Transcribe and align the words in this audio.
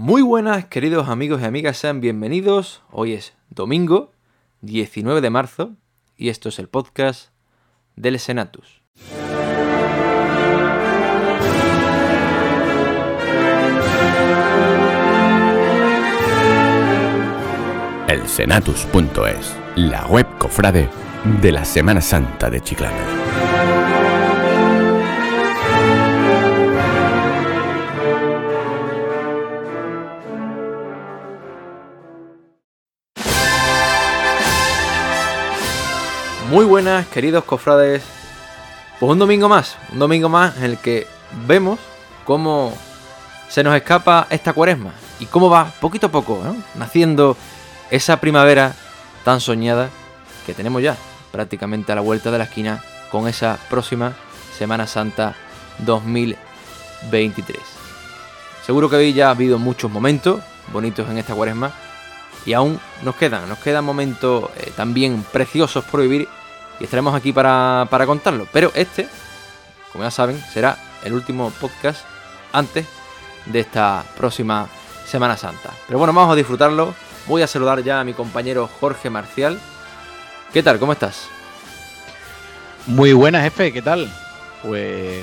Muy 0.00 0.22
buenas, 0.22 0.66
queridos 0.66 1.08
amigos 1.08 1.42
y 1.42 1.44
amigas, 1.44 1.76
sean 1.76 2.00
bienvenidos. 2.00 2.82
Hoy 2.92 3.14
es 3.14 3.32
domingo 3.50 4.12
19 4.60 5.20
de 5.20 5.28
marzo 5.28 5.74
y 6.16 6.28
esto 6.28 6.50
es 6.50 6.60
el 6.60 6.68
podcast 6.68 7.30
del 7.96 8.16
Senatus. 8.20 8.80
El 18.06 18.28
Senatus.es, 18.28 19.56
la 19.74 20.06
web 20.06 20.28
cofrade 20.38 20.88
de 21.42 21.50
la 21.50 21.64
Semana 21.64 22.00
Santa 22.00 22.48
de 22.48 22.60
Chiclana. 22.60 23.27
Muy 36.50 36.64
buenas, 36.64 37.06
queridos 37.08 37.44
cofrades. 37.44 38.02
Pues 38.98 39.12
un 39.12 39.18
domingo 39.18 39.50
más, 39.50 39.76
un 39.92 39.98
domingo 39.98 40.30
más 40.30 40.56
en 40.56 40.64
el 40.64 40.78
que 40.78 41.06
vemos 41.46 41.78
cómo 42.24 42.72
se 43.50 43.62
nos 43.62 43.76
escapa 43.76 44.26
esta 44.30 44.54
cuaresma 44.54 44.92
y 45.20 45.26
cómo 45.26 45.50
va 45.50 45.70
poquito 45.78 46.06
a 46.06 46.10
poco 46.10 46.42
naciendo 46.74 47.36
esa 47.90 48.18
primavera 48.18 48.74
tan 49.26 49.42
soñada 49.42 49.90
que 50.46 50.54
tenemos 50.54 50.82
ya 50.82 50.96
prácticamente 51.32 51.92
a 51.92 51.96
la 51.96 52.00
vuelta 52.00 52.30
de 52.30 52.38
la 52.38 52.44
esquina 52.44 52.82
con 53.10 53.28
esa 53.28 53.58
próxima 53.68 54.14
Semana 54.56 54.86
Santa 54.86 55.34
2023. 55.80 57.58
Seguro 58.64 58.88
que 58.88 58.96
hoy 58.96 59.12
ya 59.12 59.28
ha 59.28 59.32
habido 59.32 59.58
muchos 59.58 59.90
momentos 59.90 60.40
bonitos 60.72 61.10
en 61.10 61.18
esta 61.18 61.34
cuaresma 61.34 61.72
y 62.46 62.54
aún 62.54 62.80
nos 63.02 63.16
quedan, 63.16 63.46
nos 63.50 63.58
quedan 63.58 63.84
momentos 63.84 64.48
eh, 64.56 64.72
también 64.74 65.22
preciosos 65.30 65.84
por 65.84 66.00
vivir 66.00 66.26
y 66.80 66.84
estaremos 66.84 67.14
aquí 67.14 67.32
para, 67.32 67.86
para 67.90 68.06
contarlo. 68.06 68.46
Pero 68.52 68.70
este, 68.74 69.08
como 69.92 70.04
ya 70.04 70.10
saben, 70.10 70.42
será 70.52 70.78
el 71.04 71.12
último 71.12 71.50
podcast 71.60 72.04
antes 72.52 72.86
de 73.46 73.60
esta 73.60 74.04
próxima 74.16 74.68
Semana 75.06 75.36
Santa. 75.36 75.70
Pero 75.86 75.98
bueno, 75.98 76.12
vamos 76.12 76.32
a 76.32 76.36
disfrutarlo. 76.36 76.94
Voy 77.26 77.42
a 77.42 77.46
saludar 77.46 77.82
ya 77.82 78.00
a 78.00 78.04
mi 78.04 78.14
compañero 78.14 78.68
Jorge 78.80 79.10
Marcial. 79.10 79.58
¿Qué 80.52 80.62
tal? 80.62 80.78
¿Cómo 80.78 80.92
estás? 80.92 81.28
Muy 82.86 83.12
buenas, 83.12 83.42
jefe, 83.42 83.72
¿qué 83.72 83.82
tal? 83.82 84.10
Pues 84.62 85.22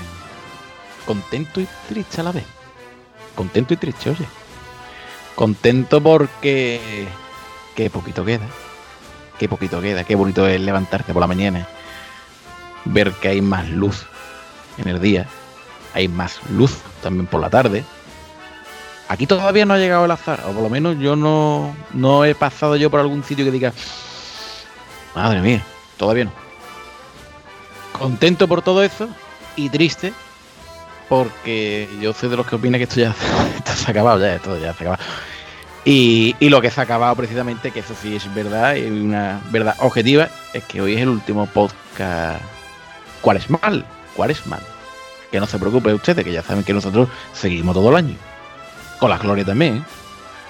contento 1.05 1.61
y 1.61 1.67
triste 1.87 2.21
a 2.21 2.25
la 2.25 2.31
vez. 2.31 2.45
Contento 3.35 3.73
y 3.73 3.77
triste, 3.77 4.11
oye. 4.11 4.25
Contento 5.35 6.01
porque 6.01 7.07
qué 7.75 7.89
poquito 7.89 8.23
queda 8.23 8.47
qué 9.37 9.49
poquito 9.49 9.81
queda, 9.81 10.03
qué 10.03 10.15
bonito 10.15 10.47
es 10.47 10.59
levantarte 10.61 11.13
por 11.13 11.21
la 11.21 11.27
mañana, 11.27 11.67
ver 12.85 13.11
que 13.13 13.29
hay 13.29 13.41
más 13.41 13.69
luz 13.69 14.05
en 14.77 14.87
el 14.87 15.01
día, 15.01 15.27
hay 15.93 16.07
más 16.07 16.39
luz 16.49 16.77
también 17.01 17.27
por 17.27 17.41
la 17.41 17.49
tarde. 17.49 17.83
Aquí 19.07 19.27
todavía 19.27 19.65
no 19.65 19.75
ha 19.75 19.77
llegado 19.77 20.05
el 20.05 20.11
azar, 20.11 20.41
o 20.47 20.51
por 20.51 20.63
lo 20.63 20.69
menos 20.69 20.97
yo 20.97 21.15
no, 21.15 21.75
no 21.93 22.25
he 22.25 22.33
pasado 22.33 22.75
yo 22.75 22.89
por 22.89 22.99
algún 22.99 23.23
sitio 23.23 23.45
que 23.45 23.51
diga, 23.51 23.73
madre 25.15 25.41
mía, 25.41 25.63
todavía 25.97 26.25
no. 26.25 26.31
Contento 27.91 28.47
por 28.47 28.61
todo 28.61 28.83
eso 28.83 29.07
y 29.55 29.69
triste 29.69 30.11
porque 31.07 31.87
yo 32.01 32.13
soy 32.13 32.29
de 32.29 32.37
los 32.37 32.47
que 32.47 32.55
opina 32.55 32.77
que 32.77 32.85
esto 32.85 32.99
ya 32.99 33.13
esto 33.57 33.71
se 33.73 33.87
ha 33.87 33.91
acabado, 33.91 34.19
ya, 34.19 34.35
esto 34.35 34.55
ya 34.57 34.73
se 34.73 34.83
ha 34.83 34.91
acabado. 34.91 35.03
Y, 35.87 36.35
lo 36.41 36.61
que 36.61 36.71
se 36.71 36.79
ha 36.79 36.83
acabado 36.83 37.15
precisamente, 37.15 37.69
que 37.69 37.81
eso 37.81 37.93
sí 38.01 38.15
es 38.15 38.33
verdad, 38.33 38.75
y 38.75 38.85
una 38.89 39.39
verdad 39.51 39.75
objetiva, 39.79 40.29
es 40.51 40.63
que 40.63 40.81
hoy 40.81 40.95
es 40.95 41.01
el 41.01 41.09
último 41.09 41.45
podcast 41.45 42.41
¿Cuál 43.21 43.37
es 43.37 43.49
mal? 43.49 43.85
¿Cuál 44.15 44.31
es 44.31 44.45
mal? 44.45 44.61
Que 45.31 45.39
no 45.39 45.45
se 45.47 45.57
preocupe 45.57 45.93
ustedes, 45.93 46.23
que 46.23 46.31
ya 46.31 46.43
saben 46.43 46.63
que 46.63 46.73
nosotros 46.73 47.09
seguimos 47.33 47.75
todo 47.75 47.89
el 47.89 47.95
año. 47.95 48.15
Con 48.99 49.09
la 49.09 49.17
gloria 49.17 49.45
también, 49.45 49.77
¿eh? 49.77 49.83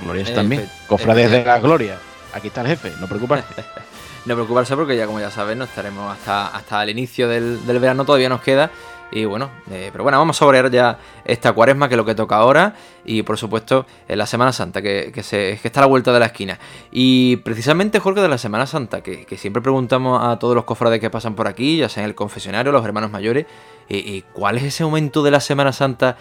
Glorias 0.02 0.34
también. 0.34 0.70
Cofrades 0.88 1.32
de 1.32 1.46
la 1.46 1.60
gloria. 1.60 1.98
Aquí 2.34 2.48
está 2.48 2.62
el 2.62 2.68
jefe, 2.68 2.92
no 3.00 3.08
preocuparse. 3.08 3.48
no 4.26 4.36
preocuparse 4.36 4.76
porque 4.76 4.98
ya 4.98 5.06
como 5.06 5.20
ya 5.20 5.32
saben, 5.32 5.58
no 5.58 5.66
estaremos 5.66 6.12
hasta, 6.12 6.48
hasta 6.48 6.84
el 6.84 6.90
inicio 6.90 7.30
del, 7.30 7.66
del 7.66 7.80
verano, 7.80 8.04
todavía 8.04 8.28
nos 8.28 8.42
queda 8.42 8.72
y 9.12 9.26
bueno, 9.26 9.50
eh, 9.72 9.90
pero 9.92 10.04
bueno, 10.04 10.18
vamos 10.18 10.36
a 10.36 10.40
sobrear 10.40 10.70
ya 10.72 10.98
esta 11.24 11.54
cuaresma, 11.54 11.88
que 11.88 11.94
es 11.94 11.98
lo 11.98 12.06
que 12.06 12.16
toca 12.16 12.36
ahora. 12.36 12.76
Y 13.06 13.22
por 13.22 13.38
supuesto, 13.38 13.86
la 14.08 14.26
Semana 14.26 14.52
Santa, 14.52 14.82
que, 14.82 15.12
se, 15.24 15.52
está 15.52 15.80
a 15.80 15.84
la 15.84 15.88
vuelta 15.88 16.12
de 16.12 16.20
la 16.20 16.26
esquina. 16.28 16.60
Y 16.92 17.38
precisamente, 17.38 18.00
Jorge, 18.00 18.22
de 18.22 18.28
la 18.28 18.38
Semana 18.38 18.66
Santa, 18.66 19.02
que, 19.02 19.26
siempre 19.38 19.62
preguntamos 19.62 20.22
a 20.24 20.40
todos 20.40 20.56
los 20.56 20.66
cofrades 20.66 21.00
que 21.00 21.10
pasan 21.10 21.36
por 21.36 21.48
aquí, 21.48 21.78
ya 21.78 21.90
sea 21.90 22.04
en 22.04 22.10
el 22.10 22.16
confesionario, 22.16 22.72
los 22.72 22.84
hermanos 22.84 23.12
mayores, 23.12 23.46
y, 23.88 24.24
¿cuál 24.34 24.58
es 24.58 24.64
ese 24.64 24.84
momento 24.84 25.24
de 25.24 25.32
la 25.32 25.40
Semana 25.40 25.72
Santa? 25.72 26.18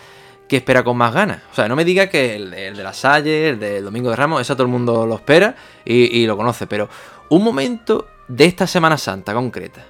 que 0.47 0.59
espera 0.59 0.84
con 0.84 0.95
más 0.99 1.15
ganas. 1.15 1.41
O 1.51 1.55
sea, 1.55 1.69
no 1.69 1.75
me 1.75 1.87
diga 1.87 2.11
que 2.11 2.37
el, 2.37 2.51
de 2.51 2.83
la 2.83 2.93
Salle, 2.93 3.49
el 3.49 3.59
del 3.59 3.83
Domingo 3.83 4.11
de 4.11 4.16
Ramos, 4.16 4.43
eso 4.43 4.55
todo 4.55 4.66
el 4.66 4.71
mundo 4.71 5.06
lo 5.06 5.15
espera 5.15 5.56
y, 5.87 6.19
y, 6.19 6.27
lo 6.27 6.37
conoce, 6.37 6.66
pero 6.66 6.87
un 7.31 7.43
momento 7.43 8.09
de 8.28 8.45
esta 8.45 8.66
Semana 8.66 8.99
Santa 8.99 9.33
concreta, 9.33 9.87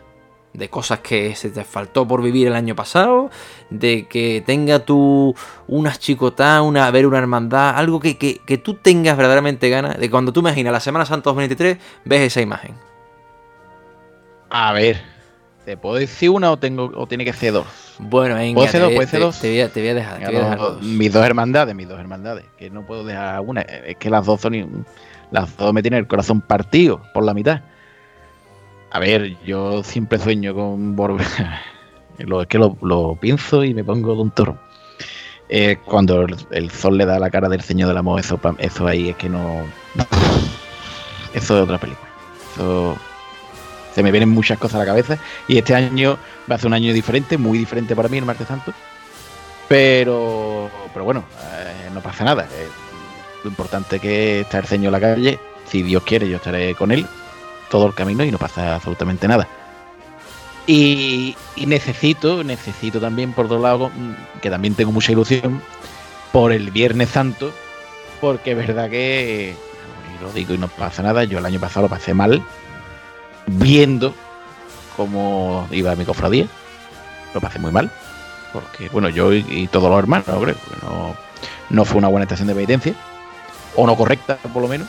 de 0.54 0.70
cosas 0.70 1.00
que 1.00 1.34
se 1.34 1.50
te 1.50 1.64
faltó 1.64 2.06
por 2.06 2.22
vivir 2.22 2.46
el 2.46 2.54
año 2.54 2.74
pasado, 2.76 3.30
de 3.70 4.06
que 4.06 4.42
tenga 4.46 4.78
tú 4.78 5.34
unas 5.66 5.98
chicotas, 5.98 6.62
una, 6.62 6.90
ver 6.92 7.06
una 7.06 7.18
hermandad, 7.18 7.76
algo 7.76 7.98
que, 8.00 8.16
que, 8.16 8.58
tú 8.58 8.74
tengas 8.74 9.16
verdaderamente 9.16 9.68
ganas 9.68 9.98
de 9.98 10.08
cuando 10.08 10.32
tú 10.32 10.40
imaginas 10.40 10.72
la 10.72 10.80
Semana 10.80 11.04
Santa 11.04 11.30
2023, 11.30 11.78
ves 12.04 12.20
esa 12.20 12.40
imagen. 12.40 12.76
A 14.48 14.72
ver, 14.72 15.02
¿te 15.64 15.76
puedo 15.76 15.96
decir 15.96 16.30
una 16.30 16.52
o, 16.52 16.56
tengo, 16.56 16.92
o 16.94 17.06
tiene 17.08 17.24
que 17.24 17.32
ser 17.32 17.52
dos? 17.52 17.66
Bueno, 17.98 18.36
venga, 18.36 18.54
¿Puedo 18.54 18.90
dos? 18.90 18.92
¿Puedo 18.94 19.26
dos? 19.26 19.40
Te, 19.40 19.50
voy 19.50 19.60
a, 19.60 19.68
te 19.68 19.80
voy 19.80 19.88
a 19.88 19.94
dejar, 19.94 20.18
te 20.20 20.26
voy 20.26 20.36
a 20.36 20.40
dejar 20.40 20.58
dos. 20.58 20.82
Mis 20.82 21.12
dos 21.12 21.26
hermandades, 21.26 21.74
mis 21.74 21.88
dos 21.88 21.98
hermandades, 21.98 22.44
que 22.56 22.70
no 22.70 22.86
puedo 22.86 23.02
dejar 23.02 23.40
una, 23.40 23.62
es 23.62 23.96
que 23.96 24.08
las 24.08 24.24
dos 24.24 24.40
son... 24.40 24.86
Las 25.32 25.56
dos 25.56 25.72
me 25.72 25.82
tienen 25.82 25.98
el 25.98 26.06
corazón 26.06 26.40
partido 26.42 27.02
por 27.12 27.24
la 27.24 27.34
mitad. 27.34 27.62
A 28.94 29.00
ver, 29.00 29.36
yo 29.44 29.82
siempre 29.82 30.20
sueño 30.20 30.54
con 30.54 30.94
volver. 30.94 31.26
es 32.18 32.46
que 32.46 32.58
lo, 32.58 33.18
pienso 33.20 33.64
y 33.64 33.74
me 33.74 33.82
pongo 33.82 34.14
de 34.14 34.22
un 34.22 34.30
toro. 34.30 34.56
Eh, 35.48 35.78
cuando 35.84 36.24
el, 36.52 36.70
sol 36.70 36.96
le 36.96 37.04
da 37.04 37.18
la 37.18 37.28
cara 37.28 37.48
del 37.48 37.60
Señor 37.60 37.88
del 37.88 37.96
Amor, 37.96 38.20
eso, 38.20 38.38
eso 38.58 38.86
ahí 38.86 39.08
es 39.08 39.16
que 39.16 39.28
no. 39.28 39.62
Eso 41.34 41.56
es 41.56 41.64
otra 41.64 41.78
película. 41.78 42.08
Eso, 42.52 42.96
se 43.92 44.04
me 44.04 44.12
vienen 44.12 44.28
muchas 44.28 44.60
cosas 44.60 44.76
a 44.76 44.78
la 44.78 44.86
cabeza. 44.86 45.18
Y 45.48 45.58
este 45.58 45.74
año 45.74 46.16
va 46.48 46.54
a 46.54 46.58
ser 46.58 46.68
un 46.68 46.74
año 46.74 46.92
diferente, 46.92 47.36
muy 47.36 47.58
diferente 47.58 47.96
para 47.96 48.08
mí, 48.08 48.18
el 48.18 48.24
martes 48.24 48.46
santo. 48.46 48.72
Pero, 49.66 50.70
pero 50.92 51.04
bueno, 51.04 51.24
eh, 51.52 51.90
no 51.92 52.00
pasa 52.00 52.22
nada. 52.22 52.44
Eh, 52.44 52.68
lo 53.42 53.50
importante 53.50 53.96
es 53.96 54.02
que 54.02 54.40
está 54.42 54.58
el 54.58 54.66
Señor 54.66 54.94
en 54.94 55.00
la 55.00 55.00
calle. 55.00 55.40
Si 55.66 55.82
Dios 55.82 56.04
quiere, 56.04 56.28
yo 56.28 56.36
estaré 56.36 56.76
con 56.76 56.92
él 56.92 57.04
todo 57.74 57.88
el 57.88 57.94
camino 57.94 58.22
y 58.22 58.30
no 58.30 58.38
pasa 58.38 58.76
absolutamente 58.76 59.26
nada. 59.26 59.48
Y, 60.64 61.36
necesito, 61.56 62.44
necesito 62.44 63.00
también, 63.00 63.32
por 63.32 63.46
otro 63.46 63.58
lado, 63.58 63.88
mm, 63.88 64.40
que 64.40 64.48
también 64.48 64.76
tengo 64.76 64.92
mucha 64.92 65.10
ilusión, 65.10 65.60
por 66.30 66.52
el 66.52 66.70
Viernes 66.70 67.08
Santo, 67.08 67.52
porque 68.20 68.52
es 68.52 68.56
verdad 68.56 68.88
que, 68.88 69.56
lo 70.22 70.30
digo 70.30 70.54
y 70.54 70.58
no 70.58 70.68
pasa 70.68 71.02
nada, 71.02 71.24
yo 71.24 71.38
el 71.38 71.46
año 71.46 71.58
pasado 71.58 71.86
lo 71.86 71.90
pasé 71.90 72.14
mal, 72.14 72.44
viendo 73.48 74.14
cómo 74.96 75.66
iba 75.72 75.96
mi 75.96 76.04
cofradía, 76.04 76.46
lo 77.34 77.40
pasé 77.40 77.58
muy 77.58 77.72
mal, 77.72 77.90
porque, 78.52 78.88
bueno, 78.90 79.08
yo 79.08 79.32
y, 79.32 79.66
todos 79.66 79.90
los 79.90 79.98
hermanos, 79.98 80.28
no, 80.28 81.16
no 81.70 81.84
fue 81.84 81.98
una 81.98 82.06
buena 82.06 82.22
estación 82.22 82.46
de 82.46 82.54
penitencia, 82.54 82.94
o 83.74 83.84
no 83.84 83.96
correcta, 83.96 84.36
por 84.36 84.62
lo 84.62 84.68
menos, 84.68 84.86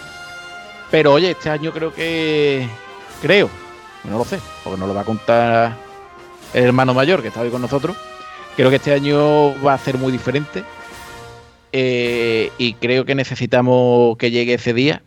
pero 0.92 1.14
oye, 1.14 1.32
este 1.32 1.50
año 1.50 1.72
creo 1.72 1.94
que. 1.94 2.68
Creo, 3.22 3.50
no 4.04 4.18
lo 4.18 4.26
sé, 4.26 4.40
porque 4.64 4.80
no 4.80 4.88
lo 4.88 4.94
va 4.94 5.02
a 5.02 5.06
contar 5.06 5.76
el 6.54 6.64
hermano 6.64 6.94
mayor 6.94 7.22
que 7.22 7.30
está 7.30 7.42
hoy 7.42 7.50
con 7.50 7.62
nosotros. 7.62 7.98
Creo 8.56 8.70
que 8.70 8.78
este 8.78 8.94
año 8.94 9.60
va 9.62 9.74
a 9.74 9.78
ser 9.78 9.98
muy 9.98 10.12
diferente. 10.12 10.64
Eh, 11.72 12.52
y 12.58 12.74
creo 12.76 13.04
que 13.04 13.16
necesitamos 13.16 14.18
que 14.18 14.32
llegue 14.32 14.54
ese 14.54 14.74
día, 14.74 15.02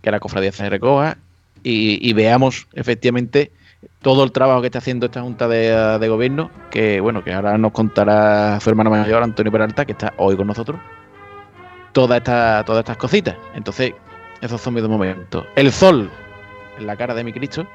que 0.00 0.10
la 0.10 0.20
cofradía 0.20 0.52
se 0.52 0.68
recoja 0.70 1.18
y, 1.62 2.12
veamos 2.14 2.68
efectivamente 2.72 3.50
todo 4.00 4.24
el 4.24 4.32
trabajo 4.32 4.60
que 4.60 4.68
está 4.68 4.78
haciendo 4.78 5.06
esta 5.06 5.20
Junta 5.20 5.48
de, 5.48 6.08
Gobierno, 6.08 6.50
que 6.70 7.00
bueno, 7.00 7.22
que 7.22 7.34
ahora 7.34 7.58
nos 7.58 7.72
contará 7.72 8.58
su 8.60 8.70
hermano 8.70 8.88
mayor, 8.88 9.22
Antonio 9.22 9.52
Peralta, 9.52 9.84
que 9.84 9.92
está 9.92 10.14
hoy 10.16 10.36
con 10.36 10.46
nosotros, 10.46 10.80
todas 11.92 12.18
estas 12.18 12.64
todas 12.64 12.80
estas 12.80 12.96
cositas. 12.96 13.36
Entonces, 13.54 13.92
esos 14.40 14.60
son 14.60 14.74
mis 14.74 14.82
dos 14.82 14.90
momentos. 14.90 15.46
El 15.56 15.72
sol 15.72 16.10
en 16.78 16.86
la 16.86 16.96
cara 16.96 17.14
de 17.14 17.24
mi 17.24 17.32
Cristo 17.32 17.66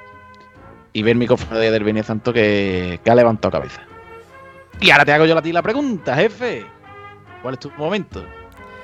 y 0.93 1.03
ver 1.03 1.15
mi 1.15 1.27
cofradía 1.27 1.71
del 1.71 1.83
Viernes 1.83 2.05
Santo 2.05 2.33
que, 2.33 2.99
ha 3.05 3.15
levantado 3.15 3.51
cabeza. 3.51 3.81
Y 4.79 4.89
ahora 4.91 5.05
te 5.05 5.13
hago 5.13 5.25
yo 5.25 5.37
a 5.37 5.41
ti 5.41 5.51
la 5.51 5.61
pregunta, 5.61 6.15
jefe. 6.15 6.65
¿Cuál 7.41 7.55
es 7.55 7.59
tu 7.59 7.71
momento? 7.71 8.25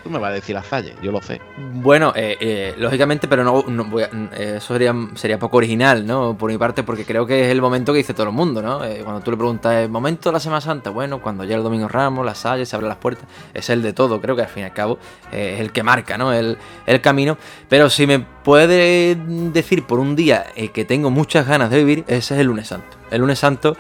Me 0.10 0.20
vas 0.20 0.32
a 0.32 0.34
decir 0.34 0.56
las 0.56 0.66
falles, 0.66 0.96
yo 1.02 1.12
lo 1.12 1.22
sé. 1.22 1.42
Bueno, 1.74 2.14
eh, 2.16 2.38
eh, 2.40 2.76
lógicamente, 2.78 3.28
pero 3.28 3.44
no, 3.44 3.64
voy 3.64 4.04
eso 4.38 4.74
sería, 4.74 4.94
sería 5.16 5.40
poco 5.40 5.58
original, 5.58 6.06
¿no? 6.06 6.38
Por 6.38 6.52
mi 6.52 6.58
parte, 6.58 6.84
porque 6.84 7.06
creo 7.06 7.26
que 7.26 7.46
es 7.46 7.52
el 7.52 7.62
momento 7.62 7.94
que 7.94 7.98
dice 7.98 8.14
todo 8.14 8.28
el 8.28 8.34
mundo, 8.34 8.62
¿no? 8.62 8.84
Eh, 8.84 9.02
cuando 9.04 9.22
tú 9.22 9.32
le 9.32 9.38
preguntas, 9.38 9.74
¿el 9.74 9.90
momento 9.90 10.30
de 10.30 10.34
la 10.34 10.40
Semana 10.40 10.62
Santa? 10.62 10.90
Bueno, 10.90 11.22
cuando 11.22 11.44
llega 11.44 11.58
el 11.58 11.64
Domingo 11.64 11.88
Ramos, 11.88 12.26
las 12.26 12.40
falles, 12.40 12.70
se 12.70 12.76
abren 12.76 12.90
las 12.90 12.98
puertas, 12.98 13.26
es 13.54 13.70
el 13.70 13.82
de 13.82 13.94
todo, 13.94 14.22
creo 14.22 14.36
que 14.36 14.44
al 14.44 14.50
fin 14.50 14.64
y 14.64 14.66
al 14.66 14.74
cabo 14.74 14.98
es 15.32 15.60
el 15.60 15.72
que 15.72 15.84
marca, 15.84 16.18
¿no? 16.18 16.34
El, 16.34 16.58
el, 16.86 17.02
camino. 17.02 17.38
Pero 17.70 17.90
si 17.90 18.08
me 18.08 18.20
puede 18.20 19.16
decir 19.16 19.86
por 19.86 20.00
un 20.00 20.16
día 20.16 20.46
que 20.74 20.86
tengo 20.86 21.10
muchas 21.10 21.48
ganas 21.48 21.70
de 21.70 21.78
vivir, 21.78 22.04
ese 22.08 22.36
es 22.36 22.40
el 22.40 22.48
lunes 22.48 22.68
santo. 22.68 22.98
El 23.12 23.22
lunes 23.22 23.40
santo 23.40 23.78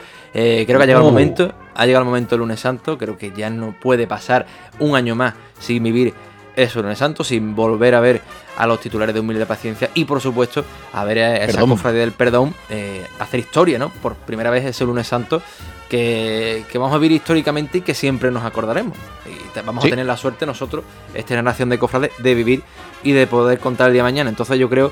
creo 0.65 0.77
que 0.77 0.83
ha 0.83 0.85
llegado 0.85 1.07
el 1.07 1.13
momento 1.13 1.53
ha 1.73 1.85
llegado 1.85 2.03
el 2.03 2.07
momento 2.07 2.31
del 2.31 2.39
lunes 2.39 2.59
santo, 2.59 2.97
creo 2.97 3.17
que 3.17 3.31
ya 3.31 3.49
no 3.49 3.75
puede 3.79 4.07
pasar 4.07 4.47
un 4.79 4.95
año 4.95 5.15
más 5.15 5.35
sin 5.59 5.83
vivir 5.83 6.13
eso 6.55 6.81
lunes 6.81 6.97
santo, 6.97 7.23
sin 7.23 7.55
volver 7.55 7.93
a 7.93 7.99
ver 7.99 8.21
a 8.57 8.65
los 8.65 8.79
titulares 8.79 9.13
de 9.13 9.21
Humilde 9.21 9.45
Paciencia 9.45 9.91
y 9.93 10.05
por 10.05 10.19
supuesto 10.19 10.65
a 10.91 11.03
ver 11.05 11.19
a 11.19 11.37
esa 11.37 11.61
cofradía 11.61 12.01
del 12.01 12.13
perdón 12.13 12.55
eh, 12.69 13.05
hacer 13.19 13.39
historia, 13.39 13.77
¿no? 13.77 13.89
Por 13.89 14.15
primera 14.15 14.49
vez 14.49 14.65
ese 14.65 14.83
lunes 14.83 15.07
santo 15.07 15.41
que, 15.87 16.65
vamos 16.73 16.93
a 16.93 16.97
vivir 16.97 17.11
históricamente 17.11 17.77
y 17.77 17.81
que 17.81 17.93
siempre 17.93 18.31
nos 18.31 18.43
acordaremos. 18.43 18.97
Y 19.27 19.59
vamos 19.63 19.85
a 19.85 19.89
tener 19.89 20.05
la 20.07 20.17
suerte 20.17 20.47
nosotros, 20.47 20.83
esta 21.13 21.29
generación 21.29 21.69
de 21.69 21.77
cofrades, 21.77 22.11
de 22.17 22.33
vivir 22.35 22.63
y 23.03 23.11
de 23.11 23.27
poder 23.27 23.59
contar 23.59 23.87
el 23.87 23.93
día 23.93 24.01
de 24.01 24.09
mañana. 24.09 24.29
Entonces 24.29 24.57
yo 24.57 24.67
creo 24.67 24.91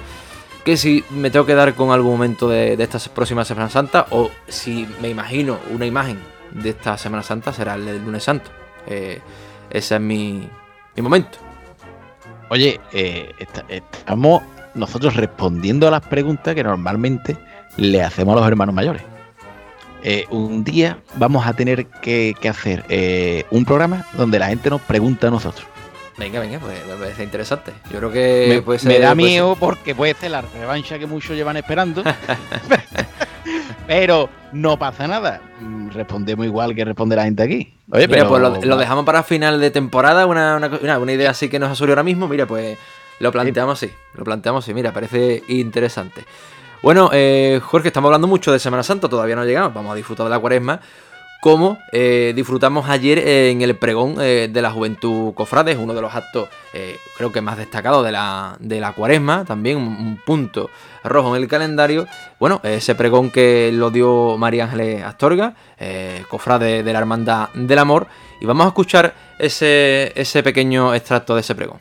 que 0.65 0.75
si 0.75 1.05
me 1.11 1.29
tengo 1.29 1.45
que 1.45 1.55
dar 1.55 1.73
con 1.75 1.91
algún 1.91 2.11
momento 2.11 2.49
de, 2.49 2.75
de 2.75 2.83
esta 2.83 2.99
próxima 3.13 3.45
Semana 3.45 3.69
Santa 3.69 4.07
o 4.09 4.31
si 4.47 4.87
me 4.99 5.09
imagino 5.09 5.59
una 5.71 5.85
imagen 5.85 6.19
de 6.51 6.69
esta 6.69 6.97
Semana 6.97 7.23
Santa 7.23 7.53
será 7.53 7.75
el 7.75 7.85
del 7.85 8.03
lunes 8.03 8.23
santo. 8.23 8.49
Eh, 8.87 9.19
ese 9.69 9.95
es 9.95 10.01
mi, 10.01 10.49
momento. 10.97 11.37
Oye, 12.49 12.79
eh, 12.93 13.31
estamos 13.69 14.43
nosotros 14.73 15.15
respondiendo 15.15 15.87
a 15.87 15.91
las 15.91 16.01
preguntas 16.01 16.55
que 16.55 16.63
normalmente 16.63 17.37
le 17.77 18.01
hacemos 18.03 18.35
a 18.35 18.39
los 18.39 18.47
hermanos 18.47 18.73
mayores. 18.73 19.03
Eh, 20.03 20.25
un 20.29 20.63
día 20.63 20.99
vamos 21.15 21.45
a 21.47 21.53
tener 21.53 21.87
que, 21.87 22.35
hacer 22.47 23.45
un 23.51 23.65
programa 23.65 24.05
donde 24.13 24.39
la 24.39 24.47
gente 24.47 24.69
nos 24.69 24.81
pregunta 24.81 25.27
a 25.27 25.31
nosotros. 25.31 25.67
Venga, 26.17 26.39
venga, 26.39 26.59
pues 26.59 26.85
me 26.87 26.95
parece 26.95 27.23
interesante. 27.23 27.73
Yo 27.91 27.97
creo 27.97 28.11
que 28.11 28.45
me, 28.47 28.61
puede 28.61 28.79
ser, 28.79 28.91
me 28.91 28.99
da 28.99 29.15
miedo 29.15 29.57
porque 29.59 29.93
puede 29.93 30.13
ser 30.13 30.31
la 30.31 30.41
revancha 30.41 30.97
que 30.97 31.05
muchos 31.05 31.35
llevan 31.35 31.57
esperando. 31.57 32.03
pero 33.87 34.29
no 34.53 34.79
pasa 34.79 35.07
nada. 35.07 35.41
Mm, 35.59 35.89
respondemos 35.89 36.45
igual 36.45 36.73
que 36.73 36.85
responde 36.85 37.15
la 37.17 37.25
gente 37.25 37.43
aquí. 37.43 37.73
Oye, 37.91 38.07
mira, 38.07 38.27
pues 38.27 38.41
lo, 38.41 38.77
dejamos 38.77 39.05
para 39.05 39.23
final 39.23 39.59
de 39.59 39.71
temporada, 39.71 40.25
una, 40.25 40.57
una, 40.57 41.11
idea 41.11 41.31
así 41.31 41.49
que 41.49 41.59
nos 41.59 41.69
ha 41.69 41.75
surgido 41.75 41.93
ahora 41.93 42.03
mismo. 42.03 42.27
Mira, 42.29 42.45
pues 42.45 42.77
lo 43.19 43.31
planteamos 43.31 43.81
así, 43.83 43.91
lo 44.13 44.23
planteamos 44.23 44.63
así. 44.63 44.73
Mira, 44.73 44.93
parece 44.93 45.43
interesante. 45.49 46.23
Bueno, 46.81 47.09
eh, 47.13 47.59
Jorge, 47.63 47.87
estamos 47.87 48.09
hablando 48.09 48.27
mucho 48.27 48.51
de 48.51 48.59
Semana 48.59 48.83
Santa, 48.83 49.09
todavía 49.09 49.35
no 49.35 49.43
llegamos, 49.43 49.73
vamos 49.73 49.91
a 49.91 49.95
disfrutar 49.95 50.25
de 50.25 50.29
la 50.29 50.39
cuaresma 50.39 50.79
como 51.45 51.77
eh, 51.91 52.33
disfrutamos 52.35 52.89
ayer 52.89 53.19
en 53.19 53.61
el 53.61 53.75
pregón 53.75 54.15
eh, 54.19 54.49
de 54.51 54.61
la 54.63 54.71
Juventud 54.71 55.31
Cofrades, 55.35 55.77
uno 55.77 55.93
de 55.93 56.01
los 56.01 56.15
actos 56.15 56.49
eh, 56.73 56.97
creo 57.15 57.31
que 57.31 57.39
más 57.39 57.55
destacados 57.55 58.03
de 58.03 58.11
la, 58.11 58.57
de 58.59 58.79
la 58.79 58.93
cuaresma, 58.93 59.45
también 59.45 59.77
un, 59.77 60.19
punto 60.25 60.71
rojo 61.03 61.35
en 61.35 61.43
el 61.43 61.47
calendario. 61.47 62.07
Bueno, 62.39 62.61
ese 62.63 62.95
pregón 62.95 63.29
que 63.29 63.69
lo 63.71 63.91
dio 63.91 64.39
María 64.39 64.63
Ángeles 64.63 65.03
Astorga, 65.03 65.53
cofrade 66.29 66.81
de 66.81 66.93
la 66.93 66.97
Hermandad 66.97 67.49
del 67.53 67.77
Amor, 67.77 68.07
y 68.41 68.47
vamos 68.47 68.65
a 68.65 68.69
escuchar 68.69 69.13
ese, 69.37 70.13
ese 70.15 70.41
pequeño 70.41 70.95
extracto 70.95 71.35
de 71.35 71.41
ese 71.41 71.53
pregón. 71.53 71.77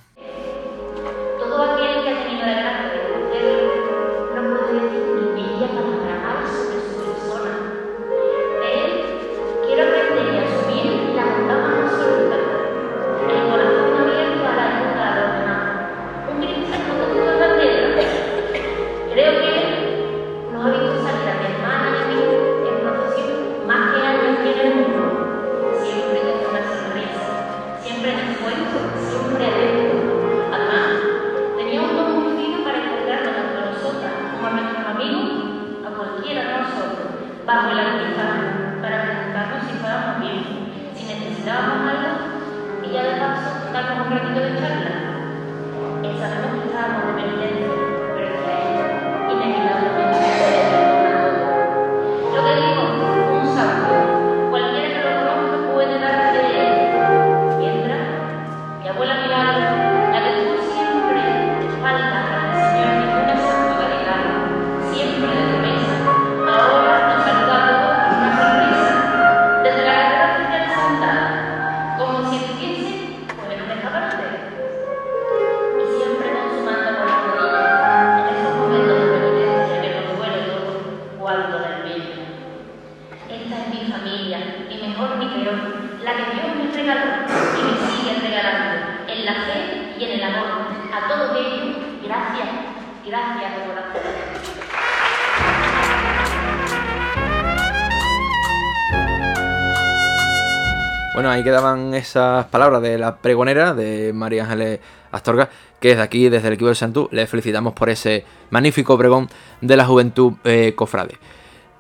Ahí 101.35 101.43
quedaban 101.43 101.95
esas 101.95 102.47
palabras 102.47 102.81
de 102.81 102.97
la 102.97 103.17
pregonera 103.17 103.75
de 103.75 104.13
María 104.13 104.45
Ángeles 104.45 104.79
Astorga, 105.11 105.51
que 105.81 105.89
desde 105.89 106.03
aquí, 106.03 106.29
desde 106.29 106.49
el 106.49 106.55
equipo 106.55 106.69
del 106.69 106.77
Santú, 106.77 107.09
le 107.11 107.27
felicitamos 107.27 107.73
por 107.73 107.91
ese 107.91 108.25
magnífico 108.51 108.97
pregón 108.97 109.29
de 109.61 109.77
la 109.77 109.85
juventud 109.85 110.35
eh, 110.45 110.75
cofrade. 110.77 111.19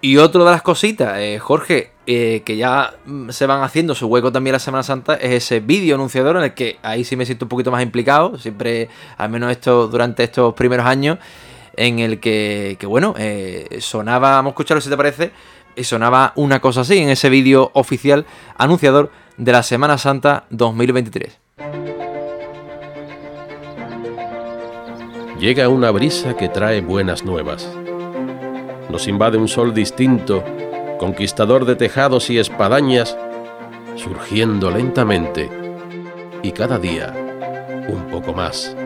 Y 0.00 0.18
otra 0.18 0.44
de 0.44 0.50
las 0.50 0.62
cositas, 0.62 1.18
eh, 1.18 1.38
Jorge, 1.38 1.92
eh, 2.06 2.42
que 2.44 2.56
ya 2.56 2.94
mm, 3.06 3.30
se 3.30 3.46
van 3.46 3.62
haciendo 3.62 3.94
su 3.94 4.06
hueco 4.08 4.32
también 4.32 4.52
la 4.52 4.58
Semana 4.58 4.82
Santa, 4.82 5.14
es 5.14 5.32
ese 5.32 5.61
vídeo 5.61 5.94
anunciador 5.94 6.37
en 6.37 6.42
el 6.42 6.54
que 6.54 6.78
ahí 6.82 7.04
sí 7.04 7.14
me 7.16 7.25
siento 7.25 7.44
un 7.44 7.49
poquito 7.49 7.70
más 7.70 7.82
implicado, 7.82 8.37
siempre, 8.38 8.88
al 9.16 9.30
menos 9.30 9.52
esto 9.52 9.87
durante 9.87 10.25
estos 10.25 10.52
primeros 10.54 10.84
años, 10.84 11.18
en 11.76 12.00
el 12.00 12.18
que, 12.18 12.76
que 12.78 12.87
bueno, 12.87 13.14
sonaba, 13.80 14.30
vamos 14.30 14.50
a 14.50 14.52
escucharlo 14.52 14.80
si 14.80 14.90
te 14.90 14.96
parece, 14.96 15.32
y 15.76 15.84
sonaba 15.84 16.32
una 16.37 16.61
cosa 16.61 16.82
así 16.82 16.99
en 16.99 17.08
ese 17.08 17.28
vídeo 17.28 17.70
oficial 17.75 18.26
anunciador 18.56 19.11
de 19.37 19.53
la 19.53 19.62
Semana 19.62 19.99
Santa 19.99 20.45
2023. 20.50 21.41
Llega 25.41 25.69
una 25.69 25.91
brisa 25.91 26.37
que 26.37 26.49
trae 26.49 26.81
buenas 26.81 27.25
nuevas. 27.25 27.69
Nos 28.88 29.09
invade 29.09 29.37
un 29.37 29.49
sol 29.49 29.75
distinto, 29.75 30.45
conquistador 30.99 31.64
de 31.64 31.75
tejados 31.75 32.31
y 32.31 32.38
espadañas, 32.38 33.17
surgiendo 33.97 34.71
lentamente 34.71 35.50
y 36.43 36.53
cada 36.53 36.79
día 36.79 37.12
un 37.88 38.07
poco 38.11 38.33
más. 38.33 38.76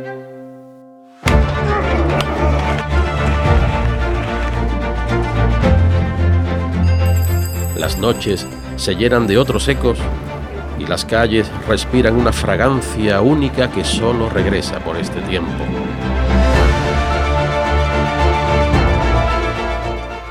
Las 7.77 7.99
noches 7.99 8.47
se 8.77 8.97
llenan 8.97 9.27
de 9.27 9.39
otros 9.39 9.69
ecos 9.69 9.99
y 10.79 10.87
las 10.87 11.05
calles 11.05 11.51
respiran 11.67 12.17
una 12.17 12.33
fragancia 12.33 13.21
única 13.21 13.71
que 13.71 13.85
solo 13.85 14.29
regresa 14.29 14.79
por 14.81 14.97
este 14.97 15.21
tiempo. 15.23 15.65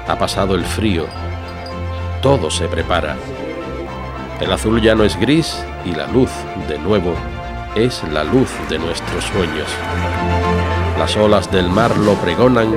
Ha 0.07 0.17
pasado 0.17 0.55
el 0.55 0.63
frío, 0.63 1.05
todo 2.21 2.49
se 2.49 2.67
prepara. 2.67 3.15
El 4.39 4.51
azul 4.51 4.81
ya 4.81 4.95
no 4.95 5.03
es 5.03 5.19
gris 5.19 5.63
y 5.85 5.91
la 5.91 6.07
luz, 6.07 6.29
de 6.67 6.77
nuevo, 6.77 7.13
es 7.75 8.03
la 8.11 8.23
luz 8.23 8.49
de 8.69 8.79
nuestros 8.79 9.25
sueños. 9.25 9.67
Las 10.97 11.15
olas 11.17 11.51
del 11.51 11.69
mar 11.69 11.95
lo 11.97 12.13
pregonan 12.15 12.75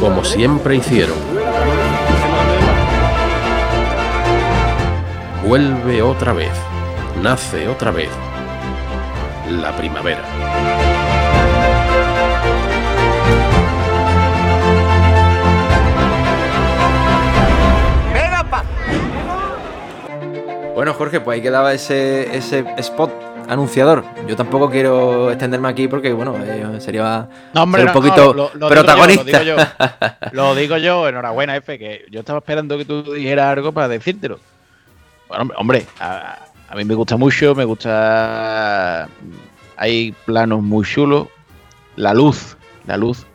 como 0.00 0.24
siempre 0.24 0.76
hicieron. 0.76 1.16
Vuelve 5.46 6.02
otra 6.02 6.32
vez, 6.32 6.52
nace 7.22 7.68
otra 7.68 7.90
vez 7.90 8.08
la 9.50 9.76
primavera. 9.76 10.22
Bueno, 20.74 20.94
Jorge, 20.94 21.20
pues 21.20 21.36
ahí 21.36 21.42
quedaba 21.42 21.74
ese, 21.74 22.34
ese 22.34 22.64
spot 22.78 23.10
anunciador. 23.50 24.02
Yo 24.26 24.34
tampoco 24.34 24.70
quiero 24.70 25.30
extenderme 25.30 25.68
aquí 25.68 25.88
porque, 25.88 26.12
bueno, 26.14 26.34
eh, 26.42 26.80
sería 26.80 27.28
ser 27.52 27.86
un 27.86 27.92
poquito 27.92 28.50
protagonista. 28.58 29.42
lo, 30.32 30.54
digo 30.54 30.78
yo, 30.78 31.06
enhorabuena, 31.06 31.56
F, 31.56 31.78
que 31.78 32.06
yo 32.10 32.20
estaba 32.20 32.38
esperando 32.38 32.78
que 32.78 32.86
tú 32.86 33.12
dijeras 33.12 33.48
algo 33.58 33.72
para 33.72 33.88
decírtelo. 33.88 34.38
Bueno, 35.28 35.52
hombre, 35.58 35.84
a, 36.00 36.38
mí 36.76 36.84
me 36.84 36.94
gusta 36.94 37.16
mucho, 37.16 37.54
me 37.54 37.64
gusta. 37.64 39.08
Hay 39.76 40.14
planos 40.24 40.62
muy 40.62 40.84
chulos. 40.84 41.28
La 41.96 42.14
luz, 42.14 42.56
la 42.86 42.96
luz. 42.96 43.26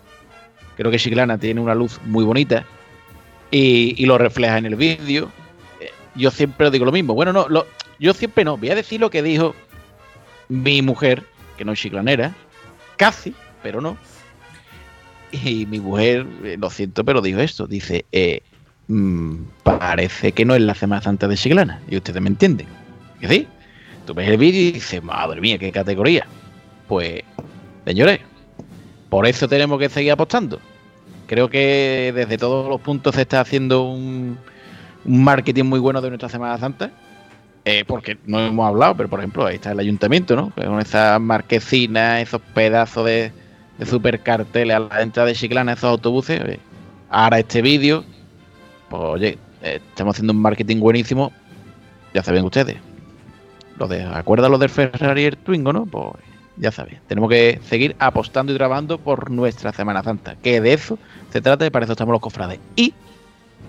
Creo 0.78 0.92
que 0.92 0.98
Chiclana 0.98 1.38
tiene 1.38 1.62
una 1.62 1.76
luz 1.76 2.00
muy 2.06 2.24
bonita 2.24 2.66
y, 3.52 4.06
lo 4.06 4.18
refleja 4.18 4.58
en 4.58 4.66
el 4.66 4.76
vídeo. 4.76 5.32
Eh, 5.80 5.92
yo 6.16 6.32
siempre 6.32 6.70
digo 6.72 6.86
lo 6.86 6.92
mismo. 6.92 7.14
Bueno, 7.14 7.32
no, 7.34 7.66
yo 8.00 8.14
siempre 8.14 8.44
no. 8.44 8.58
Voy 8.58 8.70
a 8.70 8.76
decir 8.76 9.00
lo 9.00 9.10
que 9.10 9.22
dijo 9.22 9.56
mi 10.50 10.82
mujer, 10.82 11.24
que 11.58 11.66
no 11.66 11.74
es 11.74 11.80
chiclanera, 11.80 12.36
casi, 12.98 13.34
pero 13.64 13.82
no. 13.82 13.98
Y 15.32 15.66
mi 15.66 15.80
mujer, 15.80 16.26
eh, 16.44 16.58
lo 16.60 16.70
siento, 16.70 17.04
pero 17.04 17.22
dijo 17.22 17.40
esto, 17.40 17.68
dice, 17.68 18.06
eh, 18.12 18.42
mm, 18.88 19.36
parece 19.64 20.32
que 20.32 20.46
no 20.46 20.56
es 20.56 20.62
la 20.62 20.76
Semana 20.76 21.02
Santa 21.02 21.28
de 21.28 21.36
Chiclana, 21.36 21.82
y 21.90 21.98
ustedes 21.98 22.22
me 22.22 22.30
entienden. 22.30 22.68
¿Que 23.26 23.34
sí? 23.34 23.48
Tú 24.06 24.14
ves 24.14 24.30
el 24.30 24.38
vídeo 24.38 24.62
y 24.62 24.72
dices, 24.74 25.02
madre 25.02 25.42
mía, 25.42 25.58
qué 25.58 25.72
categoría. 25.72 26.28
Pues, 26.88 27.24
señores, 27.84 28.20
por 29.10 29.26
eso 29.26 29.48
tenemos 29.48 29.80
que 29.80 29.90
seguir 29.90 30.12
apostando. 30.12 30.60
Creo 31.26 31.50
que 31.50 32.14
desde 32.14 32.38
todos 32.38 32.70
los 32.70 32.80
puntos 32.82 33.16
se 33.16 33.22
está 33.22 33.42
haciendo 33.42 33.82
un, 33.82 34.38
marketing 35.06 35.64
muy 35.64 35.80
bueno 35.80 36.02
de 36.02 36.10
nuestra 36.10 36.30
Semana 36.30 36.58
Santa 36.58 36.92
eh, 37.64 37.84
porque 37.86 38.18
no 38.26 38.40
hemos 38.40 38.68
hablado, 38.68 38.96
pero 38.96 39.10
por 39.10 39.20
ejemplo, 39.20 39.46
ahí 39.46 39.56
está 39.56 39.72
el 39.72 39.80
ayuntamiento, 39.80 40.36
¿no? 40.36 40.52
Con 40.52 40.80
esas 40.80 41.20
marquesinas, 41.20 42.22
esos 42.22 42.42
pedazos 42.54 43.08
de, 43.08 43.32
de 43.80 43.86
super 43.88 44.20
carteles 44.20 44.76
a 44.76 44.82
la 44.82 45.02
entrada 45.02 45.30
de 45.30 45.34
Chiclana, 45.34 45.74
esos 45.74 45.86
autobuses. 45.86 46.60
ahora 47.10 47.40
este 47.40 47.64
vídeo, 47.64 48.04
pues 48.88 49.02
oye, 49.02 49.40
eh, 49.64 49.80
estamos 49.90 50.14
haciendo 50.16 50.34
un 50.34 50.42
marketing 50.42 50.80
buenísimo, 50.80 51.32
ya 52.14 52.22
saben 52.22 52.46
ustedes. 52.46 52.78
Lo 53.78 53.88
de, 53.88 54.04
¿Acuerdan 54.04 54.52
lo 54.52 54.58
del 54.58 54.70
Ferrari 54.70 55.24
y 55.24 55.26
el 55.26 55.38
Twingo, 55.38 55.74
no? 55.74 55.86
Pues 55.86 56.14
ya 56.58 56.72
saben, 56.72 57.00
tenemos 57.08 57.30
que 57.30 57.60
seguir 57.68 57.96
apostando 58.00 58.54
y 58.54 58.56
trabajando 58.56 58.98
por 58.98 59.30
nuestra 59.30 59.74
Semana 59.74 60.04
Santa, 60.04 60.36
que 60.42 60.62
de 60.62 60.74
eso 60.74 60.98
se 61.32 61.42
trata 61.42 61.66
y 61.66 61.70
para 61.70 61.84
eso 61.84 61.94
estamos 61.94 62.14
los 62.14 62.22
cofrades. 62.22 62.60
Y 62.76 62.94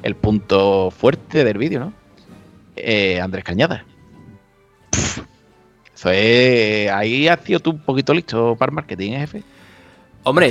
el 0.02 0.14
punto 0.14 0.90
fuerte 0.90 1.42
del 1.44 1.58
vídeo, 1.58 1.80
¿no? 1.80 1.92
Eh, 2.76 3.20
Andrés 3.20 3.44
Cañada. 3.44 3.84
Eso 5.94 6.10
es. 6.10 6.90
Ahí 6.90 7.26
has 7.26 7.40
sido 7.40 7.60
tú 7.60 7.70
un 7.70 7.80
poquito 7.80 8.12
listo 8.14 8.54
para 8.56 8.70
el 8.70 8.74
marketing, 8.74 9.12
¿eh, 9.12 9.18
jefe. 9.20 9.42
Hombre, 10.22 10.50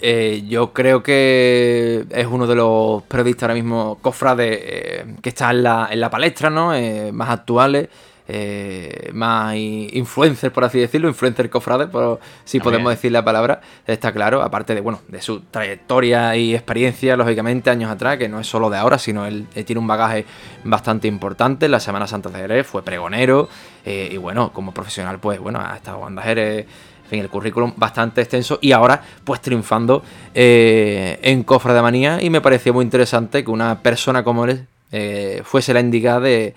eh, 0.00 0.44
yo 0.48 0.72
creo 0.72 1.02
que 1.02 2.04
es 2.10 2.26
uno 2.26 2.46
de 2.46 2.56
los 2.56 3.04
periodistas 3.04 3.44
ahora 3.44 3.54
mismo 3.54 3.98
cofrades 4.02 5.04
que 5.22 5.28
está 5.28 5.52
en 5.52 5.62
la, 5.62 5.88
en 5.92 6.00
la 6.00 6.10
palestra, 6.10 6.50
¿no? 6.50 6.72
más 7.12 7.30
actuales 7.30 7.88
eh, 8.28 9.10
más 9.12 9.56
influencer, 9.56 10.52
por 10.52 10.64
así 10.64 10.78
decirlo, 10.78 11.08
influencer 11.08 11.50
cofrade, 11.50 11.88
por, 11.88 12.20
si 12.44 12.60
podemos 12.60 12.90
decir 12.90 13.12
la 13.12 13.24
palabra, 13.24 13.60
está 13.86 14.12
claro, 14.12 14.42
aparte 14.42 14.74
de, 14.74 14.80
bueno, 14.80 15.00
de 15.08 15.20
su 15.20 15.40
trayectoria 15.40 16.36
y 16.36 16.54
experiencia, 16.54 17.16
lógicamente, 17.16 17.70
años 17.70 17.90
atrás, 17.90 18.18
que 18.18 18.28
no 18.28 18.40
es 18.40 18.46
solo 18.46 18.70
de 18.70 18.78
ahora, 18.78 18.98
sino 18.98 19.26
él, 19.26 19.46
tiene 19.66 19.80
un 19.80 19.86
bagaje 19.86 20.24
bastante 20.64 21.08
importante. 21.08 21.68
La 21.68 21.80
Semana 21.80 22.06
Santa 22.06 22.30
de 22.30 22.38
Jerez 22.38 22.66
fue 22.66 22.82
pregonero 22.82 23.48
eh, 23.84 24.10
y, 24.12 24.16
bueno, 24.16 24.52
como 24.52 24.72
profesional, 24.72 25.18
pues, 25.18 25.40
bueno, 25.40 25.60
ha 25.60 25.76
estado 25.76 26.06
en 26.06 26.18
Jerez 26.18 26.66
en 27.04 27.10
fin, 27.10 27.20
el 27.20 27.28
currículum 27.28 27.74
bastante 27.76 28.22
extenso 28.22 28.58
y 28.62 28.72
ahora 28.72 29.02
pues 29.24 29.40
triunfando 29.42 30.02
eh, 30.34 31.18
en 31.22 31.42
Cofra 31.42 31.74
de 31.74 31.82
Manía 31.82 32.22
y 32.22 32.30
me 32.30 32.40
pareció 32.40 32.72
muy 32.72 32.84
interesante 32.84 33.44
que 33.44 33.50
una 33.50 33.80
persona 33.80 34.24
como 34.24 34.46
él 34.46 34.66
eh, 34.94 35.40
fuese 35.42 35.72
la 35.72 35.80
indicada 35.80 36.20
de, 36.20 36.54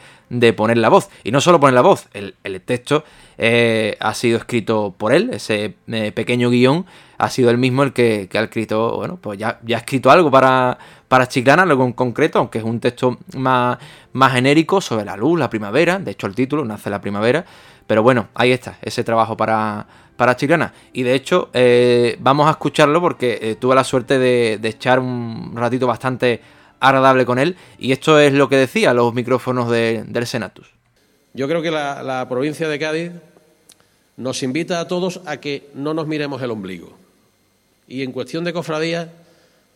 poner 0.58 0.78
la 0.78 0.90
voz. 0.90 1.10
Y 1.24 1.32
no 1.32 1.40
solo 1.40 1.60
poner 1.62 1.74
la 1.74 1.82
voz, 1.82 2.10
el, 2.14 2.62
texto 2.62 3.06
eh, 3.38 3.96
ha 4.02 4.14
sido 4.14 4.38
escrito 4.38 4.94
por 4.98 5.14
él, 5.14 5.30
ese 5.32 5.76
eh, 5.88 6.12
pequeño 6.12 6.50
guion 6.50 6.86
ha 7.18 7.30
sido 7.30 7.50
el 7.50 7.58
mismo 7.58 7.84
el 7.84 7.94
que, 7.94 8.30
ha 8.34 8.42
escrito, 8.42 8.98
bueno, 8.98 9.18
pues 9.22 9.40
ya, 9.40 9.60
ya 9.64 9.78
ha 9.78 9.80
escrito 9.80 10.12
algo 10.12 10.30
para, 10.30 10.78
para 11.08 11.30
Chiclana, 11.30 11.64
algo 11.64 11.86
en 11.86 11.94
concreto, 11.94 12.40
aunque 12.40 12.58
es 12.58 12.66
un 12.66 12.82
texto 12.82 13.18
más, 13.38 13.78
más 14.12 14.34
genérico 14.34 14.82
sobre 14.82 15.06
la 15.06 15.16
luz, 15.16 15.40
la 15.40 15.50
primavera, 15.50 15.98
de 15.98 16.12
hecho 16.12 16.28
el 16.28 16.36
título 16.36 16.66
nace 16.66 16.90
la 16.90 17.00
primavera, 17.00 17.46
pero 17.88 18.04
bueno, 18.04 18.28
ahí 18.36 18.52
está, 18.52 18.78
ese 18.82 19.06
trabajo 19.06 19.38
para, 19.38 19.88
para 20.18 20.36
Chiclana. 20.36 20.74
Y 20.92 21.04
de 21.04 21.14
hecho, 21.14 21.52
vamos 22.20 22.48
a 22.48 22.52
escucharlo 22.52 23.00
porque 23.00 23.56
tuve 23.62 23.76
la 23.76 23.86
suerte 23.86 24.20
de, 24.20 24.58
de, 24.60 24.70
echar 24.70 25.00
un 25.00 25.54
ratito 25.56 25.88
bastante 25.88 26.42
agradable 26.80 27.26
con 27.26 27.40
él. 27.40 27.56
Y 27.80 27.92
esto 27.92 28.20
es 28.20 28.34
lo 28.34 28.50
que 28.50 28.58
decía 28.58 28.94
los 28.94 29.14
micrófonos 29.14 29.70
del 29.70 30.28
Senatus. 30.28 30.68
Yo 31.34 31.50
creo 31.50 31.62
que 31.62 31.70
la, 31.70 32.26
provincia 32.30 32.70
de 32.70 32.80
Cádiz 32.80 33.12
nos 34.16 34.42
invita 34.42 34.80
a 34.80 34.88
todos 34.88 35.20
a 35.26 35.38
que 35.38 35.70
no 35.74 35.94
nos 35.94 36.08
miremos 36.08 36.42
el 36.42 36.52
ombligo. 36.52 36.98
Y 37.90 38.04
en 38.04 38.14
cuestión 38.14 38.46
de 38.46 38.54
cofradías, 38.54 39.10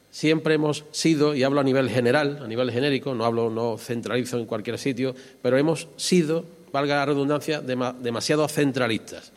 siempre 0.09 0.53
hemos 0.53 0.85
sido, 0.91 1.35
y 1.35 1.43
hablo 1.43 1.59
a 1.59 1.63
nivel 1.63 1.89
general, 1.89 2.39
a 2.41 2.47
nivel 2.47 2.71
genérico, 2.71 3.13
no 3.13 3.25
hablo, 3.25 3.49
no 3.49 3.77
centralizo 3.77 4.39
en 4.39 4.45
cualquier 4.45 4.77
sitio, 4.77 5.13
pero 5.41 5.57
hemos 5.57 5.89
sido, 5.97 6.45
valga 6.71 6.95
la 6.95 7.05
redundancia, 7.05 7.59
demasiado 7.59 8.47
centralistas. 8.47 9.33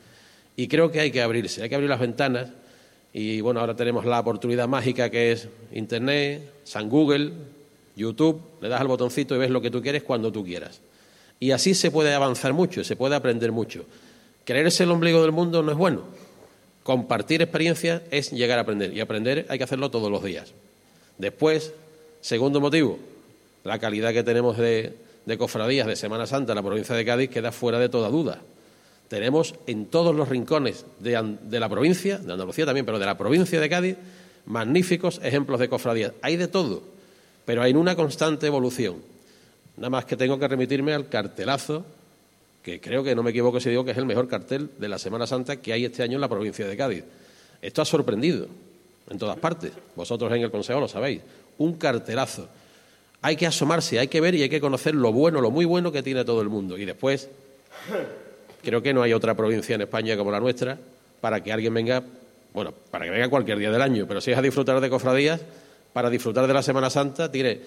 Y 0.55 0.69
creo 0.69 0.93
que 0.93 1.01
hay 1.01 1.11
que 1.11 1.23
abrirse, 1.23 1.65
hay 1.65 1.69
que 1.69 1.75
abrir 1.75 1.91
las 1.91 2.01
ventanas. 2.01 2.51
Y 3.13 3.41
bueno, 3.41 3.59
ahora 3.59 3.75
tenemos 3.75 4.05
la 4.05 4.21
oportunidad 4.21 4.69
mágica 4.69 5.11
que 5.11 5.33
es 5.33 5.49
Internet, 5.73 6.53
San 6.65 6.89
Google, 6.89 7.33
YouTube, 7.97 8.41
le 8.61 8.69
das 8.69 8.81
al 8.81 8.89
botoncito 8.89 9.35
y 9.35 9.39
ves 9.39 9.51
lo 9.51 9.61
que 9.61 9.71
tú 9.71 9.83
quieres 9.83 10.03
cuando 10.03 10.33
tú 10.33 10.45
quieras. 10.45 10.81
Y 11.41 11.51
así 11.51 11.75
se 11.75 11.91
puede 11.91 12.15
avanzar 12.15 12.53
mucho, 12.53 12.85
se 12.85 12.97
puede 12.97 13.17
aprender 13.17 13.53
mucho. 13.53 13.85
Creerse 14.45 14.85
el 14.85 14.91
ombligo 14.91 15.23
del 15.23 15.33
mundo 15.33 15.63
no 15.63 15.73
es 15.73 15.77
bueno. 15.77 16.03
Compartir 16.83 17.43
experiencias 17.43 18.03
es 18.11 18.33
llegar 18.33 18.59
a 18.59 18.63
aprender 18.63 18.93
y 18.93 19.01
aprender 19.01 19.47
hay 19.49 19.59
que 19.59 19.65
hacerlo 19.65 19.91
todos 19.91 20.11
los 20.11 20.23
días. 20.23 20.53
Después, 21.19 21.73
segundo 22.21 22.61
motivo, 22.61 22.99
la 23.65 23.79
calidad 23.79 24.13
que 24.13 24.23
tenemos 24.23 24.57
de, 24.57 24.95
cofradías 25.39 25.87
de 25.87 25.97
Semana 25.97 26.27
Santa 26.27 26.53
en 26.53 26.57
la 26.57 26.63
provincia 26.63 26.95
de 26.95 27.05
Cádiz 27.05 27.31
queda 27.31 27.53
fuera 27.53 27.79
de 27.79 27.89
toda 27.89 28.09
duda. 28.09 28.41
Tenemos 29.09 29.55
en 29.67 29.87
todos 29.87 30.15
los 30.15 30.29
rincones 30.29 30.87
de, 30.99 31.37
de 31.43 31.61
la 31.61 31.69
provincia, 31.69 32.19
de 32.19 32.33
Andalucía 32.33 32.67
también, 32.67 32.87
pero 32.87 32.99
de 32.99 33.07
la 33.07 33.19
provincia 33.19 33.61
de 33.61 33.69
Cádiz, 33.69 33.97
magníficos 34.47 35.21
ejemplos 35.23 35.61
de 35.61 35.69
cofradías. 35.69 36.13
Hay 36.23 36.37
de 36.37 36.49
todo 36.49 36.92
pero 37.45 37.63
hay 37.63 37.73
una 37.75 37.97
constante 37.97 38.47
evolución. 38.47 38.97
Nada 39.77 39.91
más 39.91 40.05
que 40.05 40.17
tengo 40.17 40.39
que 40.39 40.49
remitirme 40.49 40.93
al 40.93 41.09
cartelazo, 41.09 41.85
que 42.63 42.81
creo 42.81 43.03
que 43.03 43.15
no 43.15 43.23
me 43.23 43.31
equivoco 43.31 43.59
si 43.59 43.71
digo 43.71 43.85
que 43.85 43.91
es 43.91 43.99
el 43.99 44.07
mejor 44.07 44.29
cartel 44.29 44.71
de 44.79 44.89
la 44.89 44.99
Semana 44.99 45.27
Santa 45.27 45.57
que 45.57 45.73
hay 45.73 45.85
este 45.85 46.03
año 46.03 46.15
en 46.15 46.21
la 46.21 46.29
provincia 46.29 46.67
de 46.67 46.77
Cádiz. 46.77 47.05
Esto 47.61 47.83
ha 47.83 47.85
sorprendido 47.85 48.47
en 49.11 49.19
todas 49.19 49.37
partes. 49.39 49.73
Vosotros 49.97 50.33
en 50.33 50.43
el 50.43 50.51
Consejo 50.51 50.81
lo 50.81 50.89
sabéis. 50.89 51.23
Un 51.59 51.75
cartelazo. 51.75 52.49
Hay 53.23 53.37
que 53.37 53.47
asomarse, 53.47 53.99
hay 53.99 54.09
que 54.09 54.21
ver 54.21 54.35
y 54.35 54.43
hay 54.43 54.49
que 54.49 54.61
conocer 54.61 54.95
lo 54.95 55.13
bueno, 55.13 55.41
lo 55.41 55.51
muy 55.51 55.65
bueno 55.65 55.93
que 55.93 56.03
tiene 56.03 56.25
todo 56.25 56.41
el 56.43 56.49
mundo. 56.49 56.77
Y 56.77 56.85
después, 56.85 57.29
creo 58.63 58.83
que 58.83 58.93
no 58.93 59.03
hay 59.03 59.13
otra 59.13 59.35
provincia 59.35 59.75
en 59.75 59.83
España 59.83 60.17
como 60.17 60.31
la 60.31 60.41
nuestra 60.41 60.79
para 61.21 61.43
que 61.43 61.53
alguien 61.53 61.73
venga, 61.73 62.03
bueno, 62.53 62.73
para 62.91 63.05
que 63.05 63.13
venga 63.13 63.29
cualquier 63.29 63.59
día 63.59 63.71
del 63.71 63.81
año, 63.81 64.07
pero 64.09 64.21
si 64.21 64.33
es 64.33 64.39
a 64.39 64.43
disfrutar 64.43 64.81
de 64.81 64.91
cofradías, 64.91 65.41
para 65.93 66.11
disfrutar 66.11 66.47
de 66.47 66.55
la 66.55 66.63
Semana 66.63 66.91
Santa, 66.91 67.31
tiene 67.31 67.61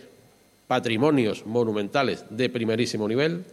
patrimonios 0.67 1.45
monumentales 1.45 2.25
de 2.29 2.49
primerísimo 2.49 3.07
nivel, 3.07 3.45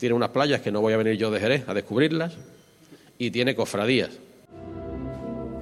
tiene 0.00 0.14
unas 0.14 0.30
playas 0.30 0.60
que 0.60 0.72
no 0.72 0.80
voy 0.80 0.92
a 0.92 0.96
venir 0.96 1.16
yo 1.16 1.30
de 1.30 1.40
Jerez 1.40 1.68
a 1.68 1.74
descubrirlas 1.74 2.34
y 3.18 3.30
tiene 3.30 3.54
cofradías. 3.54 4.10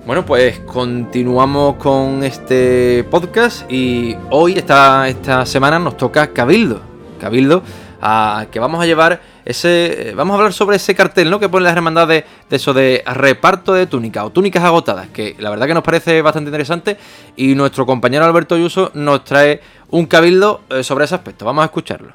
Bueno, 0.06 0.26
pues 0.26 0.60
continuamos 0.60 1.76
con 1.76 2.22
este 2.24 3.04
podcast 3.10 3.70
y 3.72 4.14
hoy, 4.30 4.52
esta, 4.52 5.08
esta 5.08 5.46
semana, 5.46 5.78
nos 5.78 5.96
toca 5.96 6.26
Cabildo. 6.26 6.82
Cabildo, 7.18 7.62
a, 8.02 8.46
que 8.50 8.60
vamos 8.60 8.82
a 8.82 8.86
llevar 8.86 9.33
eh, 9.46 10.12
vamos 10.16 10.34
a 10.34 10.38
hablar 10.38 10.52
sobre 10.52 10.76
ese 10.76 10.94
cartel, 10.94 11.30
¿no? 11.30 11.38
Que 11.38 11.48
pone 11.48 11.64
las 11.64 11.76
hermandades 11.76 12.24
de 12.48 12.56
eso 12.56 12.72
de 12.72 13.02
reparto 13.06 13.72
de 13.72 13.86
túnicas 13.86 14.24
o 14.24 14.30
túnicas 14.30 14.64
agotadas, 14.64 15.08
que 15.08 15.36
la 15.38 15.50
verdad 15.50 15.66
que 15.66 15.74
nos 15.74 15.82
parece 15.82 16.22
bastante 16.22 16.48
interesante 16.48 16.96
y 17.36 17.54
nuestro 17.54 17.86
compañero 17.86 18.24
Alberto 18.24 18.54
Ayuso 18.54 18.90
nos 18.94 19.24
trae 19.24 19.60
un 19.90 20.06
cabildo 20.06 20.62
eh, 20.70 20.82
sobre 20.82 21.04
ese 21.04 21.14
aspecto. 21.14 21.44
Vamos 21.44 21.62
a 21.62 21.66
escucharlo. 21.66 22.14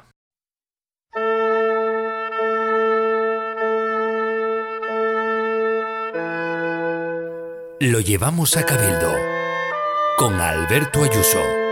Lo 7.82 8.00
llevamos 8.00 8.58
a 8.58 8.66
Cabildo 8.66 9.10
con 10.18 10.38
Alberto 10.38 11.02
Ayuso. 11.02 11.69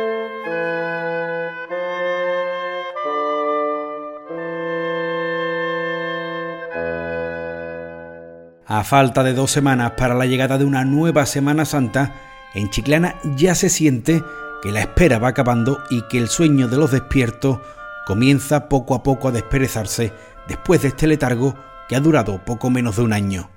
A 8.70 8.84
falta 8.84 9.24
de 9.24 9.32
dos 9.32 9.50
semanas 9.50 9.92
para 9.92 10.14
la 10.14 10.26
llegada 10.26 10.58
de 10.58 10.66
una 10.66 10.84
nueva 10.84 11.24
Semana 11.24 11.64
Santa, 11.64 12.12
en 12.52 12.68
Chiclana 12.68 13.14
ya 13.34 13.54
se 13.54 13.70
siente 13.70 14.22
que 14.62 14.72
la 14.72 14.80
espera 14.80 15.18
va 15.18 15.28
acabando 15.28 15.78
y 15.88 16.02
que 16.02 16.18
el 16.18 16.28
sueño 16.28 16.68
de 16.68 16.76
los 16.76 16.90
despiertos 16.90 17.60
comienza 18.06 18.68
poco 18.68 18.94
a 18.94 19.02
poco 19.02 19.28
a 19.28 19.30
desperezarse 19.30 20.12
después 20.48 20.82
de 20.82 20.88
este 20.88 21.06
letargo 21.06 21.54
que 21.88 21.96
ha 21.96 22.00
durado 22.00 22.44
poco 22.44 22.68
menos 22.68 22.96
de 22.96 23.02
un 23.04 23.14
año. 23.14 23.48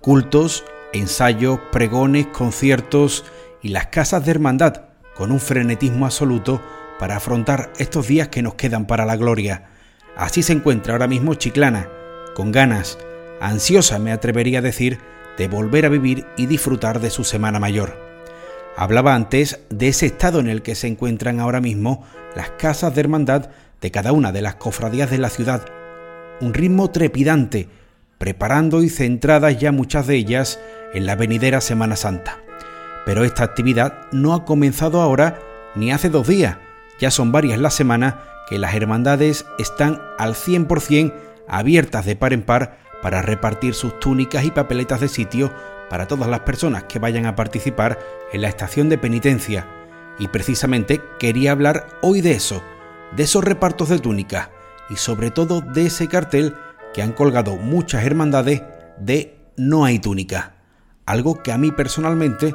Cultos, 0.00 0.64
ensayos, 0.94 1.60
pregones, 1.70 2.28
conciertos 2.28 3.26
y 3.60 3.68
las 3.68 3.88
casas 3.88 4.24
de 4.24 4.30
hermandad 4.30 4.84
con 5.14 5.32
un 5.32 5.40
frenetismo 5.40 6.06
absoluto 6.06 6.62
para 6.98 7.16
afrontar 7.16 7.74
estos 7.76 8.08
días 8.08 8.28
que 8.28 8.40
nos 8.40 8.54
quedan 8.54 8.86
para 8.86 9.04
la 9.04 9.16
gloria. 9.16 9.68
Así 10.16 10.42
se 10.42 10.54
encuentra 10.54 10.94
ahora 10.94 11.08
mismo 11.08 11.34
Chiclana, 11.34 11.90
con 12.34 12.52
ganas, 12.52 12.96
ansiosa 13.40 13.98
me 13.98 14.12
atrevería 14.12 14.60
a 14.60 14.62
decir, 14.62 14.98
de 15.36 15.48
volver 15.48 15.84
a 15.84 15.90
vivir 15.90 16.26
y 16.36 16.46
disfrutar 16.46 17.00
de 17.00 17.10
su 17.10 17.24
Semana 17.24 17.60
Mayor. 17.60 17.98
Hablaba 18.76 19.14
antes 19.14 19.60
de 19.70 19.88
ese 19.88 20.06
estado 20.06 20.40
en 20.40 20.48
el 20.48 20.62
que 20.62 20.74
se 20.74 20.86
encuentran 20.86 21.40
ahora 21.40 21.60
mismo 21.60 22.04
las 22.34 22.50
casas 22.50 22.94
de 22.94 23.00
hermandad 23.00 23.50
de 23.80 23.90
cada 23.90 24.12
una 24.12 24.32
de 24.32 24.42
las 24.42 24.56
cofradías 24.56 25.10
de 25.10 25.18
la 25.18 25.30
ciudad. 25.30 25.64
Un 26.40 26.54
ritmo 26.54 26.90
trepidante, 26.90 27.68
preparando 28.18 28.82
y 28.82 28.90
centradas 28.90 29.58
ya 29.58 29.72
muchas 29.72 30.06
de 30.06 30.16
ellas 30.16 30.60
en 30.92 31.06
la 31.06 31.16
venidera 31.16 31.60
Semana 31.60 31.96
Santa. 31.96 32.38
Pero 33.04 33.24
esta 33.24 33.44
actividad 33.44 33.94
no 34.12 34.34
ha 34.34 34.44
comenzado 34.44 35.00
ahora 35.00 35.38
ni 35.74 35.92
hace 35.92 36.10
dos 36.10 36.26
días, 36.26 36.56
ya 36.98 37.10
son 37.10 37.32
varias 37.32 37.58
las 37.58 37.74
semanas 37.74 38.14
que 38.48 38.58
las 38.58 38.74
hermandades 38.74 39.46
están 39.58 40.00
al 40.18 40.34
100% 40.34 41.12
abiertas 41.48 42.04
de 42.04 42.16
par 42.16 42.32
en 42.32 42.42
par 42.42 42.78
para 43.02 43.22
repartir 43.22 43.74
sus 43.74 43.98
túnicas 44.00 44.44
y 44.44 44.50
papeletas 44.50 45.00
de 45.00 45.08
sitio 45.08 45.52
para 45.88 46.06
todas 46.06 46.28
las 46.28 46.40
personas 46.40 46.84
que 46.84 46.98
vayan 46.98 47.26
a 47.26 47.36
participar 47.36 47.98
en 48.32 48.42
la 48.42 48.48
estación 48.48 48.88
de 48.88 48.98
penitencia. 48.98 49.66
Y 50.18 50.28
precisamente 50.28 51.00
quería 51.18 51.52
hablar 51.52 51.86
hoy 52.02 52.20
de 52.20 52.32
eso, 52.32 52.62
de 53.14 53.22
esos 53.22 53.44
repartos 53.44 53.88
de 53.88 53.98
túnicas 53.98 54.50
y 54.88 54.96
sobre 54.96 55.30
todo 55.30 55.60
de 55.60 55.86
ese 55.86 56.08
cartel 56.08 56.54
que 56.94 57.02
han 57.02 57.12
colgado 57.12 57.56
muchas 57.56 58.04
hermandades 58.04 58.62
de 58.98 59.36
no 59.56 59.84
hay 59.84 59.98
túnica, 59.98 60.54
algo 61.04 61.42
que 61.42 61.52
a 61.52 61.58
mí 61.58 61.70
personalmente 61.70 62.54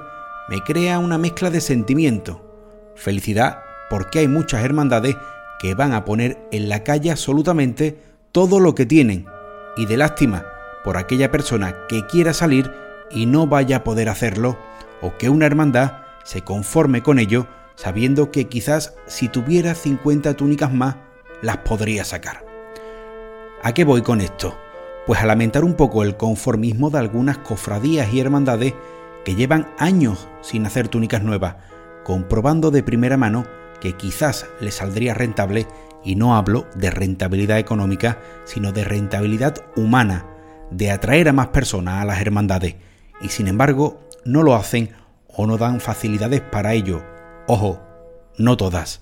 me 0.49 0.61
crea 0.61 0.99
una 0.99 1.17
mezcla 1.17 1.49
de 1.49 1.61
sentimiento, 1.61 2.93
felicidad 2.95 3.59
porque 3.89 4.19
hay 4.19 4.27
muchas 4.27 4.63
hermandades 4.63 5.15
que 5.59 5.75
van 5.75 5.93
a 5.93 6.05
poner 6.05 6.39
en 6.51 6.69
la 6.69 6.83
calle 6.83 7.11
absolutamente 7.11 7.97
todo 8.31 8.59
lo 8.59 8.73
que 8.73 8.85
tienen 8.85 9.25
y 9.75 9.85
de 9.85 9.97
lástima 9.97 10.45
por 10.83 10.97
aquella 10.97 11.31
persona 11.31 11.75
que 11.87 12.05
quiera 12.07 12.33
salir 12.33 12.71
y 13.09 13.25
no 13.25 13.47
vaya 13.47 13.77
a 13.77 13.83
poder 13.83 14.09
hacerlo 14.09 14.57
o 15.01 15.17
que 15.17 15.29
una 15.29 15.45
hermandad 15.45 16.03
se 16.23 16.41
conforme 16.41 17.03
con 17.03 17.19
ello 17.19 17.47
sabiendo 17.75 18.31
que 18.31 18.47
quizás 18.47 18.93
si 19.07 19.27
tuviera 19.27 19.73
50 19.73 20.35
túnicas 20.35 20.71
más 20.71 20.95
las 21.41 21.57
podría 21.57 22.05
sacar. 22.05 22.45
¿A 23.63 23.73
qué 23.73 23.83
voy 23.83 24.01
con 24.01 24.21
esto? 24.21 24.57
Pues 25.07 25.19
a 25.19 25.25
lamentar 25.25 25.63
un 25.63 25.73
poco 25.73 26.03
el 26.03 26.15
conformismo 26.15 26.89
de 26.89 26.99
algunas 26.99 27.39
cofradías 27.39 28.13
y 28.13 28.19
hermandades 28.19 28.73
que 29.25 29.35
llevan 29.35 29.71
años 29.77 30.27
sin 30.41 30.65
hacer 30.65 30.87
túnicas 30.87 31.23
nuevas, 31.23 31.55
comprobando 32.03 32.71
de 32.71 32.83
primera 32.83 33.17
mano 33.17 33.45
que 33.79 33.93
quizás 33.93 34.47
les 34.59 34.75
saldría 34.75 35.13
rentable, 35.13 35.67
y 36.03 36.15
no 36.15 36.35
hablo 36.35 36.67
de 36.75 36.89
rentabilidad 36.89 37.59
económica, 37.59 38.19
sino 38.45 38.71
de 38.71 38.83
rentabilidad 38.83 39.55
humana, 39.75 40.25
de 40.71 40.91
atraer 40.91 41.29
a 41.29 41.33
más 41.33 41.47
personas 41.47 42.01
a 42.01 42.05
las 42.05 42.21
hermandades, 42.21 42.75
y 43.21 43.29
sin 43.29 43.47
embargo 43.47 44.07
no 44.25 44.43
lo 44.43 44.55
hacen 44.55 44.91
o 45.27 45.45
no 45.45 45.57
dan 45.57 45.79
facilidades 45.79 46.41
para 46.41 46.73
ello. 46.73 47.03
Ojo, 47.47 47.81
no 48.37 48.57
todas. 48.57 49.01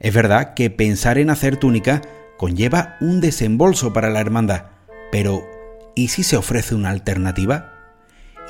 Es 0.00 0.12
verdad 0.14 0.54
que 0.54 0.70
pensar 0.70 1.18
en 1.18 1.30
hacer 1.30 1.56
túnica 1.56 2.02
conlleva 2.36 2.96
un 3.00 3.20
desembolso 3.20 3.92
para 3.92 4.10
la 4.10 4.20
hermandad, 4.20 4.66
pero 5.12 5.42
¿y 5.94 6.08
si 6.08 6.22
se 6.22 6.36
ofrece 6.36 6.74
una 6.74 6.90
alternativa? 6.90 7.72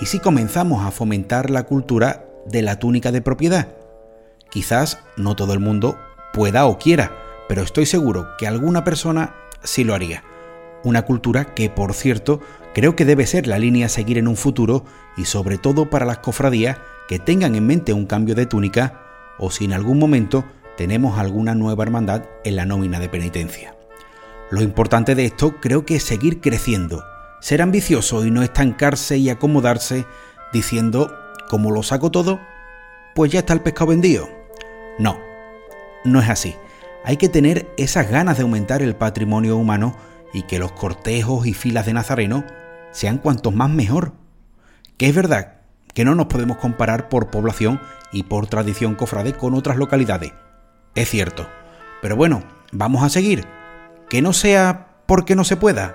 ¿Y 0.01 0.07
si 0.07 0.19
comenzamos 0.19 0.85
a 0.85 0.91
fomentar 0.91 1.51
la 1.51 1.65
cultura 1.65 2.25
de 2.47 2.63
la 2.63 2.79
túnica 2.79 3.13
de 3.13 3.23
propiedad? 3.23 3.69
Quizás 4.51 4.99
no 5.17 5.37
todo 5.37 5.53
el 5.53 5.61
mundo 5.61 5.99
pueda 6.33 6.67
o 6.67 6.79
quiera, 6.79 7.13
pero 7.49 7.63
estoy 7.63 7.87
seguro 7.87 8.29
que 8.39 8.47
alguna 8.47 8.85
persona 8.85 9.35
sí 9.63 9.85
lo 9.85 9.95
haría. 9.95 10.23
Una 10.83 11.03
cultura 11.03 11.55
que, 11.55 11.71
por 11.71 11.95
cierto, 11.95 12.41
creo 12.75 12.97
que 12.97 13.05
debe 13.05 13.27
ser 13.27 13.47
la 13.47 13.59
línea 13.59 13.87
a 13.87 13.91
seguir 13.91 14.19
en 14.19 14.29
un 14.29 14.37
futuro 14.37 14.85
y 15.17 15.25
sobre 15.25 15.59
todo 15.59 15.89
para 15.89 16.05
las 16.05 16.19
cofradías 16.19 16.79
que 17.09 17.19
tengan 17.19 17.55
en 17.55 17.67
mente 17.67 17.93
un 17.93 18.07
cambio 18.07 18.35
de 18.35 18.47
túnica 18.47 19.01
o 19.39 19.51
si 19.51 19.65
en 19.65 19.73
algún 19.73 19.99
momento 19.99 20.45
tenemos 20.77 21.19
alguna 21.19 21.55
nueva 21.55 21.85
hermandad 21.85 22.25
en 22.45 22.57
la 22.57 22.67
nómina 22.67 23.01
de 23.01 23.09
penitencia. 23.09 23.77
Lo 24.51 24.63
importante 24.63 25.15
de 25.15 25.25
esto 25.25 25.57
creo 25.61 25.87
que 25.87 25.97
es 25.97 26.03
seguir 26.03 26.41
creciendo, 26.41 27.05
ser 27.41 27.63
ambicioso 27.63 28.25
y 28.25 28.31
no 28.31 28.43
estancarse 28.43 29.17
y 29.17 29.31
acomodarse 29.31 30.07
diciendo, 30.53 31.15
como 31.49 31.71
lo 31.71 31.83
saco 31.83 32.11
todo, 32.11 32.41
pues 33.15 33.33
ya 33.33 33.41
está 33.41 33.53
el 33.53 33.61
pescado 33.61 33.89
vendido. 33.89 34.29
No, 34.99 35.19
no 36.05 36.21
es 36.21 36.29
así. 36.29 36.55
Hay 37.07 37.19
que 37.19 37.29
tener 37.29 37.71
esas 37.77 38.11
ganas 38.11 38.39
de 38.39 38.45
aumentar 38.45 38.81
el 38.81 38.97
patrimonio 38.97 39.59
humano 39.59 39.95
y 40.33 40.45
que 40.45 40.59
los 40.59 40.73
cortejos 40.73 41.47
y 41.47 41.53
filas 41.53 41.85
de 41.85 41.93
Nazareno 41.93 42.45
sean 42.93 43.19
cuantos 43.19 43.55
más 43.55 43.69
mejor. 43.69 44.15
Que 44.97 45.09
es 45.09 45.15
verdad 45.15 45.61
que 45.93 46.07
no 46.07 46.15
nos 46.15 46.27
podemos 46.27 46.57
comparar 46.57 47.11
por 47.11 47.31
población 47.31 47.79
y 48.11 48.23
por 48.23 48.47
tradición 48.47 48.95
cofrade 48.95 49.35
con 49.35 49.53
otras 49.53 49.77
localidades. 49.77 50.33
Es 50.95 51.11
cierto. 51.11 51.47
Pero 52.01 52.17
bueno, 52.17 52.43
vamos 52.73 53.03
a 53.03 53.11
seguir. 53.11 53.47
Que 54.09 54.23
no 54.23 54.33
sea 54.33 54.89
porque 55.05 55.37
no 55.37 55.45
se 55.45 55.57
pueda. 55.57 55.95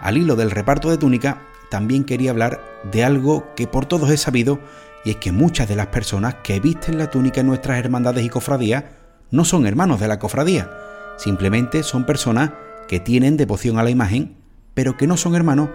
Al 0.00 0.16
hilo 0.16 0.34
del 0.34 0.50
reparto 0.50 0.88
de 0.88 0.96
túnica, 0.96 1.42
también 1.70 2.04
quería 2.04 2.30
hablar 2.30 2.62
de 2.90 3.04
algo 3.04 3.54
que 3.54 3.66
por 3.66 3.84
todos 3.84 4.10
he 4.10 4.16
sabido, 4.16 4.60
y 5.04 5.10
es 5.10 5.16
que 5.16 5.32
muchas 5.32 5.68
de 5.68 5.76
las 5.76 5.88
personas 5.88 6.36
que 6.42 6.58
visten 6.58 6.96
la 6.96 7.10
túnica 7.10 7.42
en 7.42 7.48
nuestras 7.48 7.78
hermandades 7.78 8.24
y 8.24 8.28
cofradías 8.28 8.84
no 9.30 9.44
son 9.44 9.66
hermanos 9.66 10.00
de 10.00 10.08
la 10.08 10.18
cofradía, 10.18 10.70
simplemente 11.16 11.82
son 11.82 12.06
personas 12.06 12.50
que 12.88 13.00
tienen 13.00 13.36
devoción 13.36 13.78
a 13.78 13.82
la 13.82 13.90
imagen, 13.90 14.36
pero 14.74 14.96
que 14.96 15.06
no 15.06 15.16
son 15.16 15.34
hermanos 15.34 15.70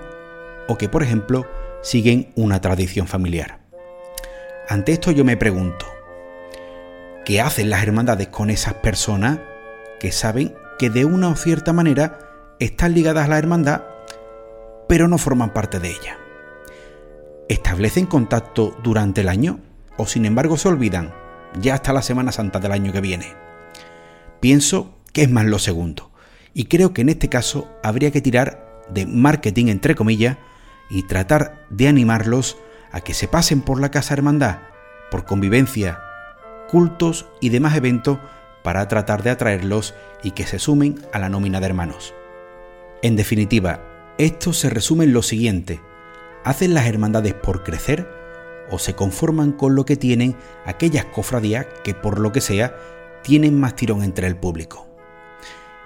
o 0.68 0.78
que, 0.78 0.90
por 0.90 1.04
ejemplo, 1.04 1.46
siguen 1.82 2.32
una 2.36 2.62
tradición 2.62 3.08
familiar. 3.08 3.60
Ante 4.70 4.94
esto 4.94 5.12
yo 5.12 5.26
me 5.26 5.38
pregunto, 5.38 5.86
¿qué 7.26 7.42
hacen 7.42 7.70
las 7.70 7.84
hermandades 7.84 8.30
con 8.30 8.50
esas 8.50 8.76
personas 8.76 9.40
que 10.00 10.12
saben 10.12 10.54
que 10.80 10.90
de 10.90 11.06
una 11.06 11.30
o 11.30 11.36
cierta 11.36 11.74
manera 11.74 12.20
están 12.60 12.94
ligadas 12.94 13.26
a 13.26 13.30
la 13.30 13.38
hermandad, 13.38 13.84
pero 14.88 15.08
no 15.08 15.18
forman 15.18 15.52
parte 15.52 15.80
de 15.80 15.90
ella? 15.90 16.18
¿Establecen 17.50 18.06
contacto 18.06 18.78
durante 18.82 19.22
el 19.22 19.30
año 19.30 19.60
o 19.98 20.06
sin 20.06 20.26
embargo 20.26 20.58
se 20.58 20.70
olvidan 20.70 21.14
ya 21.60 21.76
hasta 21.76 21.94
la 21.94 22.02
Semana 22.02 22.32
Santa 22.32 22.60
del 22.60 22.72
año 22.72 22.92
que 22.92 23.02
viene? 23.02 23.34
Pienso 24.40 24.98
que 25.14 25.24
es 25.24 25.30
más 25.30 25.46
lo 25.46 25.60
segundo, 25.60 26.12
y 26.54 26.66
creo 26.66 26.94
que 26.94 27.02
en 27.02 27.10
este 27.10 27.30
caso 27.30 27.70
habría 27.84 28.12
que 28.12 28.22
tirar 28.22 28.84
de 28.90 29.06
marketing 29.06 29.68
entre 29.68 29.96
comillas 29.96 30.38
y 30.90 31.04
tratar 31.04 31.66
de 31.70 31.88
animarlos 31.88 32.58
a 32.92 33.02
que 33.02 33.14
se 33.14 33.28
pasen 33.28 33.62
por 33.62 33.80
la 33.80 33.92
Casa 33.92 34.14
Hermandad, 34.14 34.60
por 35.10 35.26
convivencia, 35.26 36.00
cultos 36.70 37.28
y 37.40 37.50
demás 37.50 37.76
eventos 37.76 38.20
para 38.64 38.88
tratar 38.88 39.24
de 39.24 39.30
atraerlos 39.30 39.94
y 40.24 40.32
que 40.32 40.46
se 40.46 40.60
sumen 40.60 41.00
a 41.14 41.20
la 41.20 41.30
nómina 41.30 41.60
de 41.60 41.66
hermanos. 41.68 42.14
En 43.02 43.16
definitiva, 43.16 43.82
esto 44.18 44.54
se 44.54 44.70
resume 44.70 45.06
en 45.06 45.14
lo 45.14 45.24
siguiente. 45.24 45.82
¿Hacen 46.44 46.74
las 46.74 46.86
hermandades 46.86 47.34
por 47.34 47.64
crecer 47.64 48.21
o 48.72 48.80
se 48.80 48.96
conforman 48.96 49.52
con 49.52 49.76
lo 49.76 49.86
que 49.86 49.98
tienen 49.98 50.36
aquellas 50.66 51.06
cofradías 51.06 51.68
que 51.84 51.94
por 51.94 52.20
lo 52.20 52.32
que 52.32 52.42
sea 52.42 52.76
tienen 53.22 53.60
más 53.60 53.76
tirón 53.76 54.02
entre 54.02 54.28
el 54.28 54.36
público? 54.36 54.88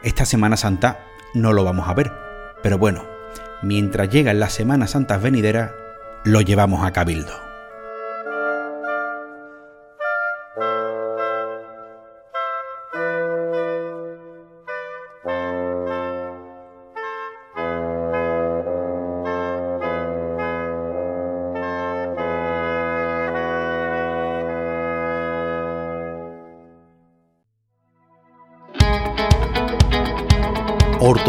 Esta 0.04 0.26
Semana 0.26 0.56
Santa 0.56 1.06
no 1.34 1.52
lo 1.52 1.63
vamos 1.63 1.89
a 1.89 1.93
ver. 1.93 2.12
Pero 2.62 2.78
bueno, 2.78 3.06
mientras 3.62 4.10
llegan 4.10 4.39
las 4.39 4.54
Semanas 4.54 4.91
Santas 4.91 5.21
venideras, 5.21 5.71
lo 6.24 6.41
llevamos 6.41 6.86
a 6.86 6.93
Cabildo. 6.93 7.34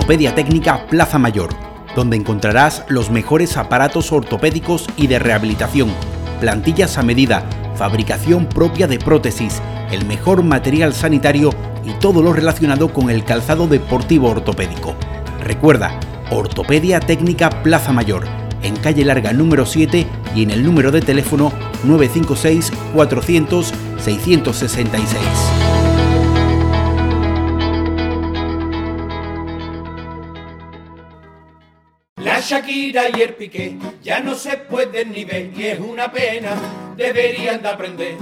Ortopedia 0.06 0.36
Técnica 0.36 0.86
Plaza 0.86 1.18
Mayor, 1.18 1.50
donde 1.96 2.16
encontrarás 2.16 2.84
los 2.88 3.10
mejores 3.10 3.56
aparatos 3.56 4.12
ortopédicos 4.12 4.86
y 4.96 5.08
de 5.08 5.18
rehabilitación, 5.18 5.88
plantillas 6.38 6.96
a 6.96 7.02
medida, 7.02 7.42
fabricación 7.74 8.46
propia 8.46 8.86
de 8.86 9.00
prótesis, 9.00 9.60
el 9.90 10.06
mejor 10.06 10.44
material 10.44 10.94
sanitario 10.94 11.50
y 11.84 11.90
todo 11.94 12.22
lo 12.22 12.32
relacionado 12.32 12.92
con 12.92 13.10
el 13.10 13.24
calzado 13.24 13.66
deportivo 13.66 14.30
ortopédico. 14.30 14.94
Recuerda, 15.42 15.98
Ortopedia 16.30 17.00
Técnica 17.00 17.50
Plaza 17.64 17.92
Mayor, 17.92 18.26
en 18.62 18.76
calle 18.76 19.04
larga 19.04 19.32
número 19.32 19.66
7 19.66 20.06
y 20.36 20.44
en 20.44 20.52
el 20.52 20.62
número 20.62 20.92
de 20.92 21.00
teléfono 21.00 21.50
956 21.82 22.70
400 22.94 23.74
666. 23.98 25.55
Shakira 32.46 33.08
y 33.08 33.22
el 33.22 33.34
Piqué 33.34 33.76
ya 34.04 34.20
no 34.20 34.36
se 34.36 34.56
pueden 34.56 35.10
ni 35.10 35.24
ver 35.24 35.50
y 35.52 35.64
es 35.64 35.80
una 35.80 36.12
pena, 36.12 36.54
deberían 36.96 37.60
de 37.60 37.68
aprender 37.68 38.16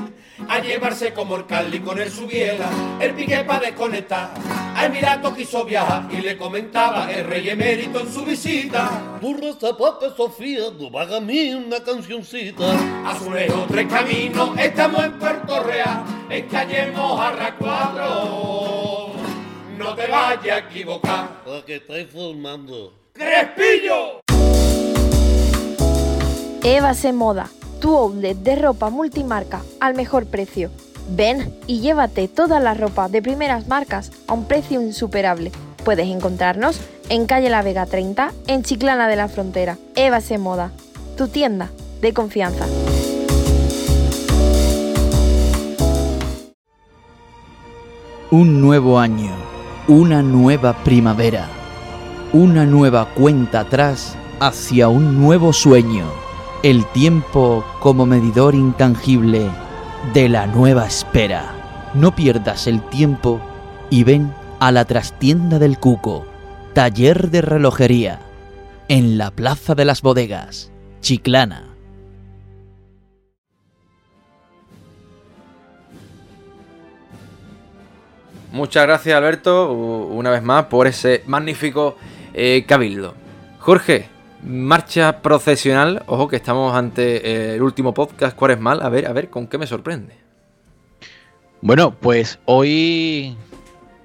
a 0.48 0.60
llevarse 0.60 1.12
como 1.12 1.36
el 1.36 1.44
Cali 1.44 1.80
con 1.80 1.98
el 1.98 2.10
Subiela, 2.10 2.70
el 3.00 3.12
Piqué 3.12 3.44
para 3.44 3.66
desconectar. 3.66 4.30
A 4.74 4.86
Emirato 4.86 5.34
quiso 5.34 5.66
viajar 5.66 6.08
y 6.10 6.22
le 6.22 6.38
comentaba 6.38 7.12
el 7.12 7.26
rey 7.26 7.50
emérito 7.50 8.00
en 8.00 8.10
su 8.10 8.24
visita. 8.24 9.18
Burro, 9.20 9.52
zapato, 9.60 10.16
Sofía, 10.16 10.70
no 10.80 10.98
haga 10.98 11.18
a 11.18 11.20
mí 11.20 11.52
una 11.52 11.84
cancioncita. 11.84 12.72
A 13.06 13.18
su 13.18 13.30
lejos 13.30 13.66
tres 13.68 13.86
caminos, 13.88 14.58
estamos 14.58 15.04
en 15.04 15.18
Puerto 15.18 15.62
Real, 15.64 16.02
en 16.30 16.48
calle 16.48 16.92
Mojarra 16.92 17.56
4. 17.58 19.12
No 19.76 19.94
te 19.94 20.06
vayas 20.06 20.46
a 20.46 20.58
equivocar. 20.60 21.44
¿Para 21.44 21.62
qué 21.66 21.76
estáis 21.76 22.08
formando? 22.10 23.03
¡Crespillo! 23.16 24.22
Eva 26.64 26.94
se 26.94 27.12
Moda, 27.12 27.48
tu 27.80 27.96
outlet 27.96 28.36
de 28.36 28.56
ropa 28.56 28.90
multimarca 28.90 29.62
al 29.78 29.94
mejor 29.94 30.26
precio. 30.26 30.72
Ven 31.10 31.54
y 31.68 31.78
llévate 31.78 32.26
toda 32.26 32.58
la 32.58 32.74
ropa 32.74 33.08
de 33.08 33.22
primeras 33.22 33.68
marcas 33.68 34.10
a 34.26 34.32
un 34.32 34.46
precio 34.46 34.82
insuperable. 34.82 35.52
Puedes 35.84 36.08
encontrarnos 36.08 36.80
en 37.08 37.26
calle 37.26 37.50
La 37.50 37.62
Vega 37.62 37.86
30, 37.86 38.32
en 38.48 38.64
Chiclana 38.64 39.06
de 39.06 39.14
la 39.14 39.28
Frontera. 39.28 39.78
Eva 39.94 40.20
se 40.20 40.36
Moda, 40.36 40.72
tu 41.16 41.28
tienda 41.28 41.70
de 42.00 42.12
confianza. 42.12 42.66
Un 48.32 48.60
nuevo 48.60 48.98
año, 48.98 49.30
una 49.86 50.20
nueva 50.20 50.82
primavera 50.82 51.48
una 52.34 52.66
nueva 52.66 53.10
cuenta 53.14 53.60
atrás 53.60 54.16
hacia 54.40 54.88
un 54.88 55.20
nuevo 55.20 55.52
sueño, 55.52 56.04
el 56.64 56.84
tiempo 56.86 57.64
como 57.78 58.06
medidor 58.06 58.56
intangible 58.56 59.48
de 60.12 60.28
la 60.28 60.48
nueva 60.48 60.84
espera. 60.84 61.54
No 61.94 62.16
pierdas 62.16 62.66
el 62.66 62.82
tiempo 62.88 63.40
y 63.88 64.02
ven 64.02 64.34
a 64.58 64.72
la 64.72 64.84
trastienda 64.84 65.60
del 65.60 65.78
Cuco, 65.78 66.26
taller 66.72 67.30
de 67.30 67.40
relojería, 67.40 68.18
en 68.88 69.16
la 69.16 69.30
Plaza 69.30 69.76
de 69.76 69.84
las 69.84 70.02
Bodegas, 70.02 70.72
Chiclana. 71.02 71.68
Muchas 78.50 78.86
gracias 78.86 79.16
Alberto, 79.16 79.72
una 79.72 80.30
vez 80.30 80.42
más, 80.42 80.64
por 80.64 80.88
ese 80.88 81.22
magnífico 81.26 81.96
eh, 82.34 82.64
Cabildo. 82.66 83.14
Jorge, 83.60 84.08
marcha 84.42 85.22
procesional. 85.22 86.02
Ojo 86.06 86.28
que 86.28 86.36
estamos 86.36 86.74
ante 86.74 87.26
eh, 87.26 87.54
el 87.54 87.62
último 87.62 87.94
podcast 87.94 88.38
mal. 88.58 88.82
A 88.82 88.88
ver, 88.88 89.06
a 89.06 89.12
ver, 89.12 89.30
¿con 89.30 89.46
qué 89.46 89.56
me 89.56 89.66
sorprende? 89.66 90.16
Bueno, 91.62 91.94
pues 91.94 92.38
hoy 92.44 93.36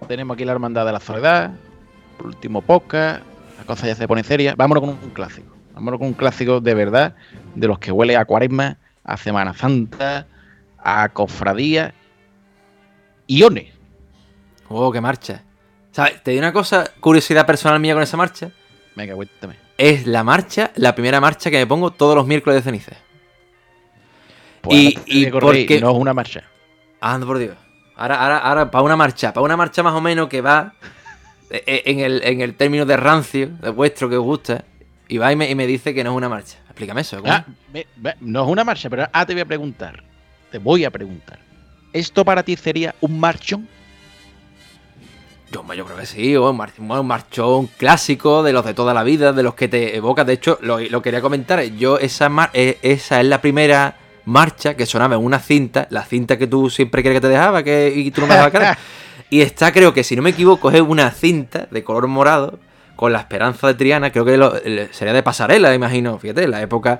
tenemos 0.07 0.35
aquí 0.35 0.45
la 0.45 0.53
Hermandad 0.53 0.85
de 0.85 0.91
la 0.93 0.99
Soledad. 0.99 1.51
último 2.23 2.61
podcast. 2.61 3.23
La 3.57 3.65
cosa 3.65 3.87
ya 3.87 3.95
se 3.95 4.07
pone 4.07 4.23
seria. 4.23 4.55
Vámonos 4.55 4.81
con 4.81 4.89
un 4.91 5.09
clásico. 5.09 5.53
Vámonos 5.73 5.99
con 5.99 6.07
un 6.07 6.13
clásico 6.13 6.61
de 6.61 6.73
verdad. 6.73 7.15
De 7.55 7.67
los 7.67 7.79
que 7.79 7.91
huele 7.91 8.15
a 8.15 8.25
cuaresma, 8.25 8.77
a 9.03 9.17
Semana 9.17 9.53
Santa, 9.53 10.27
a 10.77 11.09
cofradía. 11.09 11.93
Iones. 13.27 13.73
Oh, 14.69 14.91
qué 14.91 15.01
marcha. 15.01 15.43
¿Sabes? 15.99 16.23
Te 16.23 16.31
di 16.31 16.37
una 16.37 16.53
cosa, 16.53 16.89
curiosidad 17.01 17.45
personal 17.45 17.77
mía 17.81 17.93
con 17.93 18.01
esa 18.01 18.15
marcha. 18.15 18.51
Venga, 18.95 19.15
cuéntame. 19.15 19.57
Es 19.77 20.07
la 20.07 20.23
marcha, 20.23 20.71
la 20.75 20.95
primera 20.95 21.19
marcha 21.19 21.51
que 21.51 21.57
me 21.57 21.67
pongo 21.67 21.91
todos 21.91 22.15
los 22.15 22.25
miércoles 22.25 22.55
de 22.55 22.61
ceniza. 22.61 22.93
Pues 24.61 24.77
y, 24.77 24.97
y 25.05 25.25
porque... 25.25 25.81
no 25.81 25.91
es 25.91 25.97
una 25.97 26.13
marcha. 26.13 26.45
Ando 27.01 27.27
por 27.27 27.37
Dios. 27.37 27.57
Ahora, 27.97 28.15
ahora, 28.15 28.37
ahora, 28.37 28.71
para 28.71 28.81
una 28.81 28.95
marcha, 28.95 29.33
para 29.33 29.43
una 29.43 29.57
marcha 29.57 29.83
más 29.83 29.93
o 29.93 29.99
menos 29.99 30.29
que 30.29 30.39
va 30.39 30.73
e, 31.49 31.63
e, 31.67 31.91
en 31.91 31.99
el, 31.99 32.21
en 32.23 32.39
el 32.39 32.55
término 32.55 32.85
de 32.85 32.95
rancio, 32.95 33.49
de 33.61 33.69
vuestro 33.69 34.09
que 34.09 34.15
os 34.15 34.23
gusta, 34.23 34.63
y 35.09 35.17
va 35.17 35.33
y 35.33 35.35
me, 35.35 35.67
dice 35.67 35.93
que 35.93 36.01
no 36.05 36.11
es 36.11 36.15
una 36.15 36.29
marcha. 36.29 36.59
Explícame 36.67 37.01
eso. 37.01 37.21
Ah, 37.25 37.43
no 38.21 38.43
es 38.43 38.47
una 38.49 38.63
marcha, 38.63 38.89
pero 38.89 39.03
ahora 39.11 39.25
te 39.25 39.33
voy 39.33 39.41
a 39.41 39.45
preguntar. 39.45 40.01
Te 40.49 40.59
voy 40.59 40.85
a 40.85 40.91
preguntar. 40.91 41.39
¿Esto 41.91 42.23
para 42.23 42.41
ti 42.41 42.55
sería 42.55 42.95
un 43.01 43.19
marchón? 43.19 43.67
Yo, 45.51 45.65
yo 45.73 45.85
creo 45.85 45.97
que 45.97 46.05
sí, 46.05 46.37
un, 46.37 47.07
marchón 47.07 47.67
clásico 47.77 48.43
de 48.43 48.53
los 48.53 48.63
de 48.65 48.73
toda 48.75 48.93
la 48.93 49.03
vida, 49.03 49.33
de 49.33 49.41
los 49.41 49.55
que 49.55 49.67
te 49.67 49.95
evocas. 49.95 50.27
De 50.27 50.33
hecho, 50.33 50.59
lo, 50.61 51.01
quería 51.01 51.21
comentar. 51.21 51.63
Yo, 51.63 51.97
esa, 51.97 52.29
eh, 52.53 52.77
esa 52.83 53.19
es 53.19 53.27
la 53.27 53.41
primera 53.41 53.97
marcha 54.25 54.75
que 54.75 54.85
sonaba 54.85 55.15
en 55.15 55.23
una 55.23 55.39
cinta, 55.39 55.87
la 55.89 56.05
cinta 56.05 56.37
que 56.37 56.45
tú 56.45 56.69
siempre 56.69 57.01
quieres 57.01 57.17
que 57.17 57.27
te 57.27 57.29
dejaba 57.29 57.63
que, 57.63 57.91
y 57.95 58.11
tú 58.11 58.21
no 58.21 58.27
me 58.27 58.33
dejabas 58.33 58.51
cara. 58.53 58.77
y 59.31 59.41
está, 59.41 59.71
creo 59.71 59.93
que 59.93 60.03
si 60.03 60.15
no 60.15 60.21
me 60.21 60.29
equivoco, 60.29 60.69
es 60.69 60.81
una 60.81 61.09
cinta 61.09 61.67
de 61.71 61.83
color 61.83 62.07
morado 62.07 62.59
con 62.95 63.11
la 63.11 63.19
esperanza 63.19 63.65
de 63.67 63.73
Triana. 63.73 64.11
Creo 64.11 64.25
que 64.25 64.89
sería 64.91 65.13
de 65.13 65.23
pasarela, 65.23 65.73
imagino. 65.73 66.19
Fíjate, 66.19 66.47
la 66.47 66.61
época. 66.61 66.99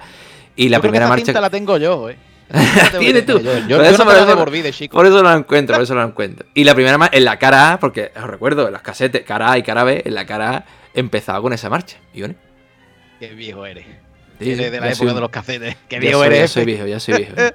Y 0.56 0.70
la 0.70 0.80
primera 0.80 1.08
marcha. 1.08 1.26
cinta 1.26 1.42
la 1.42 1.52
tengo 1.52 1.78
yo, 1.78 2.10
eh. 2.10 2.18
Tienes 3.00 3.26
tú. 3.26 3.40
Yo, 3.68 3.78
por, 3.78 3.86
eso, 3.86 4.04
por 4.04 5.06
eso 5.06 5.22
lo 5.22 5.34
encuentro, 5.34 5.76
por 5.76 5.84
eso 5.84 5.96
lo 5.96 6.04
encuentro. 6.04 6.48
Y 6.54 6.64
la 6.64 6.74
primera 6.74 7.10
en 7.12 7.26
la 7.26 7.38
cara 7.38 7.74
A, 7.74 7.80
porque 7.80 8.12
os 8.16 8.24
recuerdo, 8.24 8.68
en 8.68 8.74
las 8.74 8.82
casetes, 8.82 9.24
cara 9.24 9.52
A 9.52 9.58
y 9.58 9.64
cara 9.64 9.84
B, 9.84 10.02
en 10.06 10.16
la 10.16 10.26
cara 10.26 10.58
A 10.58 10.66
empezaba 10.94 11.42
con 11.42 11.54
esa 11.54 11.70
marcha. 11.70 11.98
¿Y 12.14 12.24
Qué 13.20 13.28
viejo 13.36 13.66
eres. 13.66 13.86
eres 14.40 14.72
de 14.72 14.80
la 14.80 14.92
época 14.92 15.14
de 15.14 15.22
los 15.22 15.30
casetes. 15.30 15.76
Qué 15.88 16.00
viejo 16.00 16.24
eres. 16.24 16.40
Ya 16.40 16.48
soy 16.48 16.66
viejo, 16.66 16.88
ya 16.88 17.00
soy 17.00 17.18
viejo. 17.18 17.36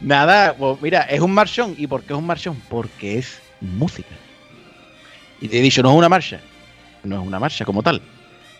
Nada, 0.00 0.54
pues 0.54 0.80
mira, 0.80 1.02
es 1.02 1.20
un 1.20 1.32
marchón. 1.32 1.74
¿Y 1.76 1.86
por 1.86 2.02
qué 2.02 2.12
es 2.12 2.18
un 2.18 2.26
marchón? 2.26 2.60
Porque 2.68 3.18
es 3.18 3.40
música. 3.60 4.14
Y 5.40 5.48
te 5.48 5.58
he 5.58 5.62
dicho, 5.62 5.82
no 5.82 5.90
es 5.90 5.96
una 5.96 6.08
marcha. 6.08 6.40
No 7.02 7.20
es 7.20 7.26
una 7.26 7.38
marcha 7.38 7.64
como 7.64 7.82
tal. 7.82 8.00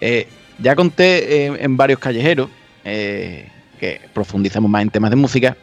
Eh, 0.00 0.29
ya 0.59 0.74
conté 0.74 1.46
en 1.46 1.76
varios 1.76 1.98
callejeros 2.00 2.50
eh, 2.85 3.48
que 3.79 4.01
profundizamos 4.12 4.71
más 4.71 4.83
en 4.83 4.91
temas 4.91 5.11
de 5.11 5.17
música, 5.17 5.57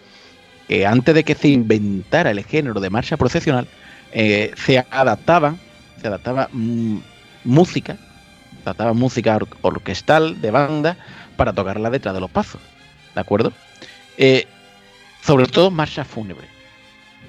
que 0.67 0.85
antes 0.85 1.13
de 1.13 1.23
que 1.23 1.35
se 1.35 1.49
inventara 1.49 2.31
el 2.31 2.43
género 2.43 2.79
de 2.79 2.89
marcha 2.89 3.17
procesional, 3.17 3.67
eh, 4.11 4.51
se 4.55 4.85
adaptaba, 4.91 5.55
se 6.01 6.07
adaptaba 6.07 6.49
mm, 6.51 6.97
música, 7.43 7.97
se 8.57 8.61
adaptaba 8.63 8.93
música 8.93 9.39
orquestal, 9.61 10.39
de 10.41 10.51
banda, 10.51 10.97
para 11.35 11.53
tocar 11.53 11.79
la 11.79 11.89
letra 11.89 12.13
de 12.13 12.19
los 12.19 12.29
pasos, 12.29 12.61
¿de 13.13 13.21
acuerdo? 13.21 13.51
Eh, 14.17 14.45
sobre 15.21 15.47
todo 15.47 15.71
marcha 15.71 16.05
fúnebre. 16.05 16.47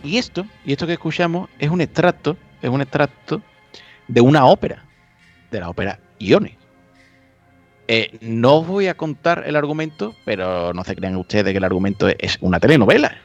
Y 0.02 0.18
esto, 0.18 0.46
y 0.64 0.72
esto 0.72 0.86
que 0.86 0.92
escuchamos, 0.92 1.48
es 1.58 1.70
un 1.70 1.80
extracto, 1.80 2.36
es 2.60 2.68
un 2.68 2.82
extracto 2.82 3.40
de 4.08 4.20
una 4.20 4.44
ópera, 4.44 4.84
de 5.50 5.60
la 5.60 5.70
ópera 5.70 5.98
Ione. 6.18 6.58
Eh, 7.86 8.16
no 8.20 8.56
os 8.56 8.66
voy 8.66 8.86
a 8.88 8.94
contar 8.94 9.44
el 9.46 9.56
argumento, 9.56 10.14
pero 10.24 10.72
no 10.72 10.84
se 10.84 10.96
crean 10.96 11.16
ustedes 11.16 11.52
que 11.52 11.58
el 11.58 11.64
argumento 11.64 12.08
es 12.08 12.38
una 12.40 12.60
telenovela. 12.60 13.18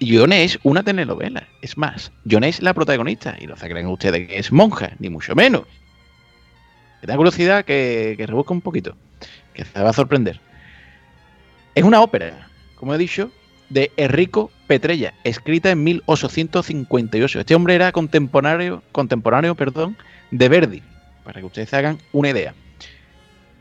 Yone 0.00 0.44
es 0.44 0.58
una 0.62 0.82
telenovela. 0.82 1.46
Es 1.62 1.78
más, 1.78 2.12
Yone 2.24 2.48
es 2.48 2.62
la 2.62 2.74
protagonista. 2.74 3.36
Y 3.40 3.46
no 3.46 3.56
se 3.56 3.68
crean 3.68 3.86
ustedes 3.86 4.28
que 4.28 4.38
es 4.38 4.52
monja, 4.52 4.92
ni 4.98 5.08
mucho 5.08 5.34
menos. 5.34 5.62
que 7.00 7.06
tenga 7.06 7.16
curiosidad, 7.16 7.64
que, 7.64 8.14
que 8.16 8.26
rebusque 8.26 8.52
un 8.52 8.60
poquito, 8.60 8.96
que 9.54 9.64
se 9.64 9.80
va 9.80 9.90
a 9.90 9.94
sorprender. 9.94 10.40
Es 11.74 11.84
una 11.84 12.00
ópera, 12.00 12.48
como 12.74 12.94
he 12.94 12.98
dicho, 12.98 13.30
de 13.68 13.92
Enrico 13.96 14.50
Petrella, 14.66 15.14
escrita 15.24 15.70
en 15.70 15.84
1858. 15.84 17.40
Este 17.40 17.54
hombre 17.54 17.74
era 17.74 17.92
contemporáneo, 17.92 18.82
contemporáneo 18.92 19.54
perdón, 19.54 19.96
de 20.30 20.48
Verdi, 20.48 20.82
para 21.24 21.40
que 21.40 21.46
ustedes 21.46 21.70
se 21.70 21.76
hagan 21.76 21.98
una 22.12 22.30
idea. 22.30 22.54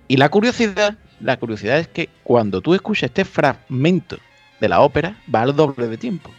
Y 0.08 0.18
la 0.18 0.30
curiosidad, 0.30 0.96
la 1.20 1.38
curiosidad 1.38 1.80
es 1.80 1.88
que 1.88 2.10
cuando 2.24 2.62
tú 2.62 2.74
escuchas 2.74 3.10
este 3.10 3.26
fragmento 3.26 4.18
de 4.60 4.70
la 4.70 4.82
ópera, 4.82 5.18
va 5.34 5.42
al 5.42 5.56
doble 5.56 5.88
de 5.88 5.98
tiempo. 5.98 6.32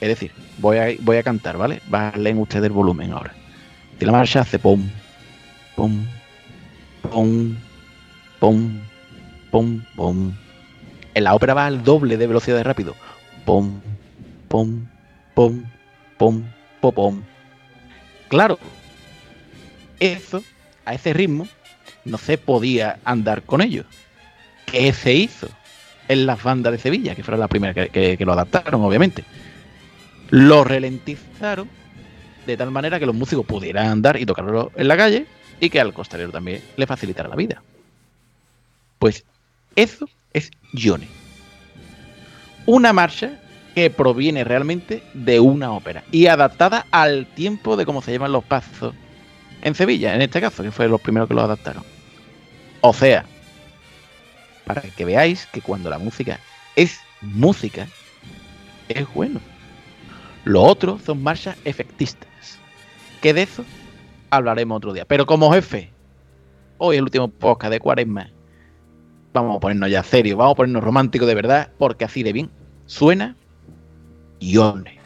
Es 0.00 0.08
decir, 0.08 0.32
voy 0.58 0.78
a, 0.78 0.88
voy 1.00 1.18
a 1.18 1.22
cantar, 1.22 1.58
¿vale? 1.58 1.82
Balen 1.88 2.38
ustedes 2.38 2.64
el 2.64 2.72
volumen 2.72 3.12
ahora. 3.12 3.34
Y 4.00 4.04
la 4.04 4.12
marcha 4.12 4.40
hace 4.40 4.58
pum, 4.58 4.88
pum, 5.76 6.06
pum, 7.02 7.56
pum, 8.38 8.80
pum, 9.50 9.84
pum. 9.94 10.32
En 11.12 11.24
la 11.24 11.34
ópera 11.34 11.52
va 11.52 11.66
al 11.66 11.84
doble 11.84 12.16
de 12.16 12.26
velocidad 12.26 12.56
de 12.56 12.64
rápido. 12.64 12.94
Pum, 13.44 13.80
pum, 14.48 14.86
pum, 15.34 15.64
pum, 16.16 16.44
pum, 16.80 16.92
pum. 16.94 17.22
Claro, 18.28 18.58
eso, 19.98 20.42
a 20.86 20.94
ese 20.94 21.12
ritmo, 21.12 21.46
no 22.04 22.18
se 22.18 22.38
podía 22.38 22.98
andar 23.04 23.42
con 23.42 23.60
ello. 23.60 23.84
¿Qué 24.66 24.92
se 24.92 25.14
hizo 25.14 25.48
en 26.08 26.26
las 26.26 26.42
bandas 26.42 26.72
de 26.72 26.78
Sevilla? 26.78 27.14
Que 27.14 27.22
fueron 27.22 27.40
las 27.40 27.48
primeras 27.48 27.90
que, 27.90 28.16
lo 28.20 28.32
adaptaron, 28.32 28.82
obviamente. 28.82 29.24
Lo 30.30 30.64
ralentizaron 30.64 31.68
de 32.46 32.56
tal 32.56 32.70
manera 32.70 32.98
que 32.98 33.06
los 33.06 33.14
músicos 33.14 33.44
pudieran 33.46 33.86
andar 33.86 34.18
y 34.20 34.26
tocarlo 34.26 34.72
en 34.76 34.88
la 34.88 34.96
calle 34.96 35.26
y 35.60 35.70
que 35.70 35.80
al 35.80 35.92
costalero 35.92 36.30
también 36.30 36.62
le 36.76 36.86
facilitara 36.86 37.28
la 37.28 37.36
vida. 37.36 37.62
Pues 38.98 39.24
eso 39.76 40.08
es 40.32 40.50
Gione. 40.72 41.08
Una 42.66 42.92
marcha 42.92 43.40
que 43.74 43.90
proviene 43.90 44.44
realmente 44.44 45.02
de 45.14 45.40
una 45.40 45.72
ópera 45.72 46.04
y 46.10 46.26
adaptada 46.26 46.86
al 46.90 47.26
tiempo 47.26 47.76
de 47.76 47.86
cómo 47.86 48.02
se 48.02 48.12
llaman 48.12 48.32
los 48.32 48.44
pasos 48.44 48.94
en 49.62 49.74
Sevilla, 49.74 50.14
en 50.14 50.22
este 50.22 50.40
caso, 50.40 50.62
que 50.62 50.70
fue 50.70 50.88
los 50.88 51.00
primeros 51.00 51.28
que 51.28 51.34
lo 51.34 51.42
adaptaron. 51.42 51.84
O 52.80 52.92
sea, 52.92 53.24
para 54.64 54.82
que 54.82 55.04
veáis 55.04 55.46
que 55.46 55.60
cuando 55.60 55.90
la 55.90 55.98
música 55.98 56.38
es 56.76 57.00
música, 57.20 57.86
es 58.88 59.12
bueno. 59.14 59.40
Lo 60.44 60.62
otro 60.62 60.98
son 61.04 61.22
marchas 61.22 61.56
efectistas. 61.64 62.58
Que 63.20 63.34
de 63.34 63.42
eso 63.42 63.64
hablaremos 64.30 64.76
otro 64.76 64.92
día. 64.92 65.04
Pero 65.04 65.26
como 65.26 65.52
jefe, 65.52 65.90
hoy 66.78 66.96
el 66.96 67.02
último 67.02 67.28
podcast 67.28 67.72
de 67.72 67.80
Cuaresma. 67.80 68.30
Vamos 69.32 69.56
a 69.56 69.60
ponernos 69.60 69.90
ya 69.90 70.02
serios, 70.02 70.38
vamos 70.38 70.52
a 70.54 70.56
ponernos 70.56 70.82
románticos 70.82 71.28
de 71.28 71.34
verdad, 71.34 71.70
porque 71.78 72.04
así 72.04 72.22
de 72.22 72.32
bien 72.32 72.50
suena 72.86 73.36
Ione. 74.40 74.98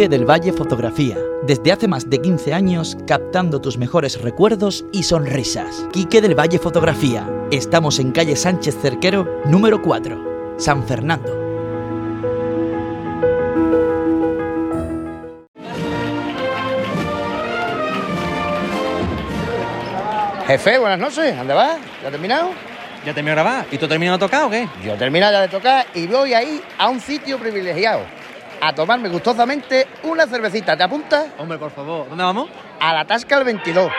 Quique 0.00 0.08
del 0.08 0.24
Valle 0.24 0.54
Fotografía. 0.54 1.18
Desde 1.42 1.72
hace 1.72 1.86
más 1.86 2.08
de 2.08 2.22
15 2.22 2.54
años 2.54 2.96
captando 3.06 3.60
tus 3.60 3.76
mejores 3.76 4.18
recuerdos 4.22 4.82
y 4.94 5.02
sonrisas. 5.02 5.86
Quique 5.92 6.22
del 6.22 6.34
Valle 6.34 6.58
Fotografía. 6.58 7.28
Estamos 7.50 7.98
en 7.98 8.10
calle 8.10 8.34
Sánchez 8.34 8.78
Cerquero, 8.80 9.42
número 9.44 9.82
4, 9.82 10.56
San 10.56 10.84
Fernando. 10.84 11.30
Jefe, 20.46 20.78
buenas 20.78 20.98
noches. 20.98 21.36
¿Dónde 21.36 21.52
vas? 21.52 21.78
¿Ya 22.00 22.06
has 22.06 22.12
terminado? 22.12 22.50
¿Ya 23.04 23.12
terminó 23.12 23.36
de 23.36 23.42
grabar? 23.42 23.66
¿Y 23.70 23.76
tú 23.76 23.86
terminado 23.86 24.16
de 24.16 24.24
tocar 24.24 24.44
o 24.44 24.50
qué? 24.50 24.66
Yo 24.82 24.94
he 24.94 24.96
terminado 24.96 25.34
ya 25.34 25.42
de 25.42 25.48
tocar 25.48 25.84
y 25.92 26.06
voy 26.06 26.32
ahí 26.32 26.62
a 26.78 26.88
un 26.88 27.00
sitio 27.00 27.38
privilegiado. 27.38 28.19
A 28.62 28.74
tomarme 28.74 29.08
gustosamente 29.08 29.88
una 30.02 30.26
cervecita. 30.26 30.76
¿Te 30.76 30.82
apuntas? 30.82 31.28
Hombre, 31.38 31.58
por 31.58 31.70
favor. 31.70 32.08
¿Dónde 32.08 32.24
vamos? 32.24 32.50
A 32.78 32.92
la 32.92 33.06
Tasca 33.06 33.38
el 33.38 33.44
22. 33.44 33.90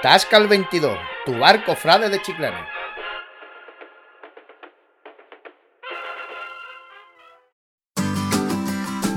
Tasca 0.00 0.36
el 0.36 0.46
22. 0.46 0.96
Tu 1.26 1.38
barco 1.38 1.74
frade 1.74 2.08
de 2.08 2.22
Chiclana. 2.22 2.66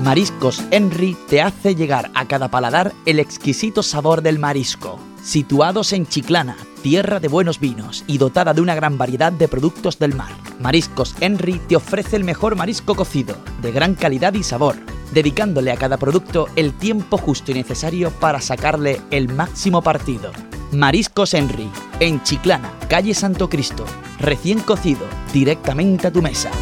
Mariscos 0.02 0.62
Henry 0.70 1.16
te 1.28 1.42
hace 1.42 1.74
llegar 1.74 2.10
a 2.14 2.28
cada 2.28 2.48
paladar 2.48 2.92
el 3.06 3.18
exquisito 3.18 3.82
sabor 3.82 4.22
del 4.22 4.38
marisco. 4.38 5.00
Situados 5.26 5.92
en 5.92 6.06
Chiclana, 6.06 6.56
tierra 6.84 7.18
de 7.18 7.26
buenos 7.26 7.58
vinos 7.58 8.04
y 8.06 8.16
dotada 8.16 8.54
de 8.54 8.60
una 8.60 8.76
gran 8.76 8.96
variedad 8.96 9.32
de 9.32 9.48
productos 9.48 9.98
del 9.98 10.14
mar. 10.14 10.30
Mariscos 10.60 11.16
Henry 11.18 11.60
te 11.68 11.74
ofrece 11.74 12.14
el 12.14 12.22
mejor 12.22 12.54
marisco 12.54 12.94
cocido, 12.94 13.36
de 13.60 13.72
gran 13.72 13.96
calidad 13.96 14.34
y 14.34 14.44
sabor, 14.44 14.76
dedicándole 15.12 15.72
a 15.72 15.76
cada 15.76 15.96
producto 15.96 16.46
el 16.54 16.72
tiempo 16.72 17.18
justo 17.18 17.50
y 17.50 17.54
necesario 17.54 18.12
para 18.12 18.40
sacarle 18.40 19.00
el 19.10 19.28
máximo 19.28 19.82
partido. 19.82 20.30
Mariscos 20.70 21.34
Henry, 21.34 21.68
en 21.98 22.22
Chiclana, 22.22 22.70
calle 22.88 23.12
Santo 23.12 23.48
Cristo, 23.48 23.84
recién 24.20 24.60
cocido, 24.60 25.08
directamente 25.32 26.06
a 26.06 26.12
tu 26.12 26.22
mesa. 26.22 26.52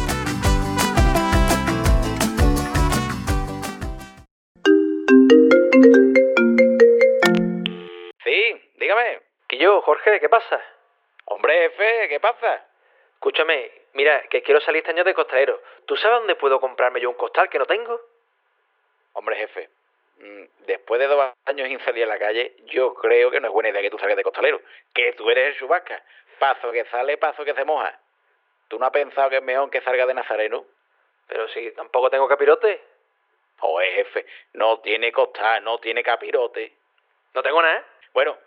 Que 9.55 9.61
yo, 9.63 9.81
Jorge, 9.83 10.19
¿qué 10.19 10.27
pasa? 10.27 10.61
Hombre, 11.23 11.69
jefe, 11.69 12.09
¿qué 12.09 12.19
pasa? 12.19 12.65
Escúchame, 13.13 13.71
mira, 13.93 14.21
que 14.23 14.41
quiero 14.41 14.59
salir 14.59 14.79
este 14.79 14.91
año 14.91 15.05
de 15.05 15.13
costalero. 15.13 15.61
¿Tú 15.85 15.95
sabes 15.95 16.19
dónde 16.19 16.35
puedo 16.35 16.59
comprarme 16.59 16.99
yo 16.99 17.09
un 17.09 17.15
costal 17.15 17.47
que 17.47 17.57
no 17.57 17.65
tengo? 17.65 17.97
Hombre, 19.13 19.37
jefe, 19.37 19.69
mm, 20.17 20.43
después 20.65 20.99
de 20.99 21.07
dos 21.07 21.31
años 21.45 21.69
sin 21.69 21.79
salir 21.85 22.03
a 22.03 22.07
la 22.07 22.19
calle, 22.19 22.57
yo 22.65 22.95
creo 22.95 23.31
que 23.31 23.39
no 23.39 23.47
es 23.47 23.53
buena 23.53 23.69
idea 23.69 23.81
que 23.81 23.89
tú 23.89 23.97
salgas 23.97 24.17
de 24.17 24.23
costalero. 24.23 24.59
Que 24.93 25.13
tú 25.13 25.29
eres 25.29 25.53
el 25.53 25.57
chubasca. 25.57 26.03
Paso 26.37 26.69
que 26.73 26.83
sale, 26.87 27.17
paso 27.17 27.45
que 27.45 27.53
se 27.53 27.63
moja. 27.63 27.97
¿Tú 28.67 28.77
no 28.77 28.87
has 28.87 28.91
pensado 28.91 29.29
que 29.29 29.37
es 29.37 29.43
mejor 29.43 29.69
que 29.69 29.79
salga 29.83 30.05
de 30.05 30.15
nazareno? 30.15 30.65
Pero 31.27 31.47
si 31.47 31.71
tampoco 31.71 32.09
tengo 32.09 32.27
capirote. 32.27 32.81
Joder, 33.59 33.93
jefe, 33.93 34.25
no 34.51 34.81
tiene 34.81 35.13
costal, 35.13 35.63
no 35.63 35.77
tiene 35.77 36.03
capirote. 36.03 36.73
No 37.33 37.41
tengo 37.41 37.61
nada. 37.61 37.85
Bueno, 38.13 38.37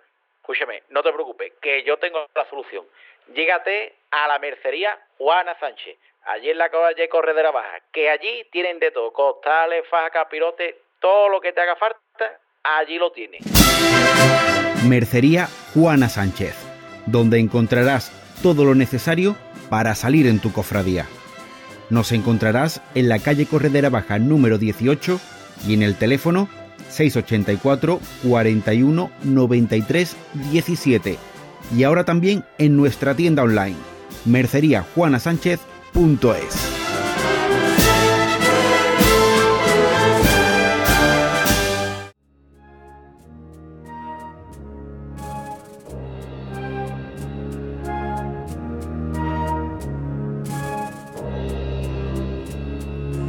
escúchame, 0.48 0.82
no 0.88 1.02
te 1.02 1.12
preocupes, 1.12 1.52
que 1.60 1.84
yo 1.84 1.98
tengo 1.98 2.26
la 2.34 2.48
solución. 2.48 2.86
Llégate 3.34 3.96
a 4.10 4.26
la 4.28 4.38
mercería 4.38 4.98
Juana 5.18 5.54
Sánchez, 5.60 5.98
allí 6.24 6.48
en 6.48 6.56
la 6.56 6.70
calle 6.70 7.06
Corredera 7.10 7.50
Baja, 7.50 7.80
que 7.92 8.08
allí 8.08 8.46
tienen 8.50 8.78
de 8.78 8.90
todo, 8.90 9.12
costales, 9.12 9.84
faja, 9.90 10.08
capirote, 10.08 10.80
todo 11.00 11.28
lo 11.28 11.42
que 11.42 11.52
te 11.52 11.60
haga 11.60 11.76
falta, 11.76 12.40
allí 12.62 12.96
lo 12.96 13.12
tienes. 13.12 13.42
Mercería 14.88 15.48
Juana 15.74 16.08
Sánchez, 16.08 16.56
donde 17.04 17.38
encontrarás 17.38 18.10
todo 18.42 18.64
lo 18.64 18.74
necesario 18.74 19.36
para 19.68 19.94
salir 19.94 20.26
en 20.26 20.40
tu 20.40 20.50
cofradía. 20.54 21.04
Nos 21.90 22.10
encontrarás 22.12 22.80
en 22.94 23.10
la 23.10 23.18
calle 23.18 23.46
Corredera 23.46 23.90
Baja 23.90 24.18
número 24.18 24.56
18 24.56 25.20
y 25.66 25.74
en 25.74 25.82
el 25.82 25.98
teléfono 25.98 26.48
684 26.88 28.00
41 28.24 29.10
93 29.24 30.16
17 30.50 31.18
y 31.76 31.84
ahora 31.84 32.04
también 32.04 32.44
en 32.58 32.76
nuestra 32.76 33.14
tienda 33.14 33.42
online 33.42 33.76
merceriajuanasánchez.es. 34.24 36.78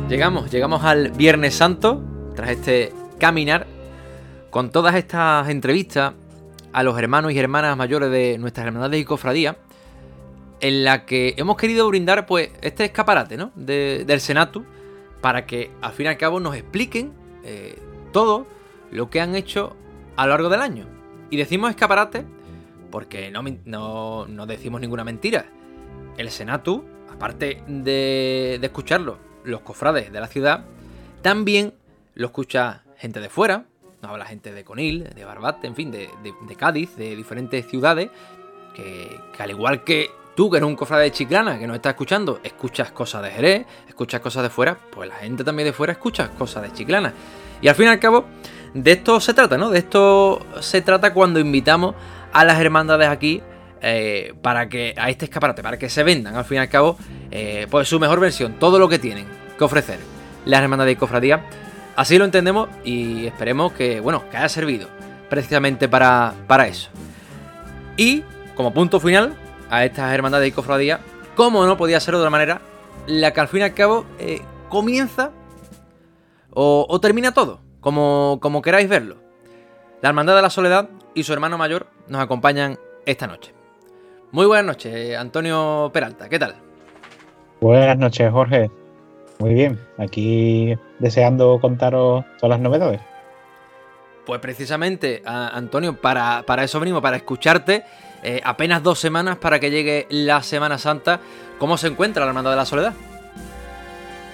Llegamos, 0.09 0.49
llegamos 0.49 0.83
al 0.83 1.11
Viernes 1.11 1.53
Santo, 1.53 2.01
tras 2.35 2.49
este 2.49 2.91
caminar, 3.19 3.67
con 4.49 4.71
todas 4.71 4.95
estas 4.95 5.47
entrevistas 5.49 6.13
a 6.73 6.83
los 6.83 6.97
hermanos 6.97 7.31
y 7.31 7.39
hermanas 7.39 7.75
mayores 7.77 8.09
de 8.11 8.37
nuestras 8.37 8.65
hermandades 8.67 8.99
y 9.01 9.05
cofradías, 9.05 9.55
en 10.61 10.83
la 10.83 11.05
que 11.05 11.35
hemos 11.37 11.55
querido 11.57 11.87
brindar 11.87 12.25
pues 12.25 12.49
este 12.61 12.85
escaparate 12.85 13.37
¿no? 13.37 13.51
de- 13.55 14.03
del 14.05 14.19
Senatu 14.19 14.65
para 15.21 15.45
que 15.45 15.71
al 15.81 15.91
fin 15.93 16.07
y 16.07 16.09
al 16.09 16.17
cabo 16.17 16.39
nos 16.39 16.55
expliquen 16.55 17.13
eh, 17.43 17.77
todo 18.11 18.45
lo 18.91 19.09
que 19.09 19.21
han 19.21 19.35
hecho 19.35 19.75
a 20.15 20.25
lo 20.25 20.31
largo 20.31 20.49
del 20.49 20.61
año. 20.61 20.85
Y 21.29 21.37
decimos 21.37 21.69
escaparate 21.69 22.25
porque 22.91 23.31
no, 23.31 24.25
no 24.27 24.45
decimos 24.47 24.81
ninguna 24.81 25.03
mentira. 25.03 25.45
El 26.17 26.29
Senatu, 26.31 26.83
aparte 27.11 27.63
de, 27.67 28.57
de 28.59 28.65
escucharlo 28.65 29.17
los 29.43 29.61
cofrades 29.61 30.11
de 30.11 30.19
la 30.19 30.27
ciudad, 30.27 30.65
también 31.21 31.73
lo 32.15 32.25
escucha 32.27 32.81
gente 32.99 33.19
de 33.19 33.29
fuera, 33.29 33.65
nos 34.01 34.11
habla 34.11 34.25
gente 34.25 34.51
de 34.51 34.63
Conil, 34.63 35.03
de 35.15 35.25
Barbate, 35.25 35.65
en 35.67 35.75
fin, 35.75 35.91
de, 35.91 36.09
de- 36.23 36.33
de 36.47 36.55
Cádiz, 36.55 36.95
de 36.95 37.15
diferentes 37.15 37.65
ciudades, 37.67 38.09
que, 38.75 39.19
al 39.39 39.49
igual 39.49 39.83
que 39.83 40.09
tú, 40.35 40.49
que 40.49 40.57
eres 40.57 40.67
un 40.67 40.75
cofrade 40.75 41.03
de 41.05 41.11
Chiclana, 41.11 41.57
que 41.59 41.67
nos 41.67 41.75
está 41.75 41.89
escuchando, 41.89 42.39
escuchas 42.43 42.91
cosas 42.91 43.23
de 43.23 43.31
Jerez, 43.31 43.65
escuchas 43.87 44.21
cosas 44.21 44.43
de 44.43 44.49
fuera, 44.49 44.77
pues 44.91 45.09
la 45.09 45.15
gente 45.15 45.43
también 45.43 45.65
de 45.67 45.73
fuera 45.73 45.93
escucha 45.93 46.29
cosas 46.29 46.63
de 46.63 46.71
Chiclana. 46.73 47.13
Y 47.61 47.67
al 47.67 47.75
fin 47.75 47.85
y 47.87 47.89
al 47.89 47.99
cabo, 47.99 48.25
de 48.73 48.91
esto 48.91 49.19
se 49.19 49.33
trata, 49.33 49.57
¿no? 49.57 49.69
De 49.69 49.79
esto 49.79 50.39
se 50.61 50.81
trata 50.81 51.13
cuando 51.13 51.39
invitamos 51.41 51.95
a 52.31 52.45
las 52.45 52.59
hermandades 52.59 53.09
aquí 53.09 53.41
eh, 53.81 54.33
para 54.41 54.69
que 54.69 54.93
a 54.97 55.09
este 55.09 55.25
escaparate, 55.25 55.61
para 55.63 55.77
que 55.77 55.89
se 55.89 56.03
vendan 56.03 56.35
al 56.35 56.45
fin 56.45 56.55
y 56.57 56.59
al 56.59 56.69
cabo, 56.69 56.97
eh, 57.31 57.67
pues 57.69 57.89
su 57.89 57.99
mejor 57.99 58.19
versión, 58.21 58.59
todo 58.59 58.79
lo 58.79 58.87
que 58.87 58.99
tienen 58.99 59.25
que 59.57 59.63
ofrecer 59.63 59.99
las 60.45 60.61
hermandades 60.61 60.93
y 60.93 60.95
cofradías. 60.95 61.41
Así 61.99 62.17
lo 62.17 62.23
entendemos 62.23 62.69
y 62.85 63.25
esperemos 63.25 63.73
que, 63.73 63.99
bueno, 63.99 64.23
que 64.31 64.37
haya 64.37 64.47
servido 64.47 64.87
precisamente 65.29 65.89
para, 65.89 66.33
para 66.47 66.65
eso. 66.65 66.89
Y 67.97 68.23
como 68.55 68.73
punto 68.73 69.01
final 69.01 69.35
a 69.69 69.83
estas 69.83 70.13
hermandades 70.13 70.47
y 70.47 70.53
cofradías, 70.53 71.01
como 71.35 71.65
no 71.65 71.75
podía 71.75 71.99
ser 71.99 72.13
de 72.13 72.21
otra 72.21 72.29
manera, 72.29 72.61
la 73.05 73.33
que 73.33 73.41
al 73.41 73.49
fin 73.49 73.59
y 73.59 73.63
al 73.63 73.73
cabo 73.73 74.05
eh, 74.17 74.41
comienza 74.69 75.31
o, 76.51 76.85
o 76.87 77.01
termina 77.01 77.33
todo, 77.33 77.59
como, 77.81 78.39
como 78.41 78.61
queráis 78.61 78.87
verlo. 78.87 79.17
La 80.01 80.07
Hermandad 80.07 80.37
de 80.37 80.41
la 80.41 80.49
Soledad 80.49 80.87
y 81.13 81.23
su 81.23 81.33
hermano 81.33 81.57
mayor 81.57 81.87
nos 82.07 82.21
acompañan 82.21 82.79
esta 83.05 83.27
noche. 83.27 83.53
Muy 84.31 84.45
buenas 84.45 84.65
noches, 84.65 85.17
Antonio 85.17 85.91
Peralta, 85.91 86.29
¿qué 86.29 86.39
tal? 86.39 86.55
Buenas 87.59 87.97
noches, 87.97 88.31
Jorge. 88.31 88.71
Muy 89.39 89.53
bien, 89.53 89.79
aquí 89.97 90.77
deseando 90.99 91.59
contaros 91.61 92.25
todas 92.39 92.49
las 92.49 92.59
novedades. 92.59 92.99
Pues 94.25 94.41
precisamente, 94.41 95.23
Antonio, 95.25 95.95
para, 95.95 96.43
para 96.45 96.63
eso 96.63 96.79
venimos, 96.79 97.01
para 97.01 97.17
escucharte. 97.17 97.83
eh, 98.23 98.41
apenas 98.43 98.83
dos 98.83 98.99
semanas 98.99 99.37
para 99.37 99.59
que 99.59 99.71
llegue 99.71 100.07
la 100.09 100.43
Semana 100.43 100.77
Santa. 100.77 101.19
¿Cómo 101.57 101.77
se 101.77 101.87
encuentra 101.87 102.23
la 102.25 102.29
Hermandad 102.29 102.51
de 102.51 102.57
la 102.57 102.65
Soledad? 102.65 102.93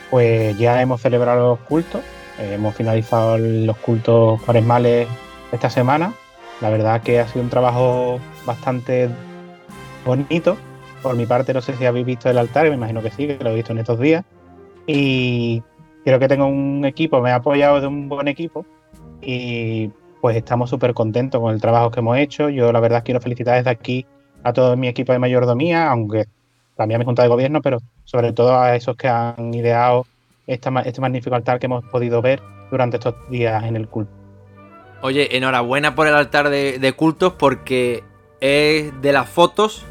Pues 0.10 0.58
ya 0.58 0.82
hemos 0.82 1.01
celebrado 1.01 1.49
los 1.49 1.60
cultos, 1.60 2.01
eh, 2.39 2.53
hemos 2.53 2.76
finalizado 2.76 3.38
los 3.38 3.78
cultos 3.78 4.41
cuaresmales 4.43 5.08
esta 5.51 5.70
semana. 5.70 6.14
La 6.62 6.70
verdad 6.70 7.01
que 7.01 7.20
ha 7.20 7.28
sido 7.28 7.43
un 7.43 7.49
trabajo 7.49 8.20
bastante 8.45 9.10
bonito. 10.06 10.58
Por 11.01 11.16
mi 11.16 11.26
parte, 11.26 11.53
no 11.53 11.62
sé 11.62 11.76
si 11.76 11.86
habéis 11.86 12.06
visto 12.06 12.30
el 12.30 12.38
altar, 12.38 12.68
me 12.70 12.76
imagino 12.76 13.01
que 13.01 13.12
sí, 13.12 13.28
que 13.28 13.43
lo 13.43 13.51
he 13.51 13.56
visto 13.56 13.72
en 13.74 13.80
estos 13.80 13.99
días. 13.99 14.24
Y 14.88 15.64
creo 16.04 16.20
que 16.20 16.28
tengo 16.28 16.46
un 16.46 16.86
equipo, 16.86 17.22
me 17.22 17.30
he 17.30 17.34
apoyado 17.34 17.82
de 17.82 17.88
un 17.88 18.08
buen 18.08 18.28
equipo 18.28 18.66
y 19.22 19.90
pues 20.22 20.38
estamos 20.38 20.70
súper 20.70 20.94
contentos 20.94 21.42
con 21.42 21.54
el 21.54 21.62
trabajo 21.62 21.92
que 21.92 22.00
hemos 22.00 22.18
hecho. 22.18 22.50
Yo 22.50 22.72
la 22.72 22.80
verdad 22.80 23.04
quiero 23.04 23.22
felicitar 23.22 23.58
desde 23.58 23.70
aquí 23.70 24.06
a 24.44 24.54
todo 24.54 24.78
mi 24.78 24.88
equipo 24.88 25.12
de 25.12 25.20
mayordomía, 25.20 25.90
aunque 25.90 26.26
también 26.76 26.98
a 26.98 27.00
mi 27.00 27.06
Junta 27.06 27.24
de 27.24 27.30
Gobierno, 27.30 27.62
pero 27.62 27.80
sobre 28.04 28.34
todo 28.34 28.60
a 28.60 28.76
esos 28.76 28.96
que 28.96 29.08
han 29.08 29.54
ideado 29.54 30.06
este 30.48 30.70
magnífico 30.72 31.36
altar 31.36 31.60
que 31.60 31.66
hemos 31.66 31.84
podido 31.86 32.22
ver 32.22 32.42
durante 32.70 32.98
estos 32.98 33.16
días 33.30 33.64
en 33.64 33.76
el 33.76 33.88
culto. 33.88 34.12
Oye, 35.02 35.38
enhorabuena 35.38 35.96
por 35.96 36.08
el 36.08 36.16
altar 36.16 36.50
de, 36.50 36.94
cultos 36.96 37.34
porque 37.34 38.04
es 38.42 39.02
de 39.02 39.12
las 39.12 39.30
fotos 39.30 39.86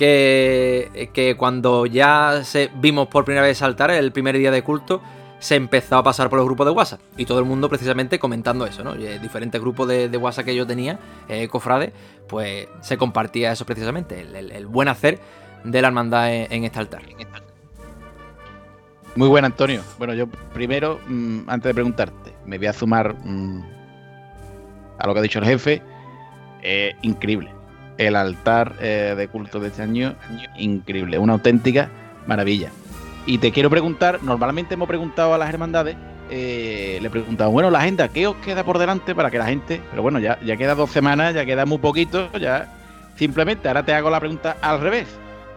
que, 0.00 1.10
que 1.12 1.36
cuando 1.36 1.84
ya 1.84 2.40
se, 2.42 2.70
vimos 2.76 3.08
por 3.08 3.26
primera 3.26 3.46
vez 3.46 3.60
altar, 3.60 3.90
el 3.90 4.12
primer 4.12 4.38
día 4.38 4.50
de 4.50 4.62
culto, 4.62 5.02
se 5.40 5.56
empezó 5.56 5.98
a 5.98 6.02
pasar 6.02 6.30
por 6.30 6.38
los 6.38 6.46
grupos 6.46 6.64
de 6.66 6.72
WhatsApp. 6.72 7.00
Y 7.18 7.26
todo 7.26 7.38
el 7.38 7.44
mundo 7.44 7.68
precisamente 7.68 8.18
comentando 8.18 8.64
eso, 8.64 8.82
¿no? 8.82 8.96
Y 8.96 9.18
diferentes 9.18 9.60
grupos 9.60 9.88
de, 9.88 10.16
WhatsApp 10.16 10.46
que 10.46 10.56
yo 10.56 10.66
tenía, 10.66 10.98
eh, 11.28 11.48
cofrade, 11.48 11.92
pues 12.28 12.66
se 12.80 12.96
compartía 12.96 13.52
eso 13.52 13.66
precisamente, 13.66 14.20
el, 14.20 14.66
buen 14.66 14.88
hacer 14.88 15.18
de 15.64 15.82
la 15.82 15.88
hermandad 15.88 16.32
en, 16.32 16.64
este 16.64 16.78
altar. 16.78 17.02
Muy 19.16 19.28
buen, 19.28 19.44
Antonio. 19.44 19.82
Bueno, 19.98 20.14
yo 20.14 20.28
primero, 20.54 20.98
mm, 21.06 21.40
antes 21.46 21.68
de 21.68 21.74
preguntarte, 21.74 22.32
me 22.46 22.56
voy 22.56 22.68
a 22.68 22.72
sumar 22.72 23.14
mm, 23.22 23.62
a 24.98 25.06
lo 25.06 25.12
que 25.12 25.18
ha 25.18 25.22
dicho 25.22 25.40
el 25.40 25.44
jefe. 25.44 25.82
Eh, 26.62 26.94
increíble. 27.02 27.59
El 28.00 28.16
altar 28.16 28.76
eh, 28.80 29.14
de 29.14 29.28
culto 29.28 29.60
de 29.60 29.68
este 29.68 29.82
año, 29.82 30.14
increíble. 30.56 31.18
Una 31.18 31.34
auténtica 31.34 31.90
maravilla. 32.26 32.70
Y 33.26 33.36
te 33.36 33.52
quiero 33.52 33.68
preguntar, 33.68 34.22
normalmente 34.22 34.72
hemos 34.72 34.88
preguntado 34.88 35.34
a 35.34 35.38
las 35.38 35.50
hermandades, 35.50 35.96
eh, 36.30 36.96
le 36.98 37.08
he 37.08 37.10
preguntado, 37.10 37.50
bueno, 37.50 37.70
la 37.70 37.80
agenda, 37.80 38.08
¿qué 38.08 38.26
os 38.26 38.36
queda 38.36 38.64
por 38.64 38.78
delante 38.78 39.14
para 39.14 39.30
que 39.30 39.36
la 39.36 39.44
gente, 39.44 39.82
pero 39.90 40.00
bueno, 40.00 40.18
ya, 40.18 40.40
ya 40.40 40.56
queda 40.56 40.74
dos 40.74 40.90
semanas, 40.90 41.34
ya 41.34 41.44
queda 41.44 41.66
muy 41.66 41.76
poquito, 41.76 42.32
ya 42.38 42.72
simplemente 43.16 43.68
ahora 43.68 43.84
te 43.84 43.92
hago 43.92 44.08
la 44.08 44.18
pregunta 44.18 44.56
al 44.62 44.80
revés. 44.80 45.06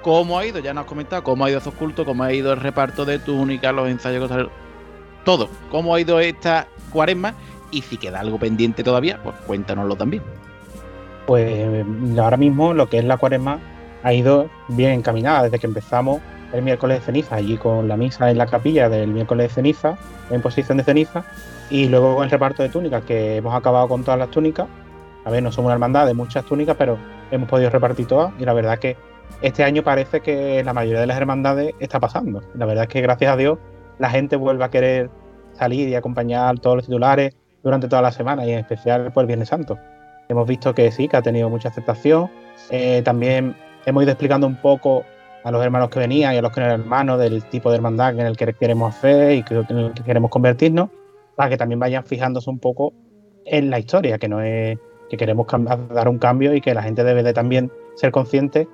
¿Cómo 0.01 0.37
ha 0.37 0.45
ido? 0.45 0.59
Ya 0.59 0.73
nos 0.73 0.81
has 0.81 0.89
comentado 0.89 1.23
cómo 1.23 1.45
ha 1.45 1.49
ido 1.49 1.59
esos 1.59 1.75
cultos, 1.75 2.05
cómo 2.05 2.25
ha 2.25 2.33
ido 2.33 2.51
el 2.51 2.59
reparto 2.59 3.05
de 3.05 3.19
túnicas, 3.19 3.73
los 3.73 3.87
ensayos, 3.87 4.29
todo. 5.23 5.49
¿Cómo 5.71 5.95
ha 5.95 6.01
ido 6.01 6.19
esta 6.19 6.67
cuaresma? 6.91 7.35
Y 7.71 7.83
si 7.83 7.95
queda 7.95 8.19
algo 8.19 8.37
pendiente 8.37 8.83
todavía, 8.83 9.17
pues 9.23 9.33
cuéntanoslo 9.47 9.95
también. 9.95 10.23
Pues 11.26 11.86
ahora 12.17 12.38
mismo 12.38 12.74
lo 12.74 12.89
que 12.89 12.99
es 12.99 13.05
la 13.05 13.17
cuaresma 13.17 13.59
ha 14.03 14.13
ido 14.13 14.49
bien 14.67 14.91
encaminada 14.91 15.43
desde 15.43 15.59
que 15.59 15.67
empezamos 15.67 16.21
el 16.51 16.61
miércoles 16.61 16.99
de 16.99 17.05
ceniza, 17.05 17.36
allí 17.36 17.57
con 17.57 17.88
la 17.88 17.97
misa 17.97 18.30
en 18.30 18.38
la 18.38 18.45
capilla 18.45 18.88
del 18.89 19.09
miércoles 19.09 19.47
de 19.47 19.53
ceniza, 19.53 19.97
en 20.30 20.41
posición 20.41 20.78
de 20.78 20.84
ceniza, 20.84 21.24
y 21.69 21.88
luego 21.88 22.15
con 22.15 22.26
el 22.26 22.30
reparto 22.30 22.61
de 22.61 22.69
túnicas, 22.69 23.03
que 23.03 23.38
hemos 23.38 23.55
acabado 23.55 23.88
con 23.88 24.03
todas 24.03 24.19
las 24.19 24.30
túnicas. 24.30 24.67
A 25.26 25.32
ver, 25.32 25.41
no 25.41 25.51
somos 25.51 25.69
una 25.69 25.74
hermandad 25.74 26.05
de 26.05 26.13
muchas 26.13 26.45
túnicas, 26.45 26.76
pero 26.78 26.97
hemos 27.32 27.49
podido 27.49 27.69
repartir 27.69 28.05
todas, 28.05 28.34
y 28.39 28.45
la 28.45 28.53
verdad 28.53 28.74
es 28.76 28.80
que 28.80 28.97
este 29.41 29.63
año 29.63 29.84
parece 29.84 30.21
que 30.21 30.63
la 30.63 30.74
mayoría 30.74 30.99
de 30.99 31.07
las 31.07 31.17
hermandades 31.17 31.74
está 31.80 31.99
pasando. 31.99 32.41
La 32.53 32.65
verdad 32.65 32.84
es 32.84 32.89
que 32.89 33.01
gracias 33.01 33.34
a 33.34 33.38
Dios 33.38 33.57
la 33.97 34.09
gente 34.09 34.36
vuelve 34.36 34.63
a 34.63 34.69
querer 34.69 35.09
salir 35.53 35.89
y 35.89 35.95
acompañar 35.95 36.59
todos 36.59 36.78
los 36.78 36.86
titulares 36.86 37.36
durante 37.63 37.88
toda 37.88 38.01
la 38.01 38.11
semana 38.11 38.45
y 38.45 38.51
en 38.51 38.59
especial 38.59 39.11
por 39.11 39.24
el 39.24 39.28
Viernes 39.28 39.49
Santo. 39.49 39.78
Hemos 40.30 40.47
visto 40.47 40.74
que 40.74 40.91
sí, 40.91 41.07
que 41.07 41.17
ha 41.17 41.21
tenido 41.21 41.49
mucha 41.49 41.69
aceptación. 41.69 42.30
Eh, 42.69 43.01
también 43.03 43.55
hemos 43.86 44.03
ido 44.03 44.11
explicando 44.11 44.47
un 44.47 44.55
poco 44.55 45.03
a 45.43 45.51
los 45.51 45.63
hermanos 45.63 45.89
que 45.89 45.99
venían 45.99 46.34
y 46.34 46.38
a 46.38 46.41
los 46.41 46.51
que 46.51 46.61
no 46.61 46.67
eran 46.67 46.82
hermanos 46.82 47.19
del 47.19 47.43
tipo 47.45 47.69
de 47.69 47.76
hermandad 47.76 48.17
en 48.17 48.26
el 48.26 48.38
que 48.38 48.53
queremos 48.53 48.95
hacer 48.95 49.34
y 49.34 49.43
que, 49.43 49.55
en 49.55 49.78
el 49.78 49.93
que 49.93 50.03
queremos 50.03 50.32
convertirnos, 50.32 50.89
para 51.36 51.49
que 51.49 51.57
también 51.57 51.80
vayan 51.80 52.03
fijándose 52.05 52.49
un 52.49 52.59
poco 52.59 52.93
en 53.45 53.69
la 53.69 53.80
historia, 53.80 54.17
que 54.17 54.30
no 54.30 54.41
es 54.41 54.78
que 55.09 55.17
queremos 55.17 55.45
dar 55.89 56.07
un 56.07 56.17
cambio 56.17 56.55
y 56.55 56.61
que 56.61 56.74
la 56.74 56.82
gente 56.82 57.03
debe 57.03 57.24
de 57.24 57.34
también 57.34 57.71
ser 57.95 58.11
consciente 58.11 58.67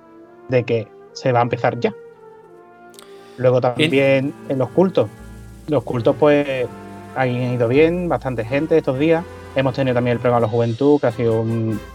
de 0.47 0.63
que 0.63 0.87
se 1.13 1.31
va 1.31 1.39
a 1.39 1.43
empezar 1.43 1.79
ya. 1.79 1.93
Luego 3.37 3.61
también 3.61 4.33
en 4.47 4.57
los 4.57 4.69
cultos. 4.69 5.09
Los 5.67 5.83
cultos 5.83 6.15
pues 6.19 6.67
han 7.15 7.29
ido 7.29 7.67
bien, 7.67 8.07
bastante 8.07 8.45
gente 8.45 8.77
estos 8.77 8.99
días. 8.99 9.23
Hemos 9.55 9.73
tenido 9.73 9.95
también 9.95 10.17
el 10.17 10.19
premio 10.19 10.37
a 10.37 10.39
la 10.39 10.47
juventud, 10.47 10.99
que 10.99 11.07
ha 11.07 11.11
sido, 11.11 11.43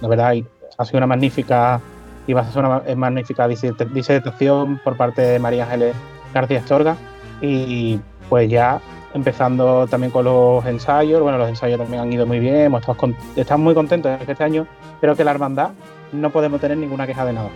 la 0.01 0.09
verdad, 0.09 0.35
ha 0.77 0.85
sido 0.85 0.99
una 0.99 1.07
magnífica 1.07 1.81
y 2.27 2.33
va 2.33 2.41
a 2.41 2.51
ser 2.51 2.65
una 2.65 2.83
magnífica 2.97 3.47
disertación 3.47 4.81
por 4.83 4.97
parte 4.97 5.23
de 5.23 5.39
María 5.39 5.65
Ángeles 5.65 5.95
García 6.33 6.59
Estorga. 6.59 6.97
Y 7.41 8.01
pues 8.29 8.51
ya 8.51 8.81
empezando 9.15 9.87
también 9.87 10.11
con 10.11 10.25
los 10.25 10.65
ensayos, 10.67 11.23
bueno, 11.23 11.39
los 11.39 11.49
ensayos 11.49 11.79
también 11.79 12.03
han 12.03 12.13
ido 12.13 12.27
muy 12.27 12.41
bien, 12.41 12.75
estamos, 12.75 13.59
muy 13.59 13.75
contentos 13.75 14.19
de 14.19 14.33
este 14.33 14.43
año 14.43 14.67
creo 15.01 15.15
que 15.15 15.23
la 15.23 15.31
hermandad 15.31 15.71
no 16.13 16.31
podemos 16.31 16.61
tener 16.61 16.77
ninguna 16.77 17.07
queja 17.07 17.25
de 17.25 17.33
nada. 17.33 17.51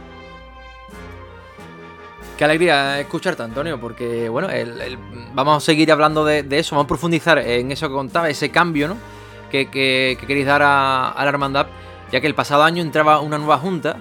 Qué 2.36 2.44
alegría 2.44 3.01
escucharte, 3.01 3.42
Antonio, 3.42 3.80
porque 3.80 4.28
bueno, 4.28 4.46
vamos 5.34 5.57
a 5.57 5.61
seguir 5.66 5.90
hablando 5.90 6.24
de, 6.24 6.46
eso, 6.53 6.76
vamos 6.76 6.84
a 6.84 6.88
profundizar 6.88 7.38
en 7.38 7.72
eso 7.72 7.88
que 7.88 7.94
contaba, 7.94 8.28
ese 8.28 8.51
cambio 8.51 8.86
¿no? 8.86 8.96
Que, 9.51 9.68
queréis 10.20 10.46
dar 10.46 10.62
a, 10.62 11.14
la 11.16 11.28
hermandad, 11.28 11.66
ya 12.12 12.20
que 12.20 12.26
el 12.26 12.34
pasado 12.34 12.62
año 12.62 12.82
entraba 12.82 13.20
una 13.20 13.38
nueva 13.38 13.59
junta 13.59 13.96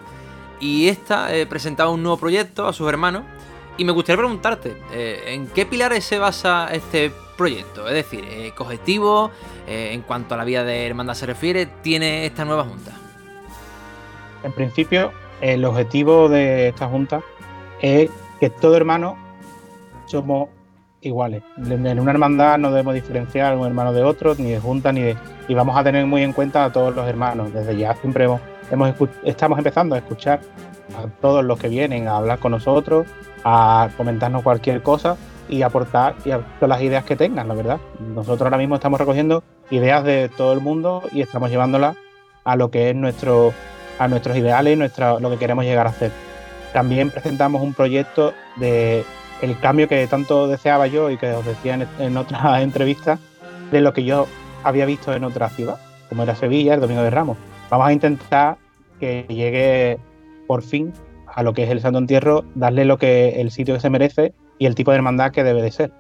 y 0.59 0.87
esta 0.87 1.35
eh, 1.35 1.45
presentaba 1.45 1.91
un 1.91 2.03
nuevo 2.03 2.17
proyecto 2.17 2.67
a 2.67 2.73
sus 2.73 2.87
hermanos. 2.89 3.23
Y 3.77 3.85
me 3.85 3.91
gustaría 3.91 4.17
preguntarte, 4.17 4.75
eh, 4.91 5.23
¿en 5.27 5.47
qué 5.47 5.65
pilares 5.65 6.03
se 6.03 6.17
basa 6.17 6.69
este 6.71 7.11
proyecto? 7.37 7.87
Es 7.87 7.93
decir, 7.93 8.25
eh, 8.27 8.51
¿qué 8.55 8.63
objetivo, 8.63 9.29
en 9.67 10.01
cuanto 10.01 10.33
a 10.33 10.37
la 10.37 10.45
vida 10.45 10.63
de 10.63 10.87
hermandad 10.87 11.13
se 11.13 11.27
refiere, 11.27 11.67
tiene 11.83 12.25
esta 12.25 12.43
nueva 12.43 12.63
junta? 12.63 12.91
En 14.43 14.51
principio, 14.51 15.11
el 15.41 15.63
objetivo 15.65 16.29
de 16.29 16.69
esta 16.69 16.87
junta 16.87 17.21
es 17.81 18.09
que 18.39 18.49
todo 18.49 18.75
hermano 18.75 19.17
somos 20.07 20.49
iguales. 21.01 21.43
En 21.57 21.99
una 21.99 22.11
hermandad 22.11 22.57
no 22.57 22.69
debemos 22.69 22.93
diferenciar 22.93 23.55
un 23.55 23.65
hermano 23.65 23.93
de 23.93 24.03
otro, 24.03 24.35
ni 24.35 24.51
de 24.51 24.59
junta, 24.59 24.91
ni 24.91 25.01
de... 25.01 25.17
Y 25.47 25.53
vamos 25.53 25.77
a 25.77 25.83
tener 25.83 26.05
muy 26.05 26.23
en 26.23 26.33
cuenta 26.33 26.65
a 26.65 26.71
todos 26.71 26.95
los 26.95 27.07
hermanos. 27.07 27.53
Desde 27.53 27.77
ya 27.77 27.93
siempre 27.95 28.25
hemos 28.25 28.41
estamos 29.23 29.57
empezando 29.57 29.95
a 29.95 29.99
escuchar 29.99 30.41
a 30.97 31.07
todos 31.21 31.43
los 31.43 31.59
que 31.59 31.69
vienen 31.69 32.07
a 32.07 32.17
hablar 32.17 32.39
con 32.39 32.51
nosotros, 32.51 33.07
a 33.43 33.89
comentarnos 33.97 34.43
cualquier 34.43 34.81
cosa 34.81 35.17
y 35.49 35.61
aportar 35.61 36.15
y 36.25 36.31
a 36.31 36.39
todas 36.59 36.69
las 36.69 36.81
ideas 36.81 37.05
que 37.05 37.15
tengan, 37.15 37.47
la 37.47 37.53
verdad. 37.53 37.79
Nosotros 37.99 38.41
ahora 38.41 38.57
mismo 38.57 38.75
estamos 38.75 38.99
recogiendo 38.99 39.43
ideas 39.69 40.03
de 40.03 40.29
todo 40.29 40.53
el 40.53 40.59
mundo 40.59 41.03
y 41.11 41.21
estamos 41.21 41.49
llevándolas 41.49 41.95
a 42.43 42.55
lo 42.55 42.71
que 42.71 42.89
es 42.89 42.95
nuestro, 42.95 43.53
a 43.99 44.07
nuestros 44.07 44.35
ideales 44.37 44.73
y 44.73 44.75
nuestra, 44.75 45.19
lo 45.19 45.29
que 45.29 45.37
queremos 45.37 45.65
llegar 45.65 45.87
a 45.87 45.91
hacer. 45.91 46.11
También 46.73 47.09
presentamos 47.09 47.61
un 47.61 47.73
proyecto 47.73 48.33
de 48.57 49.05
el 49.41 49.59
cambio 49.59 49.87
que 49.87 50.05
tanto 50.07 50.47
deseaba 50.47 50.87
yo 50.87 51.09
y 51.09 51.17
que 51.17 51.31
os 51.31 51.45
decía 51.45 51.75
en, 51.75 51.87
en 51.99 52.17
otras 52.17 52.61
entrevistas 52.61 53.19
de 53.71 53.81
lo 53.81 53.93
que 53.93 54.03
yo 54.03 54.27
había 54.63 54.85
visto 54.85 55.13
en 55.13 55.23
otra 55.23 55.49
ciudad, 55.49 55.79
como 56.09 56.23
era 56.23 56.35
Sevilla, 56.35 56.73
el 56.73 56.81
Domingo 56.81 57.03
de 57.03 57.09
Ramos 57.09 57.37
vamos 57.69 57.87
a 57.87 57.93
intentar 57.93 58.57
que 58.99 59.25
llegue 59.29 59.99
por 60.47 60.61
fin 60.61 60.93
a 61.27 61.43
lo 61.43 61.53
que 61.53 61.63
es 61.63 61.69
el 61.69 61.81
Santo 61.81 61.99
Entierro, 61.99 62.45
darle 62.55 62.85
lo 62.85 62.97
que 62.97 63.41
el 63.41 63.51
sitio 63.51 63.75
que 63.75 63.79
se 63.79 63.89
merece 63.89 64.33
y 64.57 64.65
el 64.65 64.75
tipo 64.75 64.91
de 64.91 64.97
hermandad 64.97 65.31
que 65.31 65.43
debe 65.43 65.61
de 65.61 65.71
ser, 65.71 65.91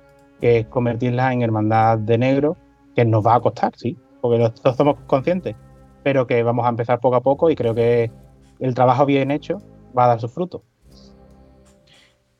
que 0.41 0.59
es 0.59 0.67
convertirla 0.67 1.31
en 1.31 1.41
hermandad 1.41 1.99
de 1.99 2.17
negro, 2.17 2.57
que 2.95 3.05
nos 3.05 3.25
va 3.25 3.35
a 3.35 3.39
costar, 3.39 3.73
sí, 3.75 3.97
porque 4.21 4.39
nosotros 4.39 4.75
somos 4.75 4.95
conscientes, 5.05 5.55
pero 6.03 6.25
que 6.25 6.41
vamos 6.41 6.65
a 6.65 6.69
empezar 6.69 6.99
poco 6.99 7.17
a 7.17 7.21
poco 7.21 7.51
y 7.51 7.55
creo 7.55 7.75
que 7.75 8.11
el 8.59 8.73
trabajo 8.73 9.05
bien 9.05 9.29
hecho 9.29 9.61
va 9.95 10.05
a 10.05 10.07
dar 10.07 10.21
sus 10.21 10.31
frutos. 10.31 10.61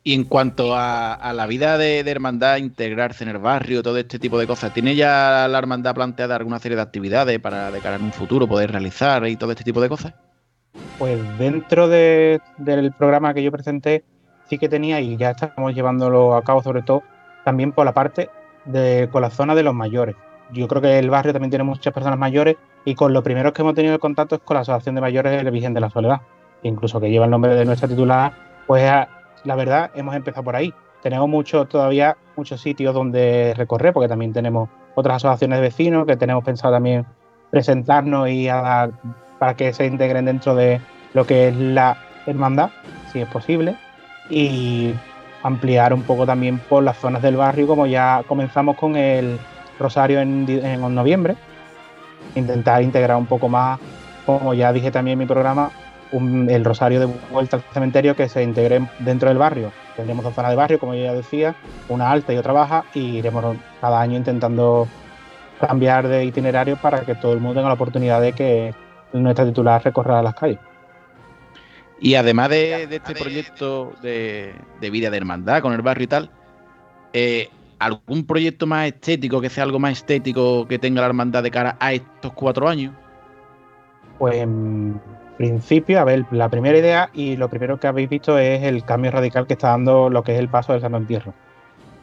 Y 0.07 0.13
en 0.13 0.23
cuanto 0.23 0.73
a, 0.73 1.33
la 1.33 1.47
vida 1.47 1.77
de, 1.77 1.99
hermandad, 1.99 2.59
integrarse 2.59 3.25
en 3.25 3.29
el 3.29 3.39
barrio, 3.39 3.83
todo 3.83 3.97
este 3.97 4.19
tipo 4.19 4.39
de 4.39 4.47
cosas, 4.47 4.73
¿tiene 4.73 4.95
ya 4.95 5.49
la 5.49 5.57
hermandad 5.57 5.93
planteada 5.93 6.37
alguna 6.37 6.59
serie 6.59 6.77
de 6.77 6.81
actividades 6.81 7.37
para 7.39 7.71
de 7.71 7.81
cara 7.81 7.97
en 7.97 8.03
un 8.03 8.13
futuro 8.13 8.47
poder 8.47 8.71
realizar 8.71 9.27
y 9.27 9.35
todo 9.35 9.51
este 9.51 9.65
tipo 9.65 9.81
de 9.81 9.89
cosas? 9.89 10.13
Pues 10.97 11.19
dentro 11.37 11.89
del 11.89 12.93
programa 12.97 13.33
que 13.33 13.43
yo 13.43 13.51
presenté, 13.51 14.05
sí 14.49 14.57
que 14.57 14.69
tenía 14.69 15.01
y 15.01 15.17
ya 15.17 15.31
estamos 15.31 15.75
llevándolo 15.75 16.37
a 16.37 16.41
cabo, 16.41 16.63
sobre 16.63 16.83
todo 16.83 17.03
también 17.43 17.73
por 17.73 17.83
la 17.85 17.93
parte 17.93 18.29
de 18.63 19.09
con 19.11 19.21
la 19.21 19.29
zona 19.29 19.55
de 19.55 19.63
los 19.63 19.73
mayores. 19.73 20.15
Yo 20.53 20.69
creo 20.69 20.81
que 20.81 20.99
el 20.99 21.09
barrio 21.09 21.33
también 21.33 21.49
tiene 21.49 21.65
muchas 21.65 21.93
personas 21.93 22.17
mayores 22.17 22.55
y 22.85 22.95
con 22.95 23.11
lo 23.11 23.23
primero 23.23 23.51
que 23.51 23.61
hemos 23.61 23.75
tenido 23.75 23.99
contacto 23.99 24.35
es 24.35 24.41
con 24.41 24.55
la 24.55 24.61
Asociación 24.61 24.95
de 24.95 25.01
Mayores 25.01 25.33
de 25.33 25.43
la 25.43 25.51
Virgen 25.51 25.73
de 25.73 25.81
la 25.81 25.89
Soledad, 25.89 26.21
incluso 26.63 26.97
que 27.01 27.09
lleva 27.09 27.25
el 27.25 27.31
nombre 27.31 27.55
de 27.55 27.65
nuestra 27.65 27.89
titular, 27.89 28.31
pues 28.67 28.89
la 29.47 29.55
verdad, 29.55 29.91
hemos 29.95 30.13
empezado 30.13 30.43
por 30.43 30.55
ahí. 30.55 30.73
Tenemos 31.01 31.29
mucho, 31.29 31.65
todavía 31.65 32.17
muchos 32.35 32.59
sitios 32.59 32.93
donde 32.93 33.53
recorrer, 33.55 33.93
porque 33.93 34.09
también 34.09 34.33
tenemos 34.33 34.69
otras 34.93 35.17
asociaciones 35.17 35.59
de 35.59 35.61
vecinos 35.61 36.05
que 36.05 36.17
tenemos 36.17 36.43
pensado 36.43 36.73
también 36.73 37.05
presentarnos 37.49 38.29
y 38.29 38.49
para 39.39 39.55
que 39.55 39.71
se 39.71 39.85
integren 39.85 40.25
dentro 40.25 40.53
de 40.53 40.81
lo 41.13 41.25
que 41.25 41.47
es 41.47 41.55
la 41.55 41.97
hermandad, 42.25 42.71
si 43.11 43.21
es 43.21 43.29
posible, 43.29 43.77
y 44.29 44.93
ampliar 45.43 45.93
un 45.93 46.03
poco 46.03 46.25
también 46.25 46.59
por 46.59 46.83
las 46.83 46.97
zonas 46.97 47.21
del 47.21 47.37
barrio, 47.37 47.67
como 47.67 47.87
ya 47.87 48.23
comenzamos 48.27 48.75
con 48.75 48.97
el 48.97 49.39
Rosario 49.79 50.19
en, 50.19 50.45
noviembre, 50.93 51.37
intentar 52.35 52.81
integrar 52.81 53.15
un 53.15 53.27
poco 53.27 53.47
más, 53.47 53.79
como 54.25 54.53
ya 54.53 54.73
dije 54.73 54.91
también 54.91 55.13
en 55.13 55.19
mi 55.19 55.25
programa, 55.25 55.71
un- 56.11 56.49
el 56.49 56.63
rosario 56.65 56.99
de 56.99 57.05
vuelta 57.31 57.57
al 57.57 57.63
cementerio 57.73 58.15
que 58.15 58.29
se 58.29 58.43
integre 58.43 58.87
dentro 58.99 59.29
del 59.29 59.37
barrio. 59.37 59.71
Tendremos 59.95 60.23
dos 60.23 60.33
zonas 60.33 60.51
de 60.51 60.57
barrio, 60.57 60.79
como 60.79 60.93
yo 60.93 61.03
ya 61.03 61.13
decía, 61.13 61.55
una 61.89 62.11
alta 62.11 62.33
y 62.33 62.37
otra 62.37 62.53
baja, 62.53 62.85
y 62.93 63.17
iremos 63.17 63.55
cada 63.81 63.99
año 63.99 64.17
intentando 64.17 64.87
cambiar 65.59 66.07
de 66.07 66.25
itinerario 66.25 66.77
para 66.77 67.01
que 67.01 67.15
todo 67.15 67.33
el 67.33 67.39
mundo 67.39 67.55
tenga 67.55 67.69
la 67.69 67.73
oportunidad 67.73 68.21
de 68.21 68.33
que 68.33 68.73
nuestra 69.13 69.45
titular 69.45 69.83
recorra 69.83 70.21
las 70.21 70.35
calles. 70.35 70.59
Y 71.99 72.13
además 72.13 72.49
de, 72.49 72.85
de 72.87 72.97
este 72.97 73.15
proyecto 73.15 73.91
de, 74.03 74.53
de 74.79 74.89
vida 74.91 75.09
de 75.09 75.17
hermandad 75.17 75.61
con 75.61 75.73
el 75.73 75.81
barrio 75.81 76.03
y 76.03 76.07
tal, 76.07 76.29
eh, 77.13 77.49
¿algún 77.79 78.23
proyecto 78.25 78.67
más 78.67 78.85
estético, 78.85 79.41
que 79.41 79.49
sea 79.49 79.63
algo 79.63 79.79
más 79.79 79.93
estético 79.93 80.67
que 80.67 80.77
tenga 80.77 81.01
la 81.01 81.07
hermandad 81.07 81.41
de 81.41 81.49
cara 81.49 81.75
a 81.79 81.93
estos 81.93 82.33
cuatro 82.33 82.69
años? 82.69 82.93
Pues 84.19 84.47
principio, 85.37 85.99
a 85.99 86.03
ver, 86.03 86.25
la 86.31 86.49
primera 86.49 86.77
idea 86.77 87.09
y 87.13 87.35
lo 87.37 87.49
primero 87.49 87.79
que 87.79 87.87
habéis 87.87 88.09
visto 88.09 88.37
es 88.39 88.63
el 88.63 88.83
cambio 88.83 89.11
radical 89.11 89.47
que 89.47 89.53
está 89.53 89.69
dando 89.69 90.09
lo 90.09 90.23
que 90.23 90.33
es 90.33 90.39
el 90.39 90.49
paso 90.49 90.73
del 90.73 90.81
Santo 90.81 90.97
Entierro. 90.97 91.33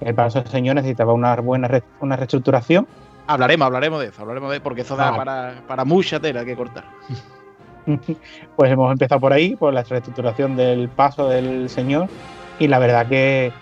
El 0.01 0.15
paso 0.15 0.41
del 0.41 0.51
Señor 0.51 0.77
necesitaba 0.77 1.13
una 1.13 1.35
buena 1.37 1.69
re- 1.69 1.83
una 2.01 2.17
reestructuración. 2.17 2.87
Hablaremos, 3.27 3.67
hablaremos 3.67 4.01
de 4.01 4.09
eso, 4.09 4.23
hablaremos 4.23 4.53
de 4.53 4.61
porque 4.61 4.83
eso 4.83 4.97
da 4.97 5.17
para, 5.17 5.55
para 5.67 5.85
mucha 5.85 6.21
tela 6.21 6.45
que 6.45 6.55
cortar. 6.57 6.85
pues 8.57 8.71
hemos 8.73 8.91
empezado 8.93 9.21
por 9.21 9.33
ahí, 9.33 9.57
por 9.57 9.73
la 9.73 9.83
reestructuración 9.83 10.57
del 10.57 10.89
paso 10.89 11.29
del 11.29 11.69
Señor. 11.69 12.09
Y 12.59 12.69
la 12.69 12.79
verdad 12.79 13.07
que 13.07 13.53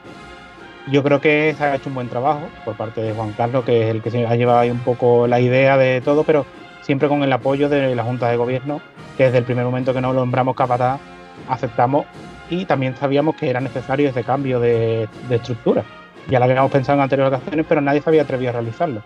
yo 0.91 1.03
creo 1.03 1.21
que 1.21 1.55
se 1.57 1.65
ha 1.65 1.75
hecho 1.77 1.89
un 1.89 1.95
buen 1.95 2.09
trabajo 2.09 2.41
por 2.65 2.77
parte 2.77 3.01
de 3.03 3.13
Juan 3.15 3.33
Carlos, 3.33 3.65
que 3.65 3.83
es 3.85 3.95
el 3.95 4.03
que 4.03 4.11
se 4.11 4.27
ha 4.27 4.35
llevado 4.35 4.59
ahí 4.59 4.71
un 4.71 4.81
poco 4.81 5.27
la 5.29 5.41
idea 5.41 5.77
de 5.77 6.01
todo, 6.01 6.25
pero 6.25 6.45
siempre 6.83 7.09
con 7.09 7.23
el 7.23 7.33
apoyo 7.33 7.69
de 7.69 7.95
la 7.95 8.05
Junta 8.05 8.29
de 8.29 8.37
Gobierno, 8.37 8.81
que 9.17 9.25
desde 9.25 9.39
el 9.39 9.45
primer 9.45 9.65
momento 9.65 9.95
que 9.95 10.01
nos 10.01 10.15
nombramos 10.15 10.55
capataz, 10.55 11.01
aceptamos 11.49 12.07
y 12.51 12.65
también 12.67 12.97
sabíamos 12.97 13.37
que 13.37 13.49
era 13.49 13.61
necesario 13.61 14.11
ese 14.11 14.25
cambio 14.25 14.61
de, 14.61 15.09
de 15.29 15.37
estructura. 15.37 15.85
Ya 16.29 16.39
lo 16.39 16.45
habíamos 16.45 16.71
pensado 16.71 16.99
en 16.99 17.03
anteriores 17.03 17.35
ocasiones, 17.35 17.67
pero 17.69 17.81
nadie 17.81 18.01
se 18.01 18.11
había 18.11 18.23
atrevido 18.23 18.51
a 18.51 18.53
realizarlo. 18.53 19.03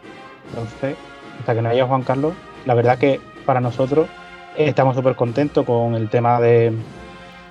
Entonces, 0.48 0.96
hasta 1.38 1.54
que 1.54 1.62
no 1.62 1.68
haya 1.68 1.86
Juan 1.86 2.02
Carlos, 2.02 2.34
la 2.64 2.74
verdad 2.74 2.98
que 2.98 3.20
para 3.44 3.60
nosotros 3.60 4.08
estamos 4.56 4.96
súper 4.96 5.14
contentos 5.14 5.64
con 5.64 5.94
el 5.94 6.08
tema 6.08 6.40
de, 6.40 6.72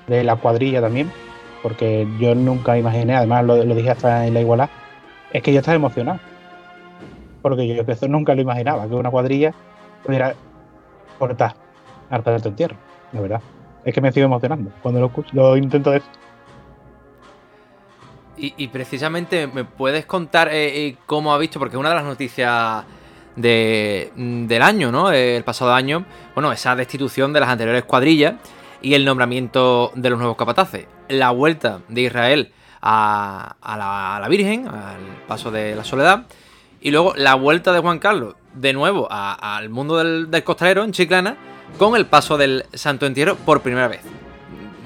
la 0.07 0.35
cuadrilla 0.35 0.81
también, 0.81 1.11
porque 1.63 2.07
yo 2.19 2.35
nunca 2.35 2.77
imaginé, 2.77 3.15
además 3.15 3.45
lo, 3.45 3.63
lo 3.63 3.75
dije 3.75 3.91
hasta 3.91 4.27
en 4.27 4.33
la 4.33 4.41
igualdad, 4.41 4.69
es 5.31 5.41
que 5.41 5.53
yo 5.53 5.59
estaba 5.59 5.75
emocionado. 5.75 6.19
Porque 7.41 7.67
yo 7.67 7.83
eso 7.87 8.07
nunca 8.07 8.33
lo 8.33 8.41
imaginaba, 8.41 8.87
que 8.87 8.95
una 8.95 9.11
cuadrilla 9.11 9.53
pudiera 10.05 10.35
cortar 11.17 11.55
harta 12.09 12.31
del 12.31 12.45
entierro, 12.45 12.75
la 13.11 13.21
verdad. 13.21 13.41
Es 13.83 13.93
que 13.93 14.01
me 14.01 14.11
sigo 14.11 14.25
emocionando 14.25 14.71
cuando 14.81 14.99
lo 14.99 15.11
lo 15.33 15.57
intento 15.57 15.91
ver. 15.91 16.01
Y, 18.37 18.53
y 18.57 18.67
precisamente, 18.67 19.47
¿me 19.47 19.63
puedes 19.63 20.05
contar 20.05 20.49
eh, 20.49 20.87
eh, 20.87 20.97
cómo 21.05 21.33
ha 21.33 21.37
visto? 21.37 21.59
Porque 21.59 21.77
una 21.77 21.89
de 21.89 21.95
las 21.95 22.03
noticias 22.03 22.83
de, 23.35 24.11
mm, 24.15 24.45
del 24.47 24.61
año, 24.61 24.91
¿no? 24.91 25.11
Eh, 25.11 25.37
El 25.37 25.43
pasado 25.43 25.73
año, 25.73 26.05
bueno, 26.33 26.51
esa 26.51 26.75
destitución 26.75 27.31
de 27.31 27.39
las 27.39 27.49
anteriores 27.49 27.83
cuadrillas 27.85 28.35
y 28.81 28.93
el 28.93 29.05
nombramiento 29.05 29.91
de 29.95 30.09
los 30.09 30.19
nuevos 30.19 30.35
capataces. 30.35 30.87
La 31.07 31.31
vuelta 31.31 31.79
de 31.87 32.01
Israel 32.01 32.51
a, 32.81 33.55
a 33.61 33.77
la, 33.77 34.17
a 34.17 34.19
la 34.19 34.27
Virgen, 34.27 34.67
al 34.67 35.23
paso 35.27 35.49
de 35.49 35.75
la 35.75 35.83
soledad. 35.83 36.25
Y 36.85 36.91
luego 36.91 37.15
la 37.15 37.33
vuelta 37.33 37.73
de 37.73 37.79
Juan 37.79 37.97
Carlos, 37.97 38.35
de 38.53 38.71
nuevo, 38.71 39.07
al 39.09 39.69
mundo 39.69 39.97
del, 39.97 40.29
del 40.29 40.43
costalero 40.43 40.83
en 40.83 40.91
Chiclana, 40.91 41.35
con 41.79 41.95
el 41.95 42.05
paso 42.05 42.37
del 42.37 42.63
Santo 42.73 43.07
Entierro 43.07 43.37
por 43.37 43.61
primera 43.61 43.87
vez. 43.87 44.01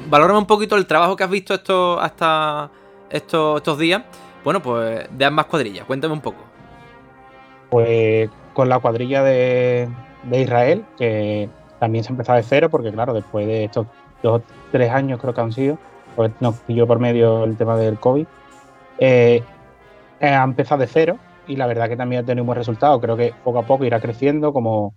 Valórame 0.10 0.40
un 0.40 0.46
poquito 0.46 0.78
el 0.78 0.86
trabajo 0.86 1.18
que 1.18 1.26
has 1.26 1.30
visto 1.30 2.00
hasta 2.00 2.72
estos, 3.10 3.58
estos 3.58 3.78
días. 3.78 4.04
Bueno, 4.46 4.62
pues 4.62 5.10
de 5.12 5.26
ambas 5.26 5.48
cuadrillas. 5.48 5.84
Cuéntame 5.84 6.14
un 6.14 6.22
poco. 6.22 6.38
Pues 7.70 8.30
con 8.54 8.70
la 8.70 8.80
cuadrilla 8.80 9.22
de, 9.22 9.90
de 10.24 10.42
Israel, 10.42 10.86
que 10.98 11.50
también 11.82 12.06
se 12.06 12.14
empezó 12.14 12.32
de 12.32 12.44
cero, 12.44 12.70
porque 12.70 12.94
claro, 12.94 13.14
después 13.14 13.46
de 13.46 13.66
estos 13.66 13.88
dos, 14.24 14.42
tres 14.72 14.90
años 14.90 15.20
creo 15.20 15.34
que 15.34 15.42
han 15.42 15.52
sido, 15.52 15.78
pues 16.16 16.32
nos 16.40 16.56
pilló 16.60 16.88
por 16.88 17.00
medio 17.00 17.44
el 17.44 17.58
tema 17.58 17.76
del 17.76 18.00
COVID, 18.00 18.26
eh, 19.00 19.44
ha 20.22 20.44
empezado 20.46 20.80
de 20.80 20.88
cero 20.88 21.20
y 21.50 21.56
la 21.56 21.66
verdad 21.66 21.90
que 21.90 21.98
también 21.98 22.24
ha 22.24 22.26
tenido 22.26 22.44
un 22.44 22.48
buen 22.48 22.58
resultado. 22.58 23.02
Creo 23.02 23.18
que 23.18 23.34
poco 23.44 23.60
a 23.60 23.66
poco 23.66 23.84
irá 23.84 24.00
creciendo 24.00 24.54
como 24.54 24.94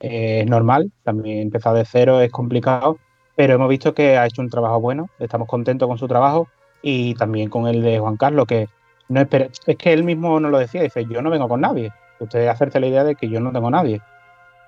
eh, 0.00 0.40
es 0.40 0.46
normal. 0.46 0.90
También 1.04 1.38
empezar 1.40 1.74
de 1.74 1.84
cero 1.84 2.20
es 2.22 2.32
complicado, 2.32 2.96
pero 3.36 3.54
hemos 3.54 3.68
visto 3.68 3.94
que 3.94 4.16
ha 4.16 4.26
hecho 4.26 4.40
un 4.40 4.48
trabajo 4.48 4.80
bueno. 4.80 5.10
Estamos 5.18 5.46
contentos 5.46 5.86
con 5.86 5.98
su 5.98 6.08
trabajo 6.08 6.48
y 6.82 7.14
también 7.14 7.50
con 7.50 7.68
el 7.68 7.82
de 7.82 7.98
Juan 7.98 8.16
Carlos, 8.16 8.46
que 8.46 8.68
no 9.08 9.20
es 9.20 9.76
que 9.76 9.92
él 9.92 10.02
mismo 10.02 10.40
nos 10.40 10.50
lo 10.50 10.58
decía, 10.58 10.82
dice, 10.82 11.04
yo 11.04 11.20
no 11.20 11.28
vengo 11.28 11.48
con 11.48 11.60
nadie. 11.60 11.92
Usted 12.18 12.48
hacerse 12.48 12.80
la 12.80 12.86
idea 12.86 13.04
de 13.04 13.14
que 13.14 13.28
yo 13.28 13.40
no 13.40 13.52
tengo 13.52 13.70
nadie. 13.70 14.00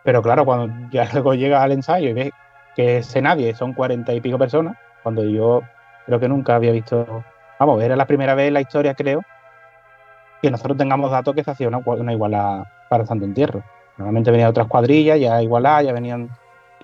Pero 0.04 0.20
claro, 0.20 0.44
cuando 0.44 0.90
ya 0.90 1.08
luego 1.14 1.32
llega 1.32 1.62
al 1.62 1.72
ensayo 1.72 2.10
y 2.10 2.12
ve 2.12 2.32
que 2.76 2.98
ese 2.98 3.22
nadie 3.22 3.54
son 3.54 3.72
cuarenta 3.72 4.12
y 4.12 4.20
pico 4.20 4.38
personas, 4.38 4.76
cuando 5.02 5.24
yo 5.24 5.62
creo 6.04 6.20
que 6.20 6.28
nunca 6.28 6.56
había 6.56 6.72
visto, 6.72 7.24
vamos, 7.58 7.82
era 7.82 7.96
la 7.96 8.06
primera 8.06 8.34
vez 8.34 8.48
en 8.48 8.54
la 8.54 8.60
historia, 8.60 8.94
creo, 8.94 9.22
que 10.42 10.50
nosotros 10.50 10.76
tengamos 10.76 11.10
datos 11.10 11.34
que 11.34 11.44
se 11.44 11.50
hacía 11.52 11.68
una, 11.68 11.78
una 11.78 12.12
igualada 12.12 12.70
para 12.90 13.06
Santo 13.06 13.24
Entierro. 13.24 13.62
Normalmente 13.96 14.30
venían 14.30 14.50
otras 14.50 14.66
cuadrillas, 14.66 15.18
ya 15.20 15.40
igualada, 15.40 15.82
ya 15.82 15.92
venían. 15.92 16.28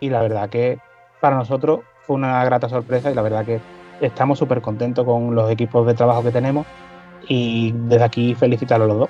Y 0.00 0.11
la 0.11 0.22
verdad 0.22 0.48
que 0.48 0.78
para 1.20 1.36
nosotros 1.36 1.80
fue 2.06 2.16
una 2.16 2.44
grata 2.44 2.68
sorpresa 2.68 3.11
y 3.11 3.14
la 3.14 3.22
verdad 3.22 3.44
que 3.44 3.61
estamos 4.00 4.38
súper 4.38 4.61
contentos 4.61 5.04
con 5.04 5.34
los 5.34 5.50
equipos 5.50 5.84
de 5.86 5.94
trabajo 5.94 6.22
que 6.22 6.30
tenemos 6.30 6.64
y 7.26 7.72
desde 7.72 8.04
aquí 8.04 8.34
felicitarlos 8.36 8.86
a 8.86 8.88
los 8.88 8.98
dos. 9.00 9.09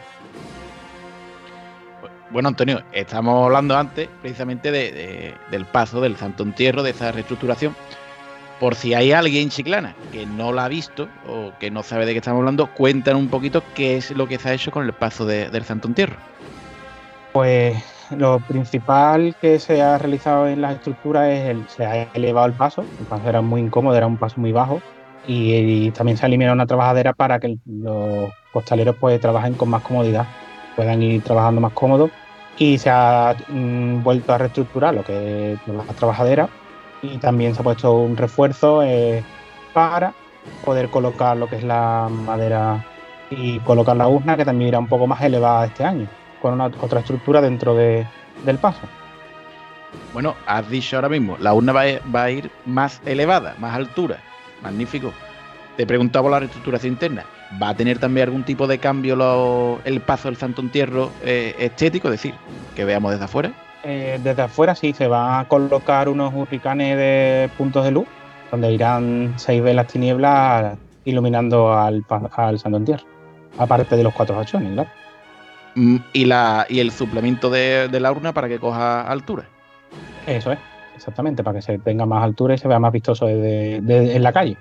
Bueno, 2.31 2.49
Antonio, 2.49 2.83
estamos 2.93 3.45
hablando 3.47 3.77
antes 3.77 4.09
precisamente 4.21 4.71
de- 4.71 4.93
de- 4.93 5.35
del 5.51 5.65
paso 5.67 6.01
del 6.01 6.17
Santo 6.17 6.43
Entierro, 6.43 6.83
de 6.83 6.91
esa 6.91 7.13
reestructuración. 7.13 7.75
Por 8.61 8.75
si 8.75 8.95
hay 8.95 9.13
alguien 9.13 9.51
chiclana 9.51 9.95
que 10.11 10.27
no 10.27 10.53
la 10.53 10.65
ha 10.65 10.69
visto 10.69 11.09
o 11.27 11.53
que 11.61 11.71
no 11.71 11.83
sabe 11.83 12.07
de 12.07 12.13
qué 12.13 12.19
estamos 12.19 12.41
hablando, 12.41 12.67
cuéntanos 12.75 13.23
un 13.23 13.29
poquito 13.29 13.63
qué 13.75 13.97
es 13.97 14.11
lo 14.11 14.27
que 14.27 14.39
se 14.39 14.49
ha 14.49 14.55
hecho 14.55 14.71
con 14.71 14.85
el 14.85 14.93
paso 14.93 15.27
de- 15.27 15.49
del 15.51 15.65
Santo 15.65 15.87
Entierro. 15.87 16.17
Pues 17.33 17.77
lo 18.17 18.41
principal 18.41 19.35
que 19.41 19.59
se 19.59 19.83
ha 19.83 19.99
realizado 19.99 20.49
en 20.49 20.61
las 20.63 20.75
estructuras 20.77 21.29
es 21.29 21.51
el, 21.51 21.69
se 21.69 21.85
ha 21.85 22.05
elevado 22.15 22.47
el 22.47 22.55
paso. 22.55 22.85
El 22.99 23.07
paso 23.07 23.29
era 23.29 23.43
muy 23.43 23.61
incómodo, 23.61 23.97
era 23.97 24.07
un 24.07 24.17
paso 24.17 24.41
muy 24.41 24.53
bajo. 24.53 24.81
Y, 25.27 25.91
también 25.91 26.17
se 26.17 26.25
ha 26.25 26.29
eliminado 26.29 26.55
una 26.55 26.67
trabajadera 26.67 27.13
para 27.13 27.39
que 27.39 27.59
los 27.67 28.31
costaleros 28.53 28.97
pues 28.99 29.21
trabajen 29.21 29.55
con 29.55 29.69
más 29.69 29.83
comodidad, 29.83 30.27
puedan 30.75 31.03
ir 31.03 31.23
trabajando 31.23 31.61
más 31.61 31.73
cómodos. 31.73 32.11
Y 32.59 32.79
se 32.79 32.91
ha 32.91 33.37
mm, 33.49 34.03
vuelto 34.03 34.33
a 34.33 34.39
reestructurar 34.39 34.95
lo 34.95 35.05
que 35.05 35.53
es 35.53 35.59
la 35.67 35.85
trabajadera. 35.95 36.49
Y 37.03 37.19
también 37.19 37.55
se 37.55 37.61
ha 37.61 37.65
puesto 37.65 37.95
un 37.95 38.17
refuerzo 38.17 38.83
eh, 38.83 39.23
para 39.73 40.15
poder 40.65 40.89
colocar 40.91 41.37
lo 41.37 41.49
que 41.49 41.57
es 41.57 41.65
la 41.65 42.09
madera 42.11 42.85
y 43.31 43.59
colocar 43.61 43.97
la 43.97 44.09
urna, 44.09 44.37
que 44.37 44.45
también 44.45 44.69
irá 44.69 44.79
un 44.79 44.89
poco 44.89 45.07
más 45.07 45.21
elevada 45.23 45.67
este 45.67 45.85
año 45.85 46.09
con 46.41 46.55
una, 46.55 46.67
otra 46.67 47.01
estructura 47.01 47.41
dentro 47.41 47.75
de, 47.75 48.07
del 48.45 48.59
paso. 48.59 48.81
Bueno, 50.13 50.37
has 50.47 50.69
dicho 50.69 50.97
ahora 50.97 51.09
mismo, 51.09 51.37
la 51.39 51.55
urna 51.55 51.73
va 51.73 52.23
a, 52.23 52.31
ir 52.31 52.51
más 52.67 53.01
elevada, 53.05 53.55
más 53.59 53.75
altura. 53.75 54.19
Magnífico. 54.63 55.13
Te 55.77 55.87
preguntaba 55.87 56.25
por 56.25 56.33
la 56.33 56.41
reestructuración 56.41 56.95
interna. 56.95 57.25
¿Va 57.63 57.71
a 57.71 57.75
tener 57.75 57.99
también 57.99 58.27
algún 58.27 58.45
tipo 58.45 58.67
de 58.67 58.79
cambio 58.79 59.81
el 59.85 60.01
paso 60.01 60.29
del 60.29 60.37
Santo 60.37 60.61
Entierro 60.61 61.11
eh, 61.23 61.55
estético? 61.59 62.09
Es 62.09 62.13
decir, 62.13 62.35
que 62.75 62.85
veamos 62.85 63.13
desde 63.13 63.25
afuera. 63.25 63.53
Eh, 63.91 64.21
desde 64.23 64.43
afuera 64.43 64.75
sí 64.75 64.93
se 64.93 65.09
van 65.09 65.41
a 65.41 65.49
colocar 65.49 66.11
unos 66.11 66.35
hurricanes 66.35 66.95
de 66.99 67.49
puntos 67.57 67.85
de 67.87 67.91
luz, 67.91 68.07
donde 68.51 68.71
irán 68.71 69.33
seis 69.37 69.63
velas 69.63 69.87
tinieblas 69.87 70.77
iluminando 71.07 71.73
al, 71.73 72.05
al 72.37 72.59
Santo 72.59 72.77
Entierro, 72.77 73.05
aparte 73.57 73.97
de 73.97 74.03
los 74.03 74.13
cuatro 74.13 74.39
hachones, 74.39 74.75
claro. 74.75 74.91
Mm, 75.75 75.97
y, 76.13 76.25
la, 76.27 76.67
y 76.69 76.81
el 76.81 76.91
suplemento 76.91 77.49
de, 77.49 77.89
de 77.89 78.01
la 78.01 78.13
urna 78.13 78.35
para 78.35 78.47
que 78.49 78.59
coja 78.59 79.01
altura. 79.11 79.45
Eso 80.27 80.53
es, 80.53 80.59
exactamente, 80.95 81.43
para 81.43 81.57
que 81.57 81.63
se 81.63 81.79
tenga 81.79 82.05
más 82.05 82.23
altura 82.23 82.55
y 82.55 82.59
se 82.59 82.69
vea 82.69 82.79
más 82.79 82.93
vistoso 82.93 83.25
desde, 83.25 83.81
desde- 83.81 84.17
en 84.17 84.23
la 84.23 84.33
calle. 84.35 84.59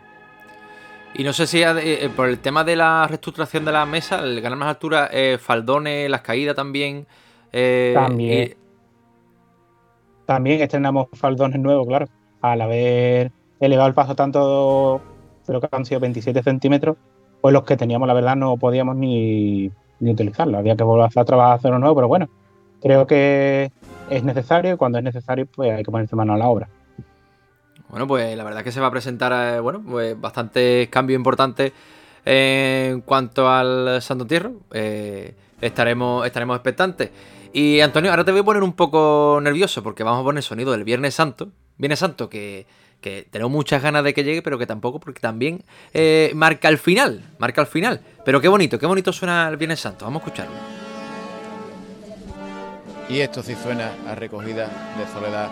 Y 1.16 1.24
no 1.26 1.34
sé 1.34 1.48
si 1.48 1.64
eh, 1.64 1.74
eh, 2.06 2.10
por 2.16 2.30
el 2.30 2.40
tema 2.40 2.64
de 2.64 2.78
la 2.78 3.06
reestructuración 3.08 3.66
de 3.66 3.74
la 3.74 3.86
mesa, 3.86 4.20
el 4.20 4.40
ganar 4.40 4.58
más 4.58 4.70
altura, 4.70 5.10
eh, 5.12 5.38
faldones, 5.38 6.10
las 6.10 6.22
caídas 6.22 6.56
también. 6.56 7.08
eh, 7.52 7.92
También. 7.94 8.56
También 10.28 10.62
estrenamos 10.62 11.08
faldones 11.14 11.58
nuevos, 11.60 11.88
claro. 11.88 12.08
Al 12.42 12.62
haber 12.62 13.32
elevado 13.62 13.88
el 13.88 13.94
paso 13.96 14.14
tanto, 14.14 15.02
creo 15.46 15.62
que 15.62 15.70
han 15.72 15.86
sido 15.86 16.02
27 16.02 16.44
centímetros, 16.44 16.98
pues 17.40 17.54
los 17.54 17.64
que 17.64 17.78
teníamos, 17.78 18.10
la 18.10 18.14
verdad, 18.14 18.36
no 18.36 18.58
podíamos 18.58 18.98
ni, 18.98 19.72
ni 20.02 20.12
utilizarlo. 20.12 20.58
Había 20.58 20.76
que 20.76 20.84
volver 20.84 21.10
a 21.16 21.24
trabajar 21.24 21.54
a 21.54 21.56
hacer 21.56 21.72
uno 21.72 21.80
nuevo, 21.80 21.96
pero 21.96 22.10
bueno, 22.10 22.30
creo 22.82 23.08
que 23.08 23.72
es 24.10 24.24
necesario 24.26 24.74
y 24.74 24.78
cuando 24.78 24.98
es 24.98 25.04
necesario, 25.06 25.46
pues 25.46 25.72
hay 25.72 25.84
que 25.84 25.92
ponerse 25.92 26.18
mano 26.18 26.34
a 26.34 26.38
la 26.38 26.50
obra. 26.50 26.68
Bueno, 27.88 28.06
pues 28.06 28.36
la 28.36 28.44
verdad 28.44 28.66
que 28.66 28.74
se 28.74 28.82
va 28.82 28.88
a 28.88 28.92
presentar, 28.92 29.56
eh, 29.56 29.62
bueno, 29.62 29.82
pues 29.82 30.20
bastantes 30.20 30.90
cambios 30.90 31.18
importantes 31.18 31.72
en 32.26 33.00
cuanto 33.00 33.50
al 33.50 34.02
Santo 34.02 34.26
Entierro. 34.26 34.56
Eh, 34.74 35.34
estaremos, 35.62 36.26
estaremos 36.26 36.58
expectantes. 36.58 37.12
Y 37.58 37.82
Antonio, 37.82 38.12
ahora 38.12 38.24
te 38.24 38.32
voy 38.32 38.42
a 38.42 38.44
poner 38.44 38.62
un 38.62 38.74
poco 38.74 39.40
nervioso 39.42 39.82
porque 39.82 40.04
vamos 40.04 40.22
a 40.22 40.24
poner 40.24 40.44
sonido 40.44 40.74
del 40.74 40.84
Viernes 40.84 41.16
Santo. 41.16 41.50
Viernes 41.80 41.98
Santo 41.98 42.30
que, 42.30 42.68
que 43.02 43.28
tenemos 43.32 43.52
muchas 43.52 43.82
ganas 43.82 44.04
de 44.04 44.14
que 44.14 44.24
llegue, 44.24 44.44
pero 44.44 44.60
que 44.60 44.68
tampoco, 44.68 45.00
porque 45.00 45.22
también 45.22 45.64
eh, 45.92 46.32
marca 46.36 46.70
el 46.70 46.78
final. 46.78 47.24
Marca 47.40 47.62
el 47.62 47.66
final. 47.66 48.00
Pero 48.24 48.40
qué 48.42 48.48
bonito, 48.48 48.78
qué 48.78 48.86
bonito 48.86 49.12
suena 49.12 49.50
el 49.50 49.58
Viernes 49.58 49.80
Santo. 49.80 50.06
Vamos 50.06 50.22
a 50.22 50.26
escucharlo. 50.26 50.54
Y 53.10 53.22
esto 53.22 53.42
sí 53.42 53.56
suena 53.56 53.92
a 54.08 54.14
recogida 54.14 54.68
de 54.96 55.12
soledad 55.12 55.50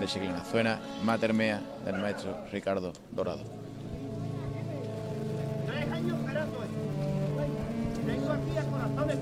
de 0.00 0.06
Chiclana. 0.06 0.44
Suena 0.44 0.80
Mater 1.04 1.34
Mea 1.34 1.62
del 1.84 1.98
maestro 1.98 2.36
Ricardo 2.50 2.92
Dorado. 3.12 3.44
Tres 5.68 5.88
años 5.88 6.18
esperando 6.18 6.64
esto. 6.64 6.82
Tengo 8.08 8.32
aquí 8.32 8.56
a 8.58 8.64
corazones 8.64 9.18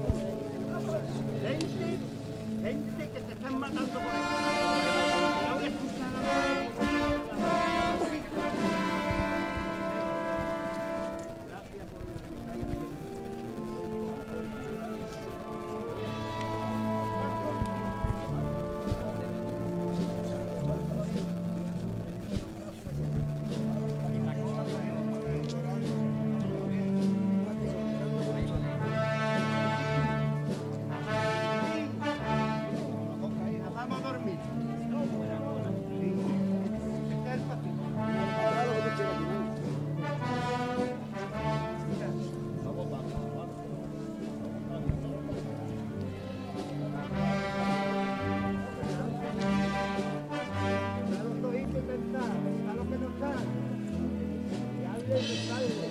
es 55.16 55.48
la 55.48 55.54
madre 55.54 55.74
de 55.74 55.82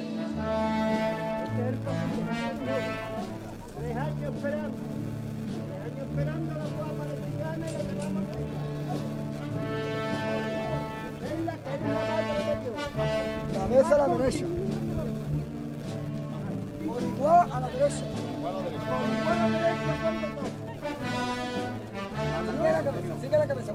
Dios. 12.61 12.79
Cabeza 13.53 13.95
a 13.95 13.97
la 13.97 14.17
derecha. 14.17 14.45
Por 16.87 17.01
igual 17.03 17.51
a 17.51 17.59
la 17.59 17.67
derecha. 17.67 18.05
Sigue 22.51 22.71
la 22.71 22.83
cabeza, 22.83 23.15
sigue 23.21 23.37
la 23.37 23.47
cabeza. 23.47 23.73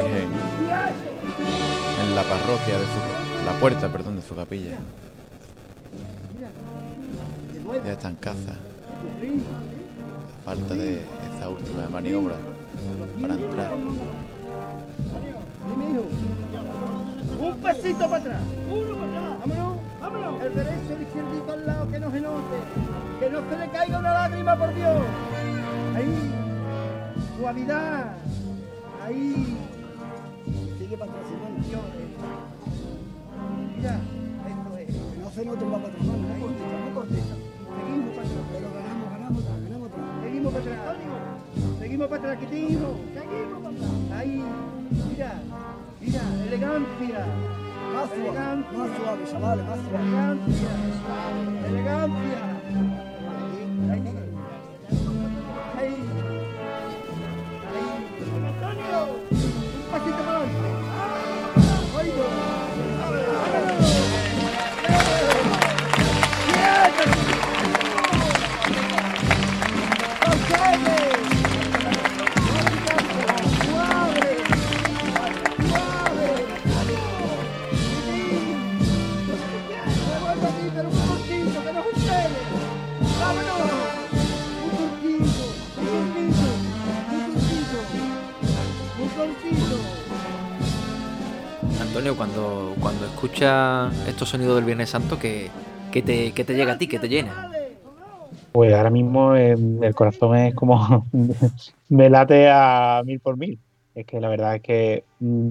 En 0.00 0.30
la 2.14 2.22
parroquia 2.22 2.78
de 2.78 2.84
su, 2.84 2.98
la 3.44 3.52
puerta, 3.60 3.92
perdón, 3.92 4.16
de 4.16 4.22
su 4.22 4.34
capilla. 4.34 4.78
Ya 7.84 7.92
está 7.92 8.08
en 8.08 8.16
caza. 8.16 8.54
A 10.40 10.44
falta 10.44 10.74
de 10.74 11.02
esa 11.36 11.48
última 11.48 11.88
maniobra 11.90 12.34
para 13.20 13.34
entrar. 13.34 13.72
Un 17.38 17.56
pasito 17.56 17.98
para 17.98 18.16
atrás. 18.16 18.40
Uno 18.70 18.96
para 18.96 19.10
atrás. 19.10 19.38
Vámonos, 19.40 19.76
vámonos. 20.00 20.42
El 20.42 20.54
derecho, 20.54 20.94
el 20.96 21.02
izquierdito 21.02 21.52
al 21.52 21.66
lado, 21.66 21.90
que 21.90 21.98
no 21.98 22.10
se 22.10 22.20
note. 22.20 22.56
Que 23.20 23.28
no 23.30 23.40
se 23.50 23.58
le 23.58 23.68
caiga 23.70 23.98
una 23.98 24.12
lágrima, 24.12 24.56
por 24.56 24.74
Dios. 24.74 25.02
Ahí. 25.94 26.32
Suavidad. 27.38 28.14
Ahí. 29.04 29.58
Hermano. 31.02 31.18
Mira, 33.76 34.00
esto 34.46 34.78
es. 34.78 34.86
Que 34.86 35.18
no 35.18 35.30
se 35.30 35.44
note 35.44 35.64
papá 35.64 35.88
hermano. 35.88 36.22
Muy 36.22 36.40
cortita, 36.40 36.76
muy 36.78 36.92
cortita. 36.94 37.34
Seguimos 37.74 38.14
para 38.14 38.28
atrás. 38.28 38.44
Pero 38.52 38.68
ganamos, 38.72 39.10
ganamos 39.10 39.42
ganamos 39.64 39.90
atrás. 39.90 40.06
Seguimos 40.22 40.52
para 40.52 40.64
atrás. 40.64 40.96
Seguimos 41.80 42.06
para 42.06 42.22
atrás, 42.22 42.38
quietito. 42.38 42.88
Seguimos 43.14 43.58
para 43.62 43.74
atrás. 43.74 43.90
Ahí. 44.14 44.44
Mira. 45.10 45.32
Mira, 46.00 46.22
elegancia. 46.46 47.26
Más 47.92 48.08
suave, 48.08 48.64
más 48.72 48.90
suave, 48.96 49.24
chavales, 49.30 49.64
más 49.66 49.78
suave. 49.80 50.04
Elegancia. 50.06 50.70
Elegancia. 51.68 52.51
Cuando, 92.16 92.74
cuando 92.80 93.06
escuchas 93.06 93.92
estos 94.08 94.28
sonidos 94.28 94.56
del 94.56 94.64
Viernes 94.64 94.90
Santo, 94.90 95.18
¿qué, 95.18 95.48
qué 95.90 96.02
te, 96.02 96.32
qué 96.32 96.44
te 96.44 96.54
llega 96.54 96.72
a 96.74 96.78
ti? 96.78 96.86
¿Qué 96.86 96.98
te 96.98 97.08
llena? 97.08 97.32
Pues 98.52 98.72
ahora 98.74 98.90
mismo 98.90 99.34
eh, 99.34 99.52
el 99.82 99.94
corazón 99.94 100.36
es 100.36 100.54
como 100.54 101.06
me 101.88 102.10
late 102.10 102.48
a 102.50 103.02
mil 103.04 103.20
por 103.20 103.36
mil. 103.36 103.58
Es 103.94 104.06
que 104.06 104.20
la 104.20 104.28
verdad 104.28 104.56
es 104.56 104.62
que 104.62 105.04
mm, 105.20 105.48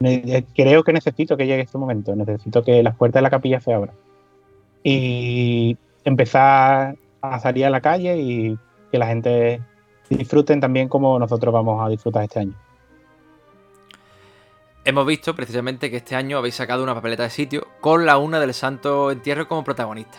me- 0.00 0.44
creo 0.54 0.82
que 0.84 0.92
necesito 0.92 1.36
que 1.36 1.46
llegue 1.46 1.62
este 1.62 1.78
momento. 1.78 2.14
Necesito 2.14 2.62
que 2.62 2.82
las 2.82 2.96
puertas 2.96 3.20
de 3.20 3.22
la 3.22 3.30
capilla 3.30 3.60
se 3.60 3.72
abran. 3.72 3.94
Y 4.84 5.76
empezar 6.04 6.96
a 7.22 7.40
salir 7.40 7.64
a 7.66 7.70
la 7.70 7.80
calle 7.80 8.16
y 8.18 8.58
que 8.90 8.98
la 8.98 9.06
gente 9.06 9.60
disfruten 10.08 10.60
también 10.60 10.88
como 10.88 11.18
nosotros 11.18 11.52
vamos 11.52 11.84
a 11.84 11.88
disfrutar 11.88 12.24
este 12.24 12.40
año. 12.40 12.54
Hemos 14.86 15.04
visto 15.04 15.34
precisamente 15.34 15.90
que 15.90 15.96
este 15.96 16.14
año 16.14 16.38
habéis 16.38 16.54
sacado 16.54 16.84
una 16.84 16.94
papeleta 16.94 17.24
de 17.24 17.30
sitio 17.30 17.66
con 17.80 18.06
la 18.06 18.18
una 18.18 18.38
del 18.38 18.54
Santo 18.54 19.10
Entierro 19.10 19.48
como 19.48 19.64
protagonista. 19.64 20.18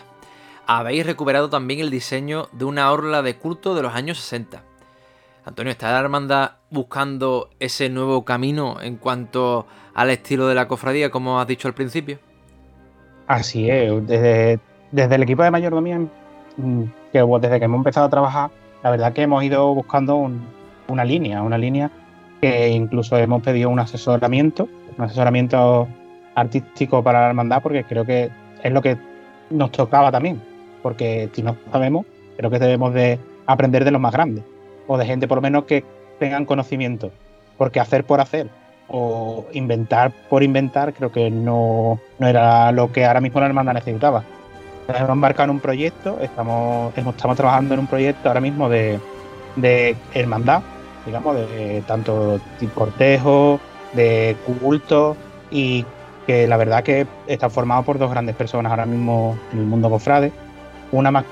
Habéis 0.66 1.06
recuperado 1.06 1.48
también 1.48 1.80
el 1.80 1.90
diseño 1.90 2.50
de 2.52 2.66
una 2.66 2.92
orla 2.92 3.22
de 3.22 3.36
culto 3.36 3.74
de 3.74 3.80
los 3.80 3.94
años 3.94 4.18
60. 4.18 4.62
Antonio, 5.46 5.72
¿está 5.72 5.90
la 5.92 6.00
hermandad 6.00 6.50
buscando 6.68 7.48
ese 7.58 7.88
nuevo 7.88 8.26
camino 8.26 8.76
en 8.82 8.96
cuanto 8.96 9.66
al 9.94 10.10
estilo 10.10 10.46
de 10.46 10.54
la 10.54 10.68
cofradía, 10.68 11.10
como 11.10 11.40
has 11.40 11.46
dicho 11.46 11.66
al 11.66 11.72
principio? 11.72 12.18
Así 13.26 13.70
es, 13.70 14.06
desde, 14.06 14.60
el 14.92 15.22
equipo 15.22 15.44
de 15.44 15.50
mayordomía, 15.50 15.98
mm, 16.58 16.82
que 17.10 17.22
desde 17.40 17.58
que 17.58 17.64
hemos 17.64 17.78
empezado 17.78 18.04
a 18.04 18.10
trabajar, 18.10 18.50
la 18.82 18.90
verdad 18.90 19.14
que 19.14 19.22
hemos 19.22 19.42
ido 19.42 19.74
buscando 19.74 20.16
un- 20.16 20.46
una 20.88 21.06
línea, 21.06 21.40
una 21.40 21.56
línea 21.56 21.90
que 22.40 22.68
incluso 22.68 23.16
hemos 23.16 23.42
pedido 23.42 23.70
un 23.70 23.80
asesoramiento, 23.80 24.68
un 24.96 25.04
asesoramiento 25.04 25.88
artístico 26.34 27.02
para 27.02 27.22
la 27.22 27.28
hermandad, 27.28 27.62
porque 27.62 27.84
creo 27.84 28.04
que 28.04 28.30
es 28.62 28.72
lo 28.72 28.82
que 28.82 28.96
nos 29.50 29.72
tocaba 29.72 30.10
también, 30.10 30.40
porque 30.82 31.28
si 31.32 31.42
no 31.42 31.56
sabemos, 31.72 32.06
creo 32.36 32.50
que 32.50 32.58
debemos 32.58 32.94
de 32.94 33.18
aprender 33.46 33.84
de 33.84 33.90
los 33.90 34.00
más 34.00 34.12
grandes, 34.12 34.44
o 34.86 34.96
de 34.96 35.06
gente 35.06 35.26
por 35.26 35.38
lo 35.38 35.42
menos 35.42 35.64
que 35.64 35.84
tengan 36.18 36.44
conocimiento, 36.44 37.10
porque 37.56 37.80
hacer 37.80 38.04
por 38.04 38.20
hacer 38.20 38.48
o 38.88 39.44
inventar 39.52 40.12
por 40.30 40.42
inventar 40.42 40.94
creo 40.94 41.12
que 41.12 41.30
no, 41.30 42.00
no 42.18 42.26
era 42.26 42.72
lo 42.72 42.90
que 42.90 43.04
ahora 43.04 43.20
mismo 43.20 43.40
la 43.40 43.46
hermandad 43.46 43.74
necesitaba. 43.74 44.24
Hemos 44.88 45.10
embarcado 45.10 45.44
en 45.44 45.50
un 45.50 45.60
proyecto, 45.60 46.18
estamos, 46.22 46.96
estamos 46.96 47.36
trabajando 47.36 47.74
en 47.74 47.80
un 47.80 47.86
proyecto 47.86 48.28
ahora 48.28 48.40
mismo 48.40 48.70
de, 48.70 48.98
de 49.56 49.94
hermandad, 50.14 50.62
digamos, 51.06 51.36
de 51.36 51.82
tanto 51.86 52.38
de 52.60 52.66
cortejo, 52.74 53.60
de 53.92 54.36
culto, 54.60 55.16
y 55.50 55.84
que 56.26 56.46
la 56.46 56.56
verdad 56.56 56.82
que 56.82 57.06
está 57.26 57.48
formado 57.48 57.82
por 57.84 57.98
dos 57.98 58.10
grandes 58.10 58.36
personas 58.36 58.70
ahora 58.70 58.86
mismo 58.86 59.38
en 59.52 59.60
el 59.60 59.64
mundo 59.64 59.88
cofrade. 59.88 60.30
Una 60.92 61.10
más 61.10 61.24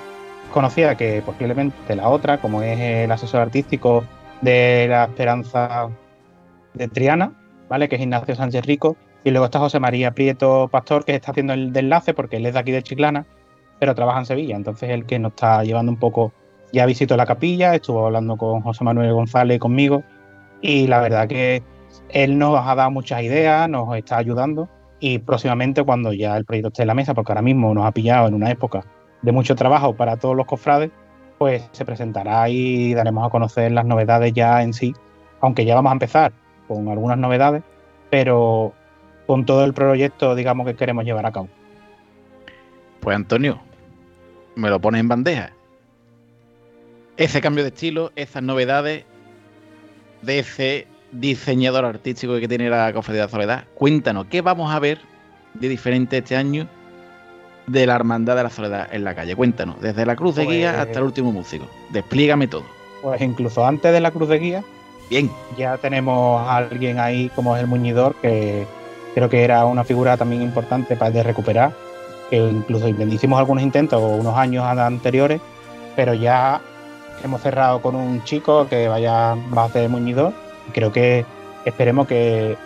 conocida 0.53 0.97
que 0.97 1.23
posiblemente 1.25 1.95
la 1.95 2.09
otra, 2.09 2.39
como 2.39 2.62
es 2.62 2.79
el 2.79 3.12
asesor 3.12 3.43
artístico 3.43 4.05
de 4.41 4.87
la 4.89 5.05
Esperanza 5.05 5.89
de 6.73 6.89
Triana, 6.89 7.33
¿vale? 7.69 7.89
Que 7.89 7.97
es 7.97 8.03
Ignacio 8.03 8.35
Sánchez 8.35 8.64
Rico. 8.64 8.97
Y 9.25 9.33
luego 9.33 9.47
está 9.47 9.59
José 9.59 9.81
María 9.81 10.12
Prieto 10.12 10.69
Pastor, 10.69 11.05
que 11.05 11.14
está 11.14 11.33
haciendo 11.33 11.53
el 11.53 11.77
enlace 11.77 12.14
porque 12.14 12.37
él 12.37 12.47
es 12.47 12.55
de 12.55 12.61
aquí 12.61 12.71
de 12.71 12.83
Chiclana, 12.83 13.27
pero 13.79 13.95
trabaja 13.95 14.21
en 14.21 14.27
Sevilla. 14.27 14.57
Entonces 14.57 14.89
el 14.91 15.05
que 15.05 15.19
nos 15.19 15.33
está 15.33 15.64
llevando 15.64 15.91
un 15.91 15.99
poco, 15.99 16.33
ya 16.77 16.85
visitó 16.85 17.16
la 17.16 17.24
capilla, 17.24 17.74
estuvo 17.74 18.05
hablando 18.05 18.37
con 18.37 18.61
José 18.61 18.85
Manuel 18.85 19.14
González 19.14 19.59
conmigo. 19.59 20.05
Y 20.61 20.87
la 20.87 21.01
verdad 21.01 21.27
que 21.27 21.62
él 22.11 22.37
nos 22.37 22.61
ha 22.66 22.74
dado 22.74 22.91
muchas 22.91 23.22
ideas, 23.22 23.66
nos 23.66 23.97
está 23.97 24.18
ayudando. 24.18 24.68
Y 25.01 25.18
próximamente, 25.20 25.83
cuando 25.85 26.12
ya 26.12 26.37
el 26.37 26.45
proyecto 26.45 26.68
esté 26.68 26.83
en 26.83 26.89
la 26.89 26.95
mesa, 26.95 27.14
porque 27.14 27.33
ahora 27.33 27.41
mismo 27.41 27.72
nos 27.72 27.87
ha 27.87 27.93
pillado 27.93 28.29
en 28.29 28.35
una 28.35 28.51
época 28.51 28.85
de 29.22 29.33
mucho 29.33 29.55
trabajo 29.55 29.97
para 29.97 30.18
todos 30.18 30.37
los 30.37 30.45
cofrades, 30.45 30.91
pues 31.39 31.66
se 31.72 31.87
presentará 31.87 32.47
y 32.51 32.93
daremos 32.93 33.27
a 33.27 33.31
conocer 33.31 33.72
las 33.72 33.87
novedades 33.87 34.35
ya 34.35 34.62
en 34.62 34.74
sí. 34.74 34.95
Aunque 35.41 35.64
ya 35.64 35.74
vamos 35.77 35.91
a 35.91 35.95
empezar 35.95 36.33
con 36.68 36.89
algunas 36.91 37.16
novedades, 37.16 37.62
pero 38.11 38.74
con 39.27 39.47
todo 39.47 39.64
el 39.64 39.72
proyecto, 39.72 40.35
digamos, 40.35 40.66
que 40.66 40.74
queremos 40.74 41.07
llevar 41.07 41.24
a 41.24 41.33
cabo. 41.33 41.49
Pues 43.01 43.16
Antonio, 43.16 43.61
me 44.57 44.68
lo 44.68 44.79
pones 44.79 45.01
en 45.01 45.09
bandeja. 45.09 45.55
Ese 47.17 47.41
cambio 47.41 47.64
de 47.64 47.71
estilo, 47.71 48.12
esas 48.14 48.43
novedades 48.43 49.05
de 50.23 50.39
ese 50.39 50.87
diseñador 51.12 51.85
artístico 51.85 52.39
que 52.39 52.49
tiene 52.49 52.69
la 52.69 52.93
Cofradía 52.93 53.23
de 53.27 53.31
Soledad. 53.31 53.64
Cuéntanos, 53.75 54.27
¿qué 54.27 54.43
vamos 54.43 54.73
a 54.75 54.79
ver 54.79 54.99
de 55.55 55.69
diferente 55.69 56.19
este 56.19 56.37
año 56.37 56.69
de 57.67 57.87
la 57.87 57.95
Hermandad 57.95 58.37
de 58.37 58.43
la 58.43 58.51
Soledad 58.51 58.89
en 58.93 59.05
la 59.05 59.14
calle? 59.14 59.35
Cuéntanos, 59.35 59.81
desde 59.81 60.05
la 60.05 60.14
cruz 60.14 60.35
de 60.37 60.45
Pues- 60.45 60.57
guía 60.57 60.81
hasta 60.83 60.99
el 60.99 61.05
último 61.05 61.33
músico. 61.33 61.67
Desplígame 61.91 62.49
todo. 62.49 62.64
Pues 63.03 63.21
incluso 63.23 63.67
antes 63.67 63.93
de 63.93 64.01
la 64.01 64.11
cruz 64.11 64.29
de 64.29 64.39
guía, 64.39 64.64
Bien. 65.09 65.31
ya 65.57 65.79
tenemos 65.79 66.41
a 66.47 66.57
alguien 66.59 66.99
ahí 66.99 67.31
como 67.35 67.57
es 67.57 67.62
el 67.62 67.69
muñidor, 67.69 68.14
que 68.21 68.67
creo 69.14 69.31
que 69.31 69.43
era 69.43 69.64
una 69.64 69.85
figura 69.85 70.19
también 70.19 70.43
importante 70.43 70.97
para 70.97 71.11
de 71.12 71.23
recuperar, 71.23 71.73
que 72.29 72.37
incluso 72.37 72.89
hicimos 72.89 73.39
algunos 73.39 73.62
intentos 73.62 74.03
unos 74.03 74.37
años 74.37 74.64
anteriores, 74.67 75.41
pero 75.95 76.12
ya 76.12 76.61
hemos 77.25 77.41
cerrado 77.41 77.81
con 77.81 77.95
un 77.95 78.23
chico 78.25 78.67
que 78.69 78.89
vaya 78.89 79.35
va 79.57 79.64
a 79.64 79.69
ser 79.69 79.89
muñidor 79.89 80.33
y 80.69 80.73
creo 80.73 80.93
que 80.93 81.25
esperemos 81.64 82.07
que 82.07 82.57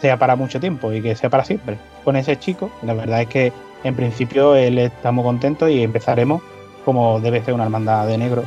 sea 0.00 0.18
para 0.18 0.36
mucho 0.36 0.60
tiempo 0.60 0.92
y 0.92 1.02
que 1.02 1.16
sea 1.16 1.30
para 1.30 1.44
siempre 1.44 1.78
con 2.04 2.16
ese 2.16 2.38
chico. 2.38 2.70
La 2.82 2.94
verdad 2.94 3.22
es 3.22 3.28
que 3.28 3.52
en 3.84 3.94
principio 3.94 4.56
él 4.56 4.78
estamos 4.78 5.24
contentos 5.24 5.70
y 5.70 5.82
empezaremos 5.82 6.42
como 6.84 7.20
debe 7.20 7.42
ser 7.42 7.54
una 7.54 7.64
hermandad 7.64 8.06
de 8.06 8.18
negro 8.18 8.44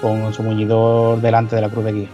con 0.00 0.32
su 0.34 0.42
muñidor 0.42 1.20
delante 1.20 1.56
de 1.56 1.62
la 1.62 1.68
cruz 1.68 1.84
de 1.84 1.92
guía. 1.92 2.08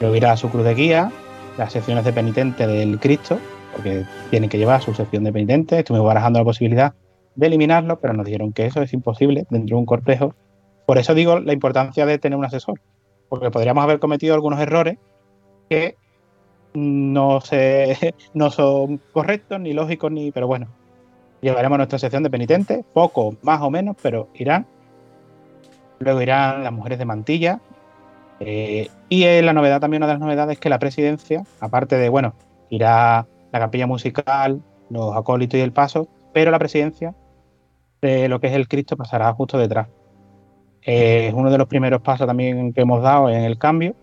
Luego 0.00 0.16
irá 0.16 0.36
su 0.36 0.50
cruz 0.50 0.64
de 0.64 0.74
guía, 0.74 1.10
las 1.56 1.72
secciones 1.72 2.04
de 2.04 2.12
penitente 2.12 2.66
del 2.66 2.98
Cristo, 2.98 3.38
porque 3.72 4.04
tienen 4.30 4.50
que 4.50 4.58
llevar 4.58 4.82
su 4.82 4.94
sección 4.94 5.24
de 5.24 5.32
penitente. 5.32 5.78
Estuvimos 5.78 6.06
barajando 6.06 6.38
la 6.40 6.44
posibilidad 6.44 6.94
de 7.34 7.46
eliminarlo, 7.46 7.98
pero 8.00 8.12
nos 8.12 8.26
dijeron 8.26 8.52
que 8.52 8.66
eso 8.66 8.82
es 8.82 8.92
imposible 8.92 9.46
dentro 9.50 9.76
de 9.76 9.80
un 9.80 9.86
cortejo. 9.86 10.34
Por 10.86 10.98
eso 10.98 11.14
digo 11.14 11.40
la 11.40 11.52
importancia 11.52 12.06
de 12.06 12.18
tener 12.18 12.38
un 12.38 12.44
asesor, 12.44 12.80
porque 13.28 13.50
podríamos 13.50 13.82
haber 13.82 13.98
cometido 13.98 14.34
algunos 14.34 14.60
errores 14.60 14.98
que 15.68 15.96
no, 16.74 17.40
se, 17.40 18.14
no 18.34 18.50
son 18.50 19.00
correctos, 19.12 19.60
ni 19.60 19.72
lógicos, 19.72 20.12
ni. 20.12 20.30
Pero 20.30 20.46
bueno, 20.46 20.68
llevaremos 21.40 21.78
nuestra 21.78 21.98
sección 21.98 22.22
de 22.22 22.30
penitentes, 22.30 22.84
poco 22.92 23.36
más 23.42 23.60
o 23.62 23.70
menos, 23.70 23.96
pero 24.00 24.28
irán. 24.34 24.66
Luego 25.98 26.22
irán 26.22 26.62
las 26.62 26.72
mujeres 26.72 26.98
de 26.98 27.04
mantilla, 27.06 27.60
eh, 28.40 28.90
y 29.08 29.24
eh, 29.24 29.42
la 29.42 29.52
novedad 29.52 29.80
también, 29.80 30.02
una 30.02 30.12
de 30.12 30.18
las 30.18 30.20
novedades 30.20 30.54
es 30.54 30.60
que 30.60 30.68
la 30.68 30.78
presidencia, 30.78 31.44
aparte 31.60 31.96
de, 31.96 32.08
bueno, 32.08 32.34
irá 32.68 33.26
la 33.52 33.58
capilla 33.58 33.86
musical, 33.86 34.62
los 34.90 35.16
acólitos 35.16 35.58
y 35.58 35.62
el 35.62 35.72
paso, 35.72 36.08
pero 36.32 36.50
la 36.50 36.58
presidencia 36.58 37.14
de 38.02 38.28
lo 38.28 38.40
que 38.40 38.48
es 38.48 38.52
el 38.52 38.68
Cristo 38.68 38.96
pasará 38.96 39.32
justo 39.32 39.58
detrás. 39.58 39.88
Eh, 40.86 41.26
es 41.26 41.34
uno 41.34 41.50
de 41.50 41.58
los 41.58 41.66
primeros 41.66 42.00
pasos 42.00 42.28
también 42.28 42.72
que 42.72 42.82
hemos 42.82 43.02
dado 43.02 43.28
en 43.28 43.42
el 43.42 43.58
cambio. 43.58 43.96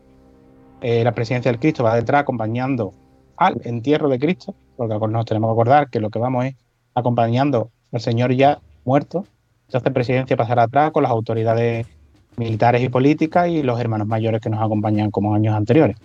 Eh, 0.82 1.02
la 1.06 1.14
presidencia 1.14 1.50
del 1.50 1.60
Cristo 1.60 1.82
va 1.82 1.96
detrás 1.96 2.22
acompañando 2.22 2.94
al 3.38 3.62
entierro 3.64 4.10
de 4.10 4.20
Cristo, 4.20 4.54
porque 4.76 4.94
nos 5.08 5.26
tenemos 5.26 5.48
que 5.48 5.52
acordar 5.54 5.90
que 5.90 6.02
lo 6.02 6.10
que 6.10 6.20
vamos 6.20 6.46
es 6.46 6.56
acompañando 6.94 7.72
al 7.94 8.02
Señor 8.02 8.34
ya 8.34 8.60
muerto. 8.84 9.26
Entonces, 9.68 9.94
presidencia 9.94 10.36
pasará 10.36 10.64
atrás 10.64 10.92
con 10.92 11.04
las 11.04 11.12
autoridades 11.12 11.88
militares 12.36 12.84
y 12.84 12.90
políticas 12.90 13.48
y 13.48 13.64
los 13.64 13.80
hermanos 13.80 14.08
mayores 14.08 14.42
que 14.42 14.50
nos 14.50 14.62
acompañan 14.62 15.10
como 15.10 15.34
años 15.34 15.56
anteriores. 15.56 15.96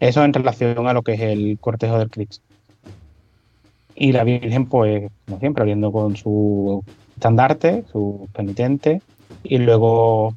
Eso 0.00 0.24
en 0.24 0.32
relación 0.32 0.88
a 0.88 0.94
lo 0.94 1.02
que 1.02 1.14
es 1.14 1.20
el 1.20 1.58
cortejo 1.60 1.98
del 1.98 2.08
Cristo. 2.08 2.42
Y 3.94 4.12
la 4.12 4.24
Virgen, 4.24 4.66
pues, 4.66 5.10
como 5.26 5.38
siempre, 5.38 5.62
abriendo 5.62 5.92
con 5.92 6.16
su 6.16 6.82
estandarte, 7.14 7.84
su 7.92 8.26
penitente, 8.32 9.02
y 9.42 9.58
luego 9.58 10.34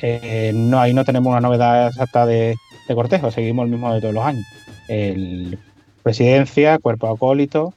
eh, 0.00 0.52
no, 0.54 0.80
ahí 0.80 0.94
no 0.94 1.04
tenemos 1.04 1.30
una 1.30 1.40
novedad 1.40 1.88
exacta 1.88 2.26
de, 2.26 2.56
cortejo, 2.94 3.30
seguimos 3.30 3.64
el 3.64 3.70
mismo 3.70 3.92
de 3.92 4.00
todos 4.00 4.14
los 4.14 4.24
años. 4.24 4.44
El 4.88 5.58
presidencia, 6.02 6.78
cuerpo 6.78 7.08
acólito, 7.08 7.72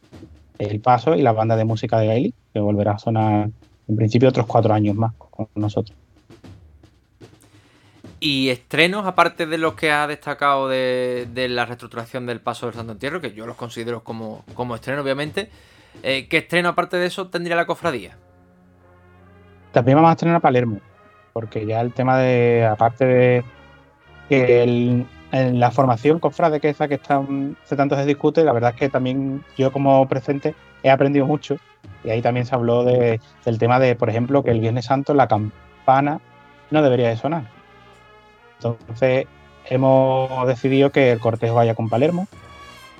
el 0.57 0.81
paso 0.81 1.15
y 1.15 1.21
la 1.21 1.31
banda 1.31 1.55
de 1.55 1.63
música 1.63 1.99
de 1.99 2.07
Gailey, 2.07 2.33
que 2.53 2.59
volverá 2.59 2.93
a 2.93 2.99
sonar 2.99 3.49
en 3.87 3.95
principio 3.95 4.29
otros 4.29 4.45
cuatro 4.45 4.73
años 4.73 4.95
más 4.95 5.13
con 5.15 5.47
nosotros. 5.55 5.95
Y 8.19 8.49
estrenos, 8.49 9.05
aparte 9.05 9.45
de 9.45 9.57
los 9.57 9.75
que 9.75 9.91
ha 9.91 10.07
destacado 10.07 10.67
de, 10.67 11.27
de 11.33 11.47
la 11.47 11.65
reestructuración 11.65 12.25
del 12.25 12.41
paso 12.41 12.65
del 12.65 12.75
Santo 12.75 12.93
Entierro, 12.93 13.21
que 13.21 13.33
yo 13.33 13.45
los 13.45 13.55
considero 13.55 14.03
como, 14.03 14.43
como 14.53 14.75
estreno, 14.75 15.01
obviamente. 15.01 15.49
Eh, 16.01 16.27
¿Qué 16.27 16.37
estreno, 16.37 16.69
aparte 16.69 16.97
de 16.97 17.05
eso, 17.05 17.27
tendría 17.27 17.55
la 17.55 17.65
cofradía? 17.65 18.17
También 19.75 19.97
vamos 19.97 20.07
a 20.07 20.13
estrenar 20.13 20.37
a 20.37 20.39
Palermo, 20.39 20.79
porque 21.33 21.65
ya 21.65 21.81
el 21.81 21.91
tema 21.91 22.17
de, 22.17 22.65
aparte 22.65 23.05
de 23.05 23.43
que 24.29 24.63
en 24.63 25.59
la 25.59 25.69
formación 25.69 26.19
cofrade 26.19 26.61
que 26.61 26.69
esa 26.69 26.87
que 26.87 26.93
está, 26.93 27.21
hace 27.61 27.75
tanto 27.75 27.97
se 27.97 28.05
discute, 28.05 28.45
la 28.45 28.53
verdad 28.53 28.71
es 28.73 28.77
que 28.77 28.87
también 28.87 29.43
yo 29.57 29.73
como 29.73 30.07
presente 30.07 30.55
he 30.81 30.89
aprendido 30.89 31.25
mucho 31.25 31.57
y 32.05 32.09
ahí 32.09 32.21
también 32.21 32.45
se 32.45 32.55
habló 32.55 32.85
de- 32.85 33.19
del 33.43 33.57
tema 33.59 33.77
de, 33.77 33.97
por 33.97 34.09
ejemplo, 34.09 34.43
que 34.43 34.51
el 34.51 34.61
Viernes 34.61 34.85
Santo 34.85 35.13
la 35.13 35.27
campana 35.27 36.21
no 36.71 36.81
debería 36.81 37.09
de 37.09 37.17
sonar. 37.17 37.43
Entonces 38.59 39.27
hemos 39.65 40.47
decidido 40.47 40.89
que 40.93 41.11
el 41.11 41.19
cortejo 41.19 41.55
vaya 41.55 41.75
con 41.75 41.89
Palermo 41.89 42.27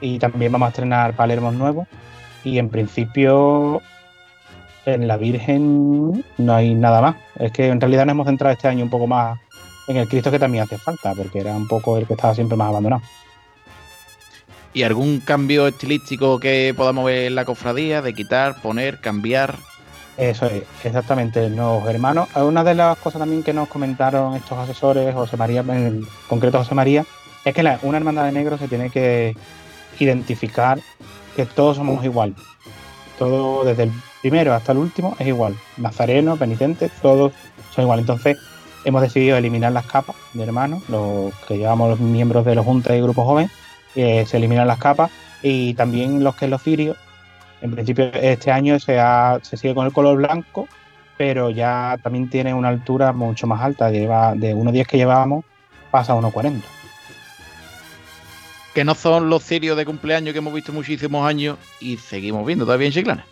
y 0.01 0.19
también 0.19 0.51
vamos 0.51 0.65
a 0.65 0.69
estrenar 0.71 1.13
Palermo 1.13 1.53
nuevo 1.53 1.87
y 2.43 2.59
en 2.59 2.67
principio 2.67 3.81
en 4.85 5.07
la 5.07 5.17
Virgen 5.17 6.23
no 6.37 6.53
hay 6.53 6.73
nada 6.73 7.01
más. 7.01 7.15
Es 7.39 7.51
que 7.51 7.67
en 7.67 7.81
realidad 7.81 8.05
nos 8.05 8.13
hemos 8.13 8.27
centrado 8.27 8.53
este 8.53 8.67
año 8.67 8.83
un 8.83 8.89
poco 8.89 9.07
más 9.07 9.39
en 9.87 9.97
el 9.97 10.07
Cristo 10.07 10.31
que 10.31 10.39
también 10.39 10.63
hace 10.63 10.77
falta, 10.77 11.13
porque 11.13 11.39
era 11.39 11.55
un 11.55 11.67
poco 11.67 11.97
el 11.97 12.07
que 12.07 12.13
estaba 12.13 12.33
siempre 12.33 12.57
más 12.57 12.69
abandonado. 12.69 13.01
¿Y 14.73 14.83
algún 14.83 15.21
cambio 15.21 15.67
estilístico 15.67 16.39
que 16.39 16.73
podamos 16.75 17.05
ver 17.05 17.27
en 17.27 17.35
la 17.35 17.45
cofradía? 17.45 18.01
De 18.01 18.13
quitar, 18.13 18.61
poner, 18.61 18.99
cambiar. 18.99 19.55
Eso 20.17 20.47
es, 20.47 20.63
exactamente. 20.83 21.49
Los 21.49 21.85
hermanos, 21.87 22.27
una 22.35 22.63
de 22.63 22.75
las 22.75 22.97
cosas 22.97 23.19
también 23.19 23.43
que 23.43 23.53
nos 23.53 23.69
comentaron 23.69 24.35
estos 24.35 24.57
asesores, 24.57 25.13
José 25.13 25.37
María, 25.37 25.61
en 25.61 26.05
concreto 26.27 26.57
José 26.57 26.75
María, 26.75 27.05
es 27.45 27.53
que 27.53 27.63
la- 27.63 27.79
una 27.83 27.97
hermandad 27.97 28.25
de 28.25 28.31
negros 28.31 28.59
se 28.59 28.67
tiene 28.67 28.89
que 28.89 29.35
identificar 29.99 30.79
que 31.35 31.45
todos 31.45 31.77
somos 31.77 32.03
igual. 32.03 32.35
Todo, 33.17 33.63
desde 33.63 33.83
el 33.83 33.91
primero 34.29 34.55
hasta 34.55 34.71
el 34.71 34.79
último, 34.79 35.15
es 35.19 35.27
igual. 35.27 35.55
Nazarenos, 35.77 36.39
penitentes, 36.39 36.91
todos 36.99 37.31
son 37.69 37.83
igual. 37.83 37.99
Entonces, 37.99 38.39
hemos 38.83 39.03
decidido 39.03 39.37
eliminar 39.37 39.71
las 39.71 39.85
capas 39.85 40.15
de 40.33 40.41
hermanos, 40.41 40.81
los 40.89 41.31
que 41.47 41.59
llevamos 41.59 41.91
los 41.91 41.99
miembros 41.99 42.43
de 42.43 42.55
los 42.55 42.65
juntas 42.65 42.97
y 42.97 43.01
grupos 43.01 43.23
jóvenes, 43.23 43.51
eh, 43.93 44.25
se 44.25 44.37
eliminan 44.37 44.65
las 44.65 44.79
capas 44.79 45.11
y 45.43 45.75
también 45.75 46.23
los 46.23 46.35
que 46.35 46.45
es 46.45 46.51
los 46.51 46.63
cirios. 46.63 46.97
En 47.61 47.73
principio, 47.73 48.05
este 48.15 48.49
año 48.49 48.79
se, 48.79 48.97
se 49.43 49.57
sigue 49.57 49.75
con 49.75 49.85
el 49.85 49.93
color 49.93 50.17
blanco, 50.17 50.67
pero 51.17 51.51
ya 51.51 51.99
también 52.01 52.27
tiene 52.27 52.51
una 52.51 52.69
altura 52.69 53.13
mucho 53.13 53.45
más 53.45 53.61
alta. 53.61 53.91
Lleva 53.91 54.33
de 54.33 54.55
1,10 54.55 54.87
que 54.87 54.97
llevábamos, 54.97 55.45
pasa 55.91 56.13
a 56.13 56.15
1,40. 56.15 56.63
Que 58.73 58.83
no 58.83 58.95
son 58.95 59.29
los 59.29 59.43
cirios 59.43 59.77
de 59.77 59.85
cumpleaños 59.85 60.33
que 60.33 60.39
hemos 60.39 60.53
visto 60.53 60.73
muchísimos 60.73 61.27
años 61.27 61.59
y 61.79 61.97
seguimos 61.97 62.43
viendo 62.43 62.65
todavía 62.65 62.87
en 62.87 62.93
Chiclana. 62.93 63.25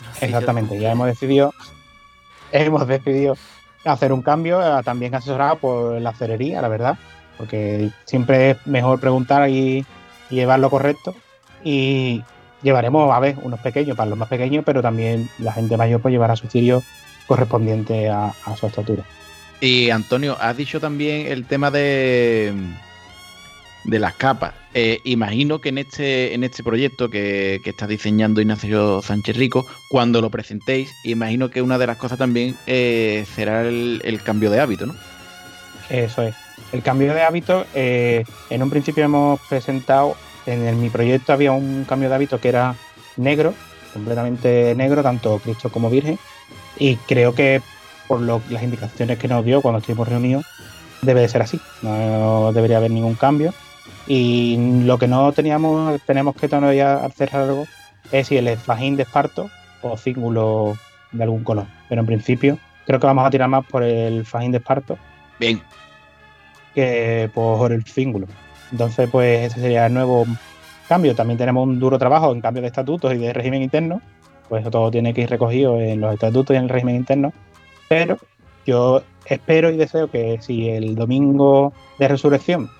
Exactamente, 0.20 0.78
ya 0.78 0.92
hemos 0.92 1.06
decidido, 1.06 1.54
hemos 2.52 2.86
decidido 2.86 3.36
hacer 3.84 4.12
un 4.12 4.22
cambio, 4.22 4.60
también 4.82 5.14
asesorado 5.14 5.56
por 5.56 6.00
la 6.00 6.12
cerería, 6.12 6.60
la 6.60 6.68
verdad, 6.68 6.98
porque 7.38 7.90
siempre 8.04 8.50
es 8.50 8.66
mejor 8.66 9.00
preguntar 9.00 9.48
y, 9.48 9.84
y 10.28 10.34
llevar 10.34 10.60
lo 10.60 10.70
correcto. 10.70 11.14
Y 11.64 12.22
llevaremos, 12.62 13.12
a 13.12 13.20
ver, 13.20 13.36
unos 13.42 13.60
pequeños 13.60 13.96
para 13.96 14.10
los 14.10 14.18
más 14.18 14.28
pequeños, 14.28 14.64
pero 14.64 14.82
también 14.82 15.28
la 15.38 15.52
gente 15.52 15.76
mayor 15.76 16.00
pues 16.00 16.12
llevará 16.12 16.36
su 16.36 16.48
cirio 16.48 16.82
correspondiente 17.26 18.08
a, 18.08 18.32
a 18.44 18.56
su 18.56 18.66
estatura. 18.66 19.04
Y 19.60 19.90
Antonio, 19.90 20.36
has 20.40 20.56
dicho 20.56 20.80
también 20.80 21.26
el 21.26 21.44
tema 21.44 21.70
de, 21.70 22.52
de 23.84 23.98
las 23.98 24.14
capas. 24.14 24.54
Eh, 24.74 25.00
imagino 25.04 25.60
que 25.60 25.70
en 25.70 25.78
este, 25.78 26.34
en 26.34 26.44
este 26.44 26.62
proyecto 26.62 27.10
que, 27.10 27.60
que 27.64 27.70
está 27.70 27.86
diseñando 27.86 28.40
Ignacio 28.40 29.02
Sánchez 29.02 29.36
Rico, 29.36 29.66
cuando 29.88 30.20
lo 30.20 30.30
presentéis, 30.30 30.92
imagino 31.04 31.50
que 31.50 31.60
una 31.62 31.76
de 31.78 31.86
las 31.86 31.96
cosas 31.96 32.18
también 32.18 32.56
eh, 32.66 33.24
será 33.34 33.62
el, 33.62 34.00
el 34.04 34.22
cambio 34.22 34.50
de 34.50 34.60
hábito, 34.60 34.86
¿no? 34.86 34.94
Eso 35.88 36.22
es. 36.22 36.34
El 36.72 36.82
cambio 36.82 37.12
de 37.14 37.22
hábito, 37.22 37.66
eh, 37.74 38.24
en 38.48 38.62
un 38.62 38.70
principio 38.70 39.02
hemos 39.04 39.40
presentado, 39.48 40.16
en 40.46 40.64
el- 40.66 40.76
mi 40.76 40.88
proyecto 40.88 41.32
había 41.32 41.50
un 41.52 41.84
cambio 41.84 42.08
de 42.08 42.14
hábito 42.14 42.40
que 42.40 42.48
era 42.48 42.76
negro, 43.16 43.54
completamente 43.92 44.72
negro, 44.76 45.02
tanto 45.02 45.40
Cristo 45.40 45.68
como 45.70 45.90
Virgen, 45.90 46.16
y 46.78 46.94
creo 46.96 47.34
que 47.34 47.60
por 48.06 48.20
lo- 48.20 48.40
las 48.50 48.62
indicaciones 48.62 49.18
que 49.18 49.26
nos 49.26 49.44
dio 49.44 49.62
cuando 49.62 49.78
estuvimos 49.80 50.06
reunidos, 50.08 50.44
debe 51.02 51.22
de 51.22 51.28
ser 51.28 51.42
así, 51.42 51.58
no 51.82 52.52
debería 52.52 52.76
haber 52.76 52.90
ningún 52.92 53.14
cambio. 53.14 53.52
Y 54.12 54.56
lo 54.86 54.98
que 54.98 55.06
no 55.06 55.30
teníamos, 55.30 56.00
tenemos 56.02 56.34
que 56.34 56.48
todavía 56.48 56.94
hacer 56.94 57.30
algo, 57.36 57.68
es 58.10 58.26
si 58.26 58.36
el 58.36 58.56
fajín 58.56 58.96
de 58.96 59.04
esparto 59.04 59.48
o 59.82 59.96
cíngulo 59.96 60.76
de 61.12 61.22
algún 61.22 61.44
color. 61.44 61.66
Pero 61.88 62.00
en 62.00 62.06
principio, 62.08 62.58
creo 62.86 62.98
que 62.98 63.06
vamos 63.06 63.24
a 63.24 63.30
tirar 63.30 63.48
más 63.48 63.64
por 63.64 63.84
el 63.84 64.26
fajín 64.26 64.50
de 64.50 64.58
esparto 64.58 64.98
Bien. 65.38 65.62
que 66.74 67.30
por 67.32 67.70
el 67.70 67.84
cíngulo. 67.84 68.26
Entonces, 68.72 69.08
pues 69.08 69.52
ese 69.52 69.60
sería 69.60 69.86
el 69.86 69.94
nuevo 69.94 70.26
cambio. 70.88 71.14
También 71.14 71.38
tenemos 71.38 71.64
un 71.64 71.78
duro 71.78 71.96
trabajo 71.96 72.32
en 72.32 72.40
cambio 72.40 72.62
de 72.62 72.66
estatutos 72.66 73.14
y 73.14 73.18
de 73.18 73.32
régimen 73.32 73.62
interno. 73.62 74.02
Pues 74.48 74.62
eso 74.62 74.72
todo 74.72 74.90
tiene 74.90 75.14
que 75.14 75.20
ir 75.20 75.30
recogido 75.30 75.80
en 75.80 76.00
los 76.00 76.12
estatutos 76.12 76.52
y 76.52 76.56
en 76.56 76.64
el 76.64 76.68
régimen 76.68 76.96
interno. 76.96 77.32
Pero 77.88 78.16
yo 78.66 79.04
espero 79.26 79.70
y 79.70 79.76
deseo 79.76 80.10
que 80.10 80.38
si 80.42 80.68
el 80.68 80.96
domingo 80.96 81.72
de 82.00 82.08
resurrección 82.08 82.70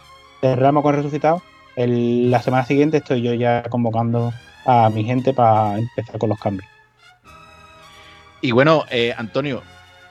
cerramos 0.41 0.83
con 0.83 0.95
resucitado, 0.95 1.43
la 1.77 2.43
semana 2.43 2.65
siguiente 2.65 2.99
estoy 2.99 3.23
yo 3.23 3.35
ya 3.35 3.63
convocando 3.65 4.33
a 4.67 4.91
mi 4.91 5.05
gente 5.05 5.33
para 5.33 5.79
empezar 5.79 6.19
con 6.19 6.29
los 6.29 6.39
cambios. 6.39 6.69
Y 8.43 8.53
bueno, 8.53 8.85
eh, 8.91 9.15
Antonio, 9.17 9.63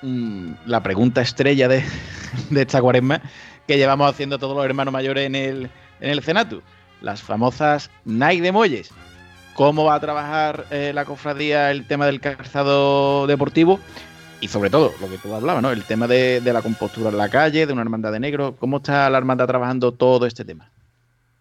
mm, 0.02 0.52
la 0.66 0.82
pregunta 0.82 1.22
estrella 1.22 1.68
de, 1.68 1.84
de 2.50 2.62
esta 2.62 2.82
cuaresma 2.82 3.22
que 3.68 3.78
llevamos 3.78 4.10
haciendo 4.10 4.40
todos 4.40 4.56
los 4.56 4.66
hermanos 4.66 4.92
mayores 4.92 5.26
en 5.26 5.36
el, 5.36 5.70
en 6.00 6.10
el 6.10 6.22
Cenatu, 6.24 6.62
las 7.02 7.22
famosas 7.22 7.90
Nike 8.06 8.42
de 8.42 8.52
Muelles. 8.52 8.92
¿Cómo 9.54 9.84
va 9.86 9.96
a 9.96 10.00
trabajar 10.00 10.66
eh, 10.72 10.92
la 10.94 11.06
cofradía 11.06 11.70
el 11.70 11.86
tema 11.86 12.06
del 12.06 12.22
calzado 12.22 13.28
deportivo? 13.28 13.80
Y 14.42 14.48
sobre 14.48 14.70
todo, 14.70 14.94
lo 15.02 15.10
que 15.10 15.18
tú 15.18 15.34
hablabas, 15.34 15.62
¿no? 15.62 15.72
El 15.72 15.84
tema 15.84 16.08
de, 16.08 16.42
la 16.42 16.62
compostura 16.62 17.10
en 17.10 17.18
la 17.18 17.30
calle, 17.30 17.66
de 17.66 17.74
una 17.74 17.82
hermandad 17.82 18.12
de 18.12 18.20
negro. 18.20 18.56
¿Cómo 18.58 18.78
está 18.78 19.10
la 19.10 19.18
hermandad 19.18 19.48
trabajando 19.48 19.92
todo 19.92 20.26
este 20.26 20.46
tema? 20.46 20.70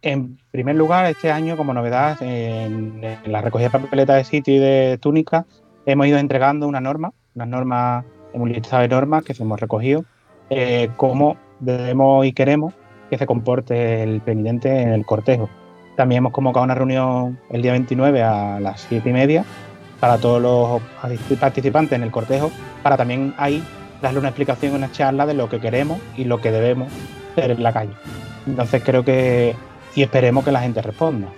En 0.03 0.39
primer 0.51 0.77
lugar, 0.77 1.07
este 1.07 1.31
año, 1.31 1.57
como 1.57 1.75
novedad, 1.75 2.21
en, 2.23 3.03
en 3.03 3.33
la 3.33 3.41
recogida 3.41 3.69
de 3.69 3.79
papeleta 3.79 4.15
de 4.15 4.25
sitio 4.25 4.55
y 4.55 4.59
de 4.59 4.99
túnica, 5.01 5.47
hemos 5.87 6.07
ido 6.07 6.19
entregando 6.19 6.67
una 6.67 6.81
norma, 6.81 7.13
unas 7.35 7.49
normas, 7.49 8.05
un 8.33 8.53
listado 8.53 8.83
de 8.83 8.89
normas 8.89 9.25
que 9.25 9.35
hemos 9.39 9.61
recogido, 9.61 10.05
eh, 10.51 10.91
cómo 10.97 11.37
debemos 11.61 12.27
y 12.27 12.33
queremos 12.33 12.75
que 13.11 13.19
se 13.19 13.27
comporte 13.27 14.03
el 14.03 14.21
penitente 14.21 14.83
en 14.83 14.91
el 14.91 15.05
cortejo. 15.05 15.49
También 15.97 16.19
hemos 16.19 16.33
convocado 16.33 16.65
una 16.65 16.75
reunión 16.75 17.39
el 17.51 17.63
día 17.63 17.73
29 17.73 18.23
a 18.23 18.61
las 18.61 18.83
7 18.83 19.09
y 19.09 19.13
media 19.13 19.45
para 20.01 20.19
todos 20.19 20.41
los 20.41 21.39
participantes 21.39 21.93
en 21.97 22.03
el 22.03 22.11
cortejo, 22.11 22.51
para 22.83 22.97
también 22.97 23.35
ahí 23.37 23.63
darle 24.01 24.21
una 24.21 24.29
explicación, 24.29 24.75
una 24.75 24.93
charla 24.93 25.27
de 25.27 25.35
lo 25.35 25.49
que 25.49 25.61
queremos 25.61 25.99
y 26.17 26.25
lo 26.25 26.41
que 26.41 26.51
debemos 26.51 26.93
hacer 27.33 27.51
en 27.51 27.63
la 27.63 27.73
calle. 27.73 27.93
Entonces 28.47 28.83
creo 28.85 29.05
que, 29.05 29.55
y 29.95 30.03
esperemos 30.03 30.45
que 30.45 30.53
la 30.53 30.61
gente 30.61 30.81
responda. 30.83 31.29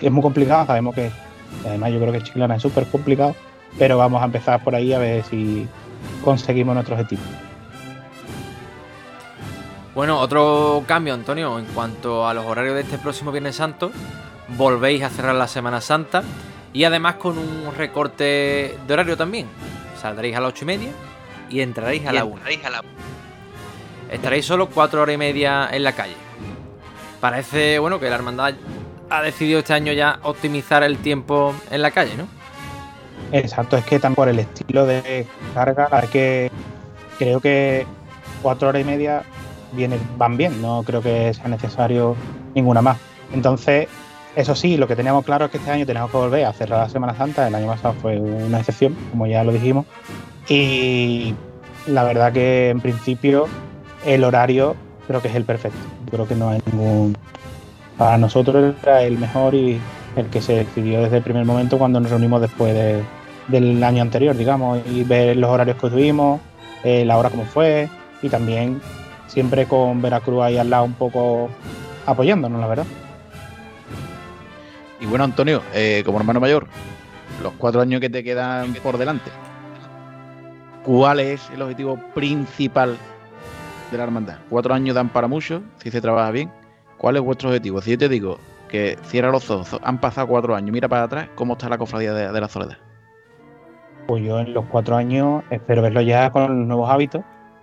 Es 0.00 0.10
muy 0.10 0.22
complicado, 0.22 0.66
sabemos 0.66 0.94
que, 0.94 1.10
además 1.64 1.92
yo 1.92 2.00
creo 2.00 2.12
que 2.12 2.22
Chiclana 2.22 2.56
es 2.56 2.62
súper 2.62 2.86
complicado, 2.86 3.34
pero 3.78 3.98
vamos 3.98 4.22
a 4.22 4.26
empezar 4.26 4.62
por 4.62 4.74
ahí 4.74 4.92
a 4.92 4.98
ver 4.98 5.22
si 5.24 5.68
conseguimos 6.24 6.74
nuestro 6.74 6.94
objetivo. 6.94 7.22
Bueno, 9.94 10.20
otro 10.20 10.84
cambio, 10.86 11.14
Antonio, 11.14 11.58
en 11.58 11.64
cuanto 11.66 12.26
a 12.26 12.34
los 12.34 12.44
horarios 12.44 12.74
de 12.74 12.82
este 12.82 12.98
próximo 12.98 13.32
Viernes 13.32 13.56
Santo, 13.56 13.90
volvéis 14.56 15.02
a 15.02 15.08
cerrar 15.08 15.34
la 15.34 15.48
Semana 15.48 15.80
Santa 15.80 16.22
y 16.76 16.84
además 16.84 17.14
con 17.14 17.38
un 17.38 17.74
recorte 17.74 18.76
de 18.86 18.92
horario 18.92 19.16
también. 19.16 19.46
Saldréis 19.98 20.36
a 20.36 20.40
las 20.40 20.50
ocho 20.50 20.64
y 20.64 20.66
media 20.66 20.90
y 21.48 21.62
entraréis 21.62 22.06
a 22.06 22.12
la 22.12 22.26
una. 22.26 22.42
Estaréis 24.10 24.44
solo 24.44 24.68
cuatro 24.68 25.00
horas 25.00 25.14
y 25.14 25.16
media 25.16 25.70
en 25.72 25.82
la 25.82 25.92
calle. 25.92 26.16
Parece, 27.18 27.78
bueno, 27.78 27.98
que 27.98 28.10
la 28.10 28.16
hermandad 28.16 28.52
ha 29.08 29.22
decidido 29.22 29.60
este 29.60 29.72
año 29.72 29.94
ya 29.94 30.20
optimizar 30.22 30.82
el 30.82 30.98
tiempo 30.98 31.54
en 31.70 31.80
la 31.80 31.92
calle, 31.92 32.14
¿no? 32.14 32.28
Exacto, 33.32 33.78
es 33.78 33.84
que 33.86 33.98
también 33.98 34.16
por 34.16 34.28
el 34.28 34.38
estilo 34.38 34.84
de 34.84 35.26
carga, 35.54 35.88
hay 35.90 36.08
que 36.08 36.50
creo 37.18 37.40
que 37.40 37.86
cuatro 38.42 38.68
horas 38.68 38.82
y 38.82 38.84
media 38.84 39.22
viene, 39.72 39.98
van 40.18 40.36
bien, 40.36 40.60
no 40.60 40.82
creo 40.82 41.00
que 41.00 41.32
sea 41.32 41.48
necesario 41.48 42.14
ninguna 42.54 42.82
más. 42.82 42.98
Entonces, 43.32 43.88
eso 44.36 44.54
sí, 44.54 44.76
lo 44.76 44.86
que 44.86 44.94
teníamos 44.94 45.24
claro 45.24 45.46
es 45.46 45.50
que 45.50 45.56
este 45.58 45.70
año 45.70 45.84
tenemos 45.86 46.10
que 46.10 46.16
volver 46.16 46.44
a 46.44 46.52
cerrar 46.52 46.80
la 46.80 46.88
Semana 46.88 47.14
Santa, 47.16 47.48
el 47.48 47.54
año 47.54 47.66
pasado 47.66 47.94
fue 48.00 48.18
una 48.18 48.58
excepción, 48.60 48.94
como 49.10 49.26
ya 49.26 49.42
lo 49.42 49.50
dijimos, 49.52 49.86
y 50.48 51.34
la 51.86 52.04
verdad 52.04 52.32
que 52.32 52.70
en 52.70 52.80
principio 52.80 53.48
el 54.04 54.22
horario 54.24 54.76
creo 55.06 55.20
que 55.22 55.28
es 55.28 55.34
el 55.34 55.44
perfecto. 55.44 55.78
Creo 56.10 56.28
que 56.28 56.34
no 56.34 56.50
hay 56.50 56.60
ningún. 56.70 57.16
Para 57.98 58.18
nosotros 58.18 58.74
era 58.82 59.02
el 59.02 59.18
mejor 59.18 59.54
y 59.54 59.80
el 60.16 60.26
que 60.26 60.40
se 60.40 60.54
decidió 60.54 61.02
desde 61.02 61.16
el 61.18 61.22
primer 61.22 61.44
momento 61.44 61.78
cuando 61.78 61.98
nos 62.00 62.10
reunimos 62.10 62.40
después 62.40 62.74
de- 62.74 63.02
del 63.48 63.82
año 63.82 64.02
anterior, 64.02 64.36
digamos, 64.36 64.80
y 64.86 65.04
ver 65.04 65.36
los 65.36 65.50
horarios 65.50 65.76
que 65.76 65.88
tuvimos, 65.90 66.40
eh, 66.84 67.04
la 67.04 67.16
hora 67.16 67.30
como 67.30 67.44
fue 67.44 67.88
y 68.22 68.28
también 68.28 68.80
siempre 69.28 69.66
con 69.66 70.02
Veracruz 70.02 70.42
ahí 70.42 70.58
al 70.58 70.70
lado 70.70 70.84
un 70.84 70.94
poco 70.94 71.48
apoyándonos, 72.06 72.60
la 72.60 72.66
verdad. 72.66 72.86
Y 75.00 75.06
bueno, 75.06 75.24
Antonio, 75.24 75.62
eh, 75.74 76.02
como 76.06 76.18
hermano 76.18 76.40
mayor, 76.40 76.66
los 77.42 77.52
cuatro 77.54 77.80
años 77.80 78.00
que 78.00 78.08
te 78.08 78.24
quedan 78.24 78.72
por 78.74 78.96
delante, 78.96 79.30
¿cuál 80.84 81.20
es 81.20 81.50
el 81.50 81.60
objetivo 81.62 81.98
principal 82.14 82.96
de 83.90 83.98
la 83.98 84.04
hermandad? 84.04 84.38
Cuatro 84.48 84.72
años 84.72 84.94
dan 84.94 85.10
para 85.10 85.28
mucho, 85.28 85.62
si 85.76 85.90
se 85.90 86.00
trabaja 86.00 86.30
bien. 86.30 86.50
¿Cuál 86.96 87.16
es 87.16 87.22
vuestro 87.22 87.50
objetivo? 87.50 87.82
Si 87.82 87.90
yo 87.90 87.98
te 87.98 88.08
digo 88.08 88.38
que 88.68 88.96
cierra 89.02 89.30
los 89.30 89.50
ojos, 89.50 89.78
han 89.82 90.00
pasado 90.00 90.28
cuatro 90.28 90.56
años, 90.56 90.72
mira 90.72 90.88
para 90.88 91.04
atrás, 91.04 91.28
¿cómo 91.34 91.52
está 91.52 91.68
la 91.68 91.76
cofradía 91.76 92.14
de, 92.14 92.40
la 92.40 92.48
soledad? 92.48 92.78
Pues 94.06 94.24
yo 94.24 94.40
en 94.40 94.54
los 94.54 94.64
cuatro 94.66 94.96
años 94.96 95.44
espero 95.50 95.82
verlo 95.82 96.00
ya 96.00 96.30
con 96.30 96.60
los 96.60 96.66
nuevos 96.66 96.90
hábitos, 96.90 97.22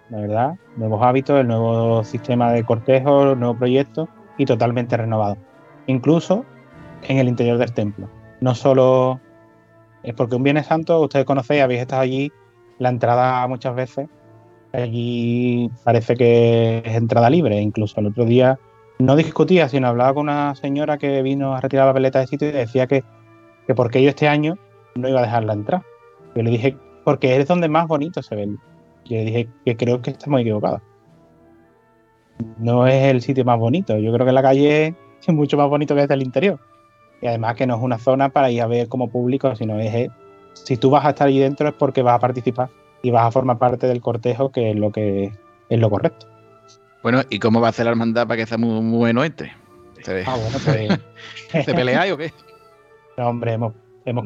la 0.10 0.20
verdad, 0.20 0.56
nuevos 0.78 1.04
hábitos, 1.04 1.40
el 1.40 1.48
nuevo 1.48 2.04
sistema 2.04 2.52
de 2.52 2.64
cortejo, 2.64 3.32
el 3.32 3.40
nuevo 3.40 3.58
proyecto 3.58 4.08
y 4.38 4.46
totalmente 4.46 4.96
renovado. 4.96 5.38
Incluso 5.88 6.46
en 7.08 7.18
el 7.18 7.28
interior 7.28 7.58
del 7.58 7.74
templo. 7.74 8.10
No 8.42 8.56
solo 8.56 9.20
es 10.04 10.14
porque 10.14 10.36
un 10.36 10.44
Viernes 10.44 10.68
Santo, 10.68 11.00
ustedes 11.02 11.26
conocéis, 11.26 11.62
habéis 11.62 11.82
estado 11.82 12.02
allí, 12.02 12.32
la 12.80 12.90
entrada 12.90 13.48
muchas 13.48 13.76
veces, 13.76 14.10
allí 14.74 15.72
parece 15.84 16.16
que 16.16 16.84
es 16.86 16.96
entrada 16.96 17.30
libre. 17.30 17.62
Incluso 17.62 18.00
el 18.00 18.08
otro 18.08 18.26
día 18.26 18.60
no 19.00 19.16
discutía, 19.16 19.70
sino 19.70 19.88
hablaba 19.88 20.14
con 20.14 20.24
una 20.24 20.56
señora 20.56 20.98
que 20.98 21.22
vino 21.22 21.56
a 21.56 21.62
retirar 21.62 21.88
la 21.88 21.94
peleta 21.94 22.20
de 22.20 22.28
sitio 22.28 22.50
y 22.50 22.52
decía 22.52 22.88
que, 22.88 23.04
que 23.68 23.76
porque 23.76 24.04
yo 24.04 24.10
este 24.10 24.28
año 24.28 24.58
no 24.96 25.08
iba 25.08 25.20
a 25.20 25.24
dejarla 25.24 25.54
entrar. 25.54 25.84
Yo 26.36 26.44
le 26.44 26.52
dije, 26.52 26.78
porque 27.04 27.38
es 27.38 27.48
donde 27.48 27.70
más 27.70 27.88
bonito 27.88 28.22
se 28.22 28.36
ve. 28.36 28.48
Yo 29.06 29.18
le 29.18 29.26
dije 29.26 29.50
que 29.66 29.78
creo 29.78 30.02
que 30.02 30.12
estamos 30.12 30.42
equivocados. 30.42 30.82
No 32.58 32.88
es 32.88 33.04
el 33.06 33.22
sitio 33.22 33.46
más 33.46 33.60
bonito. 33.60 33.98
Yo 33.98 34.12
creo 34.12 34.26
que 34.26 34.32
la 34.32 34.42
calle 34.42 34.96
es 35.22 35.34
mucho 35.34 35.58
más 35.58 35.70
bonito 35.70 35.96
que 35.96 36.02
desde 36.02 36.14
el 36.16 36.24
interior. 36.24 36.60
Y 37.24 37.28
además 37.28 37.56
que 37.56 37.66
no 37.66 37.78
es 37.78 37.82
una 37.82 37.98
zona 38.00 38.28
para 38.28 38.52
ir 38.52 38.62
a 38.62 38.68
ver 38.68 38.90
como 38.90 39.10
público, 39.10 39.56
sino 39.56 39.80
es, 39.80 39.96
eh, 39.96 40.12
si 40.52 40.76
tú 40.76 40.90
vas 40.90 41.06
a 41.06 41.12
estar 41.12 41.30
allí 41.30 41.40
dentro 41.40 41.70
es 41.70 41.74
porque 41.74 42.02
vas 42.02 42.16
a 42.16 42.20
participar 42.20 42.70
y 43.02 43.12
vas 43.12 43.26
a 43.26 43.32
formar 43.32 43.58
parte 43.58 43.88
del 43.88 44.02
cortejo, 44.02 44.52
que 44.52 44.72
es 44.72 44.76
lo 44.76 44.92
que 44.92 45.32
es 45.70 45.80
lo 45.80 45.90
correcto. 45.90 46.28
Bueno, 47.02 47.22
¿y 47.30 47.40
cómo 47.40 47.62
va 47.62 47.68
a 47.68 47.70
hacer 47.70 47.86
la 47.86 47.92
hermandad 47.92 48.28
para 48.28 48.36
que 48.36 48.46
sea 48.46 48.58
muy, 48.58 48.82
muy 48.82 48.98
bueno 48.98 49.24
este? 49.24 49.54
¿Se, 50.02 50.26
Ah, 50.28 50.36
bueno, 50.36 50.58
pues. 50.66 51.64
¿Se 51.66 51.74
peleáis 51.74 52.12
o 52.12 52.18
qué? 52.18 52.34
No, 53.18 53.30
hombre, 53.30 53.54
hemos, 53.54 53.74
hemos, 54.04 54.26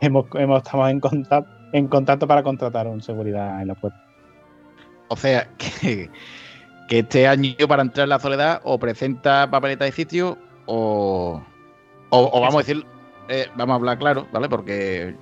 hemos, 0.00 0.26
hemos- 0.34 0.62
estamos 0.62 0.90
en 0.90 1.00
contacto, 1.00 1.50
en 1.72 1.88
contacto 1.88 2.28
para 2.28 2.44
contratar 2.44 2.86
un 2.86 3.02
seguridad 3.02 3.60
en 3.60 3.66
la 3.66 3.74
puerta. 3.74 4.00
O 5.08 5.16
sea, 5.16 5.48
que, 5.58 6.08
que 6.88 6.98
este 7.00 7.26
año 7.26 7.54
para 7.66 7.82
entrar 7.82 8.04
en 8.04 8.10
la 8.10 8.20
soledad 8.20 8.60
o 8.62 8.78
presenta 8.78 9.50
papeleta 9.50 9.86
de 9.86 9.90
sitio 9.92 10.38
o, 10.66 11.42
o, 12.10 12.30
o 12.32 12.40
vamos 12.40 12.56
a 12.56 12.58
decir, 12.58 12.84
eh, 13.28 13.46
vamos 13.56 13.74
a 13.74 13.76
hablar 13.76 13.98
claro, 13.98 14.26
¿vale? 14.32 14.48
Porque 14.48 15.14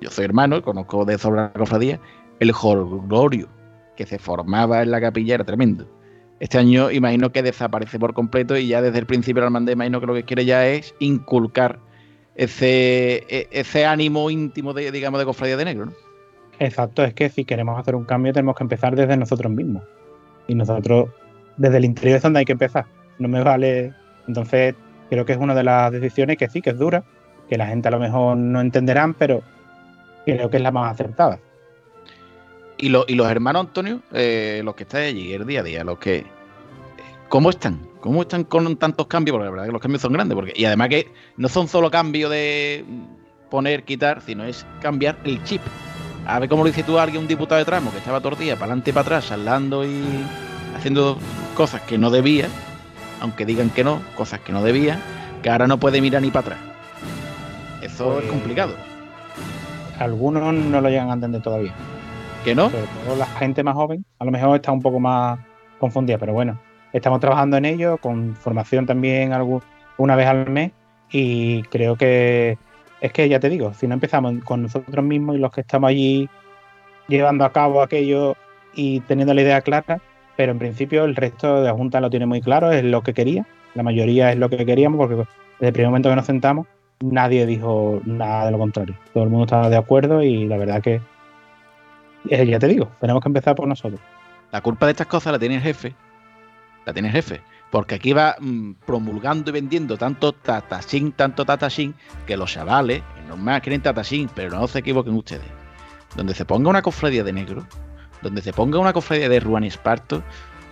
yo 0.00 0.10
soy 0.10 0.24
hermano, 0.24 0.62
conozco 0.62 1.04
de 1.04 1.18
sobra 1.18 1.52
la 1.54 1.60
cofradía, 1.60 2.00
el 2.40 2.52
jolgorio 2.52 3.48
que 3.96 4.06
se 4.06 4.18
formaba 4.18 4.82
en 4.82 4.90
la 4.90 5.00
capilla 5.00 5.36
era 5.36 5.44
tremendo. 5.44 5.86
Este 6.40 6.58
año 6.58 6.90
imagino 6.90 7.30
que 7.30 7.42
desaparece 7.42 7.98
por 7.98 8.12
completo 8.12 8.56
y 8.56 8.66
ya 8.66 8.82
desde 8.82 8.98
el 8.98 9.06
principio 9.06 9.40
la 9.40 9.46
hermandad 9.46 9.72
imagino 9.72 10.00
que 10.00 10.06
lo 10.06 10.14
que 10.14 10.24
quiere 10.24 10.44
ya 10.44 10.66
es 10.66 10.94
inculcar 10.98 11.78
ese, 12.34 13.24
e- 13.28 13.48
ese 13.52 13.86
ánimo 13.86 14.28
íntimo 14.30 14.74
de, 14.74 14.90
digamos, 14.90 15.20
de 15.20 15.26
cofradía 15.26 15.56
de 15.56 15.64
negro, 15.64 15.86
¿no? 15.86 15.92
Exacto, 16.58 17.04
es 17.04 17.14
que 17.14 17.28
si 17.30 17.44
queremos 17.44 17.78
hacer 17.78 17.94
un 17.94 18.04
cambio 18.04 18.32
tenemos 18.32 18.56
que 18.56 18.64
empezar 18.64 18.96
desde 18.96 19.16
nosotros 19.16 19.52
mismos. 19.52 19.82
Y 20.46 20.54
nosotros, 20.54 21.08
desde 21.56 21.78
el 21.78 21.84
interior 21.84 22.16
es 22.16 22.22
donde 22.22 22.40
hay 22.40 22.44
que 22.44 22.52
empezar. 22.52 22.86
No 23.18 23.28
me 23.28 23.42
vale. 23.42 23.94
Entonces, 24.26 24.74
creo 25.10 25.24
que 25.24 25.32
es 25.32 25.38
una 25.38 25.54
de 25.54 25.64
las 25.64 25.92
decisiones 25.92 26.36
que 26.36 26.48
sí, 26.48 26.60
que 26.62 26.70
es 26.70 26.78
dura, 26.78 27.04
que 27.48 27.58
la 27.58 27.66
gente 27.66 27.88
a 27.88 27.90
lo 27.90 27.98
mejor 27.98 28.36
no 28.36 28.60
entenderán, 28.60 29.14
pero 29.14 29.42
creo 30.24 30.50
que 30.50 30.56
es 30.56 30.62
la 30.62 30.70
más 30.72 30.92
acertada. 30.92 31.38
Y, 32.76 32.88
lo- 32.88 33.04
y 33.06 33.14
los 33.14 33.30
hermanos 33.30 33.66
Antonio, 33.66 34.00
eh, 34.12 34.62
los 34.64 34.74
que 34.74 34.82
están 34.82 35.02
allí 35.02 35.32
el 35.32 35.46
día 35.46 35.60
a 35.60 35.62
día, 35.62 35.84
los 35.84 35.98
que. 35.98 36.24
¿Cómo 37.28 37.50
están? 37.50 37.80
¿Cómo 38.00 38.22
están 38.22 38.44
con 38.44 38.76
tantos 38.76 39.06
cambios? 39.06 39.34
Porque 39.34 39.44
la 39.46 39.50
verdad 39.50 39.66
que 39.66 39.72
los 39.72 39.80
cambios 39.80 40.02
son 40.02 40.12
grandes. 40.12 40.34
Porque, 40.34 40.52
y 40.54 40.64
además 40.64 40.88
que 40.88 41.08
no 41.36 41.48
son 41.48 41.68
solo 41.68 41.90
cambios 41.90 42.30
de 42.30 42.84
poner, 43.50 43.84
quitar, 43.84 44.20
sino 44.20 44.44
es 44.44 44.66
cambiar 44.80 45.16
el 45.24 45.42
chip. 45.44 45.62
A 46.26 46.38
ver 46.38 46.48
cómo 46.48 46.62
lo 46.64 46.68
dice 46.68 46.82
tú 46.82 46.98
a 46.98 47.02
alguien, 47.04 47.22
un 47.22 47.28
diputado 47.28 47.58
de 47.58 47.64
tramo, 47.64 47.90
que 47.92 47.98
estaba 47.98 48.18
día 48.20 48.54
para 48.54 48.66
adelante 48.66 48.90
y 48.90 48.92
para 48.92 49.02
atrás, 49.02 49.30
hablando 49.30 49.84
y 49.84 50.02
haciendo 50.76 51.18
cosas 51.54 51.82
que 51.82 51.98
no 51.98 52.10
debía, 52.10 52.48
aunque 53.24 53.44
digan 53.44 53.70
que 53.70 53.82
no, 53.84 54.00
cosas 54.16 54.40
que 54.40 54.52
no 54.52 54.62
debía, 54.62 54.98
que 55.42 55.50
ahora 55.50 55.66
no 55.66 55.78
puede 55.78 56.00
mirar 56.00 56.22
ni 56.22 56.30
para 56.30 56.46
atrás. 56.54 56.58
Eso 57.82 58.12
Pues- 58.14 58.24
es 58.24 58.30
complicado. 58.30 58.74
Algunos 59.98 60.54
no 60.54 60.80
lo 60.80 60.88
llegan 60.88 61.10
a 61.10 61.14
entender 61.14 61.42
todavía. 61.42 61.72
¿Que 62.44 62.54
no? 62.54 62.68
Sobre 62.70 62.84
todo 63.06 63.16
la 63.16 63.26
gente 63.26 63.62
más 63.62 63.74
joven, 63.74 64.04
a 64.18 64.24
lo 64.24 64.30
mejor 64.30 64.56
está 64.56 64.70
un 64.72 64.82
poco 64.82 65.00
más 65.00 65.38
confundida, 65.78 66.18
pero 66.18 66.32
bueno, 66.32 66.60
estamos 66.92 67.20
trabajando 67.20 67.56
en 67.56 67.64
ello, 67.64 67.96
con 67.98 68.34
formación 68.36 68.86
también 68.86 69.32
algún- 69.32 69.62
una 69.96 70.14
vez 70.16 70.26
al 70.26 70.50
mes, 70.50 70.72
y 71.10 71.62
creo 71.64 71.96
que 71.96 72.58
es 73.00 73.12
que 73.12 73.28
ya 73.28 73.38
te 73.40 73.48
digo, 73.48 73.72
si 73.74 73.86
no 73.86 73.94
empezamos 73.94 74.34
con 74.44 74.62
nosotros 74.62 75.04
mismos 75.04 75.36
y 75.36 75.38
los 75.38 75.52
que 75.52 75.60
estamos 75.62 75.88
allí 75.88 76.28
llevando 77.08 77.44
a 77.44 77.52
cabo 77.52 77.82
aquello 77.82 78.36
y 78.74 79.00
teniendo 79.00 79.32
la 79.34 79.42
idea 79.42 79.60
clara, 79.60 80.00
pero 80.36 80.52
en 80.52 80.58
principio 80.58 81.04
el 81.04 81.16
resto 81.16 81.60
de 81.60 81.68
la 81.68 81.74
Junta 81.74 82.00
lo 82.00 82.10
tiene 82.10 82.26
muy 82.26 82.40
claro, 82.40 82.72
es 82.72 82.84
lo 82.84 83.02
que 83.02 83.14
quería, 83.14 83.46
la 83.74 83.82
mayoría 83.82 84.32
es 84.32 84.38
lo 84.38 84.48
que 84.48 84.64
queríamos, 84.64 84.98
porque 84.98 85.16
desde 85.16 85.68
el 85.68 85.72
primer 85.72 85.88
momento 85.88 86.08
que 86.10 86.16
nos 86.16 86.26
sentamos, 86.26 86.66
nadie 87.00 87.46
dijo 87.46 88.00
nada 88.04 88.46
de 88.46 88.52
lo 88.52 88.58
contrario. 88.58 88.96
Todo 89.12 89.24
el 89.24 89.30
mundo 89.30 89.44
estaba 89.44 89.68
de 89.68 89.76
acuerdo 89.76 90.22
y 90.22 90.46
la 90.46 90.56
verdad 90.56 90.82
que, 90.82 91.00
eh, 92.28 92.46
ya 92.46 92.58
te 92.58 92.68
digo, 92.68 92.90
tenemos 93.00 93.22
que 93.22 93.28
empezar 93.28 93.54
por 93.54 93.68
nosotros. 93.68 94.00
La 94.52 94.60
culpa 94.60 94.86
de 94.86 94.92
estas 94.92 95.06
cosas 95.06 95.32
la 95.32 95.38
tiene 95.38 95.56
el 95.56 95.62
jefe. 95.62 95.94
La 96.86 96.92
tiene 96.92 97.08
el 97.08 97.14
jefe. 97.14 97.40
Porque 97.70 97.96
aquí 97.96 98.12
va 98.12 98.36
mm, 98.38 98.74
promulgando 98.86 99.50
y 99.50 99.54
vendiendo 99.54 99.96
tanto 99.96 100.32
tatasín, 100.32 101.12
tanto 101.12 101.44
tatasín, 101.44 101.94
que 102.26 102.36
los 102.36 102.52
chavales, 102.52 103.02
es 103.18 103.28
normal, 103.28 103.60
quieren 103.62 103.82
tatasín, 103.82 104.30
pero 104.34 104.50
no 104.50 104.68
se 104.68 104.78
equivoquen 104.78 105.14
ustedes. 105.14 105.46
Donde 106.14 106.34
se 106.34 106.44
ponga 106.44 106.70
una 106.70 106.82
cofradía 106.82 107.24
de 107.24 107.32
negro, 107.32 107.66
donde 108.24 108.42
se 108.42 108.52
ponga 108.52 108.80
una 108.80 108.92
cofradía 108.92 109.28
de 109.28 109.38
Ruan 109.38 109.62
y 109.62 109.68
Esparto, 109.68 110.24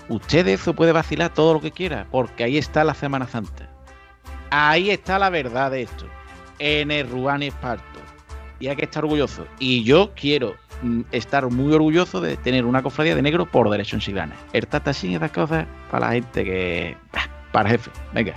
usted 0.08 0.44
de 0.44 0.54
eso 0.54 0.74
puede 0.74 0.90
vacilar 0.90 1.32
todo 1.32 1.54
lo 1.54 1.60
que 1.60 1.70
quiera, 1.70 2.06
porque 2.10 2.42
ahí 2.42 2.58
está 2.58 2.82
la 2.82 2.94
Semana 2.94 3.28
Santa. 3.28 3.68
Ahí 4.50 4.90
está 4.90 5.18
la 5.18 5.30
verdad 5.30 5.70
de 5.70 5.82
esto. 5.82 6.06
En 6.58 6.90
el 6.90 7.08
Ruan 7.08 7.42
y 7.42 7.48
Esparto. 7.48 8.00
Y 8.58 8.68
hay 8.68 8.76
que 8.76 8.84
estar 8.84 9.04
orgulloso. 9.04 9.46
Y 9.58 9.84
yo 9.84 10.12
quiero 10.14 10.54
mm, 10.82 11.02
estar 11.12 11.48
muy 11.48 11.72
orgulloso 11.72 12.20
de 12.20 12.36
tener 12.36 12.64
una 12.64 12.82
cofradía 12.82 13.14
de 13.14 13.22
negro 13.22 13.46
por 13.46 13.70
derecho 13.70 13.96
en 13.96 14.02
Siglana. 14.02 14.34
El 14.52 14.66
tatasín 14.66 15.12
y 15.12 15.16
esas 15.16 15.30
cosas 15.30 15.66
para 15.90 16.06
la 16.06 16.12
gente 16.12 16.44
que. 16.44 16.96
Para 17.52 17.68
el 17.68 17.76
jefe. 17.76 17.90
Venga. 18.12 18.34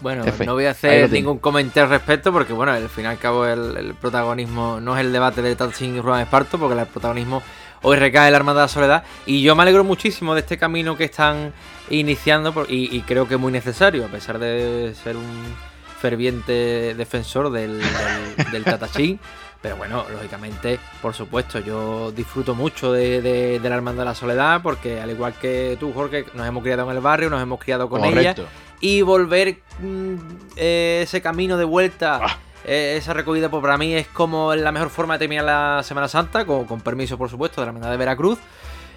Bueno, 0.00 0.22
Jefe, 0.22 0.46
no 0.46 0.54
voy 0.54 0.66
a 0.66 0.70
hacer 0.70 1.10
ningún 1.10 1.38
comentario 1.38 1.84
al 1.84 1.90
respecto 1.90 2.32
porque, 2.32 2.52
bueno, 2.52 2.70
al 2.70 2.88
fin 2.88 3.04
y 3.04 3.08
al 3.08 3.18
cabo 3.18 3.44
el, 3.44 3.76
el 3.76 3.94
protagonismo 3.94 4.78
no 4.80 4.96
es 4.96 5.00
el 5.00 5.12
debate 5.12 5.42
de 5.42 5.56
Tatsin 5.56 5.96
y 5.96 6.00
Ruan 6.00 6.20
Esparto 6.20 6.56
porque 6.56 6.80
el 6.80 6.86
protagonismo 6.86 7.42
hoy 7.82 7.96
recae 7.96 8.30
la 8.30 8.36
Hermandad 8.38 8.62
de 8.62 8.64
la 8.64 8.68
Soledad 8.68 9.04
y 9.26 9.42
yo 9.42 9.54
me 9.56 9.62
alegro 9.62 9.84
muchísimo 9.84 10.34
de 10.34 10.40
este 10.40 10.58
camino 10.58 10.96
que 10.96 11.04
están 11.04 11.52
iniciando 11.90 12.52
por- 12.52 12.70
y, 12.70 12.94
y 12.96 13.00
creo 13.02 13.26
que 13.28 13.34
es 13.34 13.40
muy 13.40 13.52
necesario, 13.52 14.04
a 14.04 14.08
pesar 14.08 14.38
de 14.38 14.94
ser 15.02 15.16
un 15.16 15.54
ferviente 16.00 16.94
defensor 16.94 17.50
del, 17.50 17.78
del, 17.80 18.50
del 18.52 18.64
Tatachín. 18.64 19.18
Pero 19.60 19.74
bueno, 19.76 20.04
lógicamente, 20.12 20.78
por 21.02 21.14
supuesto, 21.14 21.58
yo 21.58 22.12
disfruto 22.12 22.54
mucho 22.54 22.92
de, 22.92 23.20
de- 23.20 23.58
de 23.58 23.68
la 23.68 23.74
Hermandad 23.74 24.02
de 24.02 24.08
la 24.10 24.14
Soledad 24.14 24.60
porque 24.62 25.00
al 25.00 25.10
igual 25.10 25.34
que 25.34 25.76
tú, 25.80 25.92
Jorge, 25.92 26.26
nos 26.34 26.46
hemos 26.46 26.62
criado 26.62 26.88
en 26.88 26.96
el 26.96 27.02
barrio, 27.02 27.28
nos 27.28 27.42
hemos 27.42 27.58
criado 27.58 27.88
con 27.88 28.04
ella 28.04 28.34
Correcto. 28.34 28.46
y 28.80 29.02
volver 29.02 29.58
mm, 29.80 30.14
eh, 30.56 31.00
ese 31.02 31.20
camino 31.20 31.56
de 31.56 31.64
vuelta, 31.64 32.20
Ah. 32.22 32.38
Eh, 32.64 32.94
esa 32.98 33.14
recogida, 33.14 33.48
pues 33.50 33.62
para 33.62 33.78
mí 33.78 33.94
es 33.94 34.06
como 34.08 34.54
la 34.54 34.72
mejor 34.72 34.90
forma 34.90 35.14
de 35.14 35.18
terminar 35.20 35.44
la 35.44 35.82
Semana 35.82 36.08
Santa, 36.08 36.44
con, 36.44 36.80
permiso, 36.80 37.16
por 37.18 37.30
supuesto, 37.30 37.60
de 37.60 37.66
la 37.66 37.70
Hermandad 37.70 37.90
de 37.90 37.96
Veracruz, 37.96 38.38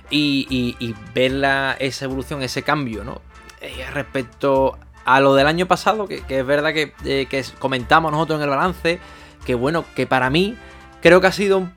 y, 0.09 0.76
y- 0.80 0.95
ver 1.14 1.32
la- 1.32 1.76
esa 1.80 2.05
evolución, 2.05 2.41
ese 2.41 2.64
cambio, 2.64 3.03
¿no? 3.03 3.22
Eh, 3.62 3.86
respecto 3.93 4.78
a 5.05 5.20
lo 5.20 5.34
del 5.36 5.47
año 5.47 5.68
pasado, 5.68 6.07
que, 6.07 6.24
es 6.28 6.45
verdad 6.45 6.74
que, 6.74 6.93
eh, 7.05 7.43
comentamos 7.59 8.12
nosotros 8.12 8.38
en 8.39 8.43
el 8.43 8.49
balance, 8.49 8.99
que 9.45 9.55
bueno, 9.55 9.86
que 9.95 10.05
para 10.07 10.30
mí 10.30 10.55
creo 11.01 11.22
que 11.22 11.28
ha 11.28 11.32
sido 11.32 11.57
un 11.59 11.74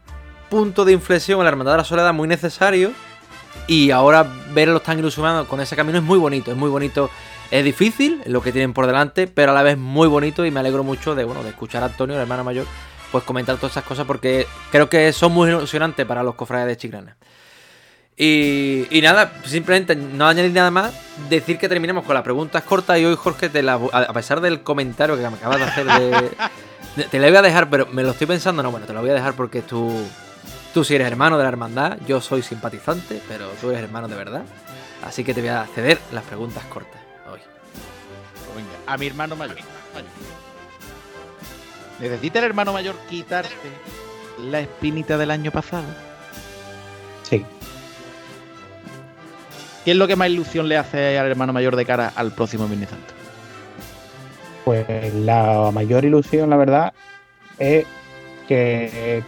punto 0.51 0.85
de 0.85 0.93
inflexión 0.93 1.39
en 1.41 1.45
la 1.45 1.51
Hermandad 1.51 1.73
de 1.73 1.79
la 1.79 1.85
Soledad 1.85 2.13
muy 2.13 2.29
necesario, 2.29 2.93
Y 3.69 3.93
ahora 3.93 4.27
verlos 4.53 4.83
tan 4.83 4.99
ilusionados 4.99 5.47
con 5.47 5.61
ese 5.61 5.77
camino 5.77 5.97
es 5.99 6.05
muy 6.05 6.19
bonito, 6.19 6.51
es 6.51 6.57
muy 6.57 6.69
bonito. 6.69 7.09
Es 7.51 7.65
difícil 7.65 8.23
lo 8.27 8.43
que 8.43 8.53
tienen 8.53 8.73
por 8.73 8.87
delante, 8.87 9.27
pero 9.27 9.53
a 9.53 9.55
la 9.55 9.63
vez 9.63 9.79
muy 9.79 10.09
bonito 10.09 10.45
y 10.45 10.51
me 10.51 10.61
alegro 10.61 10.83
mucho 10.83 11.15
de, 11.15 11.25
bueno, 11.25 11.43
de 11.43 11.51
escuchar 11.51 11.83
a 11.83 11.87
Antonio, 11.87 12.17
el 12.17 12.23
hermano 12.23 12.43
mayor, 12.43 12.67
pues 13.13 13.23
comentar 13.25 13.57
todas 13.57 13.73
esas 13.73 13.85
cosas 13.85 14.07
porque 14.07 14.47
creo 14.73 14.89
que 14.89 15.13
son 15.13 15.33
muy 15.33 15.49
ilusionantes 15.49 16.05
para 16.05 16.23
los 16.23 16.35
cofrades 16.35 16.67
de 16.67 16.77
Chiclana. 16.77 17.17
Y, 18.17 19.01
nada, 19.03 19.33
simplemente 19.45 19.97
no 19.97 20.27
añadir 20.27 20.53
nada 20.53 20.71
más, 20.71 20.95
decir 21.29 21.59
que 21.59 21.69
terminemos 21.69 22.05
con 22.05 22.15
las 22.15 22.23
preguntas 22.23 22.63
cortas 22.63 22.99
y 22.99 23.05
hoy 23.05 23.17
Jorge, 23.17 23.49
te 23.49 23.63
la, 23.63 23.75
a 23.75 24.13
pesar 24.13 24.41
del 24.41 24.63
comentario 24.63 25.17
que 25.17 25.23
me 25.23 25.37
acabas 25.37 25.59
de 25.59 25.65
hacer 25.65 26.35
te 27.11 27.19
la 27.19 27.29
voy 27.29 27.37
a 27.37 27.43
dejar, 27.43 27.71
pero 27.71 27.87
me 27.87 28.05
lo 28.05 28.11
estoy 28.11 28.29
pensando, 28.29 28.63
no, 28.63 28.71
bueno, 28.71 28.87
te 28.87 28.93
lo 28.93 29.01
voy 29.01 29.11
a 29.11 29.15
dejar 29.15 29.35
porque 29.35 29.63
tú, 29.63 29.93
tú 30.73 30.85
sí 30.85 30.95
eres 30.95 31.09
hermano 31.09 31.37
de 31.37 31.43
la 31.43 31.49
hermandad, 31.49 31.99
yo 32.07 32.21
soy 32.21 32.43
simpatizante, 32.43 33.21
pero 33.29 33.49
tú 33.61 33.71
eres 33.71 33.83
hermano 33.83 34.07
de 34.07 34.15
verdad, 34.15 34.43
así 35.05 35.25
que 35.25 35.35
te 35.35 35.41
voy 35.41 35.51
a 35.51 35.67
ceder 35.75 35.99
las 36.13 36.23
preguntas 36.23 36.65
cortas 36.67 37.04
a 38.87 38.97
mi 38.97 39.07
hermano 39.07 39.37
mayor. 39.37 39.57
¿Necesita 42.01 42.41
el 42.41 42.47
hermano 42.47 42.73
mayor 42.73 42.97
quitarse 43.09 43.55
la 44.51 44.61
espinita 44.61 45.17
del 45.17 45.31
año 45.31 45.51
pasado? 45.51 45.85
Sí. 47.23 47.45
¿Qué 49.85 49.93
es 49.93 49.97
lo 49.97 50.07
que 50.07 50.17
más 50.17 50.29
ilusión 50.29 50.69
le 50.69 50.77
hace 50.77 51.19
al 51.19 51.27
hermano 51.27 51.53
mayor 51.53 51.77
de 51.77 51.85
cara 51.85 52.13
al 52.17 52.33
próximo 52.33 52.67
Viernes 52.67 52.89
Santo? 52.89 53.15
Pues 54.65 55.15
la 55.15 55.71
mayor 55.73 56.05
ilusión, 56.05 56.49
la 56.49 56.57
verdad, 56.57 56.95
es 57.59 57.87
que 58.49 59.23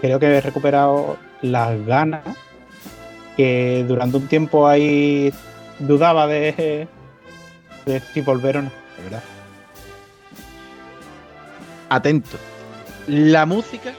creo 0.00 0.18
que 0.18 0.26
he 0.26 0.40
recuperado 0.40 1.18
las 1.40 1.86
ganas 1.86 2.24
que 3.36 3.84
durante 3.86 4.16
un 4.16 4.26
tiempo 4.26 4.66
ahí 4.66 5.32
dudaba 5.78 6.26
de, 6.26 6.88
de 7.86 8.00
si 8.12 8.20
volver 8.20 8.58
o 8.58 8.62
no, 8.62 8.81
verdad. 9.02 9.22
Atento. 11.88 12.38
La 13.06 13.46
música, 13.46 13.92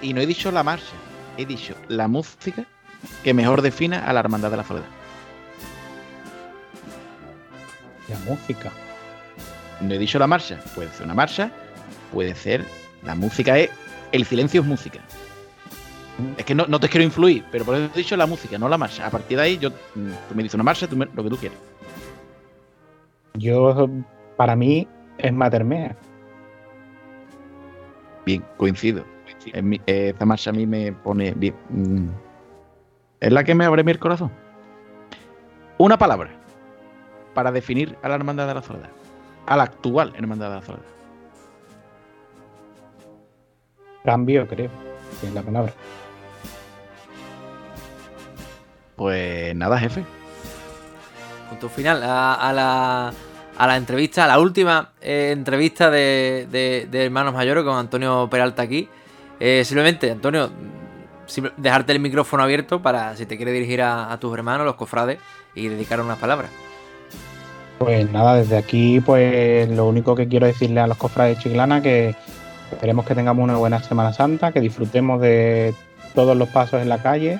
y 0.00 0.12
no 0.12 0.20
he 0.20 0.26
dicho 0.26 0.50
la 0.50 0.62
marcha, 0.62 0.94
he 1.36 1.44
dicho 1.44 1.74
la 1.88 2.08
música 2.08 2.64
que 3.22 3.34
mejor 3.34 3.62
defina 3.62 4.06
a 4.06 4.12
la 4.12 4.20
Hermandad 4.20 4.50
de 4.50 4.56
la 4.56 4.64
Soledad. 4.64 4.86
La 8.08 8.18
música. 8.20 8.72
No 9.80 9.94
he 9.94 9.98
dicho 9.98 10.18
la 10.18 10.26
marcha. 10.26 10.60
Puede 10.74 10.90
ser 10.92 11.04
una 11.04 11.14
marcha, 11.14 11.50
puede 12.12 12.34
ser. 12.34 12.64
La 13.02 13.14
música 13.14 13.58
es. 13.58 13.70
El 14.12 14.24
silencio 14.24 14.60
es 14.60 14.66
música. 14.66 15.00
Es 16.38 16.44
que 16.44 16.54
no, 16.54 16.64
no 16.66 16.80
te 16.80 16.88
quiero 16.88 17.04
influir, 17.04 17.44
pero 17.50 17.64
por 17.64 17.74
eso 17.74 17.90
he 17.94 17.98
dicho 17.98 18.16
la 18.16 18.26
música, 18.26 18.56
no 18.56 18.68
la 18.68 18.78
marcha. 18.78 19.06
A 19.06 19.10
partir 19.10 19.36
de 19.36 19.44
ahí, 19.44 19.58
yo, 19.58 19.70
tú 19.72 20.34
me 20.34 20.42
dices 20.42 20.54
una 20.54 20.64
marcha, 20.64 20.86
tú 20.86 20.96
me, 20.96 21.06
lo 21.06 21.22
que 21.22 21.28
tú 21.28 21.36
quieras. 21.36 21.58
Yo, 23.38 23.88
para 24.36 24.56
mí, 24.56 24.88
es 25.18 25.32
Matermea. 25.32 25.96
Bien, 28.24 28.44
coincido. 28.56 29.04
Mi, 29.62 29.80
esta 29.86 30.24
marcha 30.24 30.50
a 30.50 30.52
mí 30.52 30.66
me 30.66 30.92
pone 30.92 31.32
bien. 31.32 31.54
Mm, 31.70 32.08
es 33.20 33.32
la 33.32 33.44
que 33.44 33.54
me 33.54 33.64
abre 33.64 33.84
mi 33.84 33.94
corazón. 33.94 34.30
Una 35.78 35.96
palabra 35.96 36.30
para 37.34 37.52
definir 37.52 37.96
a 38.02 38.08
la 38.08 38.16
Hermandad 38.16 38.48
de 38.48 38.54
la 38.54 38.62
Soledad. 38.62 38.90
A 39.46 39.56
la 39.56 39.64
actual 39.64 40.12
Hermandad 40.16 40.50
de 40.50 40.56
la 40.56 40.62
Soledad. 40.62 40.84
Cambio, 44.04 44.46
creo, 44.46 44.70
es 45.22 45.34
la 45.34 45.42
palabra. 45.42 45.72
Pues 48.96 49.54
nada, 49.54 49.78
jefe. 49.78 50.04
Punto 51.50 51.68
final 51.68 52.02
a, 52.02 52.34
a, 52.34 52.52
la, 52.52 53.12
a 53.58 53.66
la 53.66 53.76
entrevista, 53.76 54.24
a 54.24 54.28
la 54.28 54.38
última 54.38 54.90
eh, 55.00 55.30
entrevista 55.32 55.90
de, 55.90 56.88
Hermanos 56.92 57.34
Mayores 57.34 57.64
con 57.64 57.76
Antonio 57.76 58.28
Peralta 58.30 58.62
aquí. 58.62 58.88
Eh, 59.40 59.64
simplemente, 59.64 60.10
Antonio, 60.10 60.50
dejarte 61.56 61.92
el 61.92 62.00
micrófono 62.00 62.42
abierto 62.42 62.82
para 62.82 63.16
si 63.16 63.26
te 63.26 63.36
quiere 63.36 63.52
dirigir 63.52 63.82
a, 63.82 64.12
a 64.12 64.20
tus 64.20 64.32
hermanos, 64.34 64.66
los 64.66 64.76
cofrades, 64.76 65.18
y 65.54 65.68
dedicar 65.68 66.00
unas 66.00 66.18
palabras. 66.18 66.50
Pues 67.78 68.10
nada, 68.10 68.36
desde 68.36 68.56
aquí, 68.56 69.00
pues 69.00 69.68
lo 69.68 69.86
único 69.86 70.14
que 70.14 70.28
quiero 70.28 70.46
decirle 70.46 70.80
a 70.80 70.86
los 70.86 70.96
cofrades 70.96 71.36
de 71.36 71.42
Chiclana 71.42 71.82
que 71.82 72.14
esperemos 72.72 73.04
que 73.04 73.14
tengamos 73.14 73.44
una 73.44 73.56
buena 73.56 73.82
Semana 73.82 74.12
Santa, 74.12 74.52
que 74.52 74.60
disfrutemos 74.60 75.20
de 75.20 75.74
todos 76.14 76.36
los 76.36 76.48
pasos 76.48 76.80
en 76.80 76.88
la 76.88 77.02
calle 77.02 77.38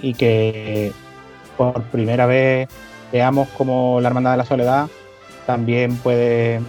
y 0.00 0.14
que 0.14 0.92
por 1.56 1.82
primera 1.84 2.26
vez 2.26 2.68
veamos 3.12 3.48
como 3.50 4.00
la 4.00 4.08
Hermandad 4.08 4.32
de 4.32 4.36
la 4.38 4.44
Soledad 4.44 4.88
también 5.46 5.96
puede 5.96 6.60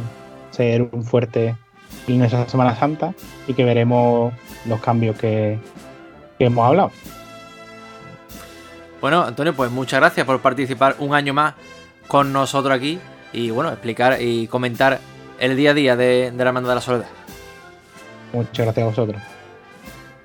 ser 0.51 0.83
un 0.91 1.03
fuerte 1.03 1.55
en 2.07 2.23
esa 2.23 2.47
Semana 2.47 2.75
Santa 2.75 3.13
y 3.47 3.53
que 3.53 3.63
veremos 3.63 4.33
los 4.65 4.79
cambios 4.81 5.17
que, 5.17 5.59
que 6.37 6.45
hemos 6.45 6.67
hablado. 6.67 6.91
Bueno, 9.01 9.23
Antonio, 9.23 9.53
pues 9.53 9.71
muchas 9.71 9.99
gracias 9.99 10.25
por 10.25 10.39
participar 10.41 10.95
un 10.99 11.13
año 11.13 11.33
más 11.33 11.53
con 12.07 12.33
nosotros 12.33 12.75
aquí 12.75 12.99
y 13.33 13.51
bueno, 13.51 13.71
explicar 13.71 14.21
y 14.21 14.47
comentar 14.47 14.99
el 15.39 15.55
día 15.55 15.71
a 15.71 15.73
día 15.73 15.95
de, 15.95 16.31
de 16.31 16.43
la 16.43 16.49
Hermandad 16.49 16.69
de 16.69 16.75
la 16.75 16.81
Soledad. 16.81 17.07
Muchas 18.33 18.65
gracias 18.65 18.83
a 18.83 18.89
vosotros. 18.89 19.21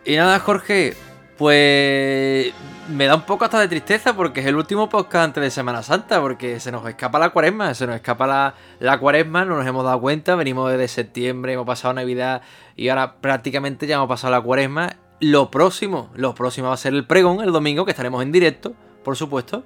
Y 0.04 0.16
nada, 0.16 0.38
Jorge, 0.38 0.96
pues 1.40 2.52
me 2.90 3.06
da 3.06 3.14
un 3.14 3.22
poco 3.22 3.46
hasta 3.46 3.58
de 3.60 3.66
tristeza 3.66 4.14
porque 4.14 4.40
es 4.40 4.46
el 4.46 4.56
último 4.56 4.90
podcast 4.90 5.24
antes 5.24 5.42
de 5.42 5.50
Semana 5.50 5.82
Santa, 5.82 6.20
porque 6.20 6.60
se 6.60 6.70
nos 6.70 6.86
escapa 6.86 7.18
la 7.18 7.30
cuaresma, 7.30 7.72
se 7.72 7.86
nos 7.86 7.96
escapa 7.96 8.26
la, 8.26 8.54
la 8.78 8.98
cuaresma, 8.98 9.46
no 9.46 9.56
nos 9.56 9.66
hemos 9.66 9.82
dado 9.82 9.98
cuenta, 10.02 10.34
venimos 10.34 10.70
desde 10.70 10.86
septiembre, 10.86 11.54
hemos 11.54 11.66
pasado 11.66 11.94
Navidad 11.94 12.42
y 12.76 12.90
ahora 12.90 13.14
prácticamente 13.22 13.86
ya 13.86 13.94
hemos 13.94 14.08
pasado 14.08 14.32
la 14.32 14.42
cuaresma. 14.42 14.96
Lo 15.18 15.50
próximo, 15.50 16.10
lo 16.14 16.34
próximo 16.34 16.68
va 16.68 16.74
a 16.74 16.76
ser 16.76 16.92
el 16.92 17.06
pregón, 17.06 17.40
el 17.40 17.52
domingo, 17.52 17.86
que 17.86 17.92
estaremos 17.92 18.22
en 18.22 18.32
directo, 18.32 18.74
por 19.02 19.16
supuesto. 19.16 19.64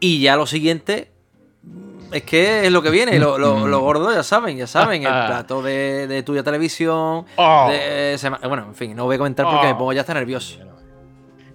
Y 0.00 0.22
ya 0.22 0.36
lo 0.36 0.46
siguiente, 0.46 1.10
es 2.12 2.22
que 2.22 2.66
es 2.66 2.72
lo 2.72 2.82
que 2.82 2.90
viene, 2.90 3.18
lo, 3.18 3.38
lo, 3.38 3.66
lo 3.66 3.80
gordo 3.80 4.12
ya 4.14 4.22
saben, 4.22 4.56
ya 4.56 4.66
saben, 4.66 5.02
el 5.02 5.08
plato 5.08 5.62
de, 5.62 6.06
de 6.06 6.22
tuya 6.22 6.42
televisión. 6.42 7.24
Oh. 7.36 7.68
De, 7.70 8.18
bueno, 8.48 8.64
en 8.68 8.74
fin, 8.74 8.94
no 8.96 9.04
voy 9.04 9.16
a 9.16 9.18
comentar 9.18 9.46
porque 9.46 9.66
Oh. 9.66 9.70
me 9.70 9.74
pongo 9.74 9.92
ya 9.92 10.00
hasta 10.02 10.14
nervioso. 10.14 10.58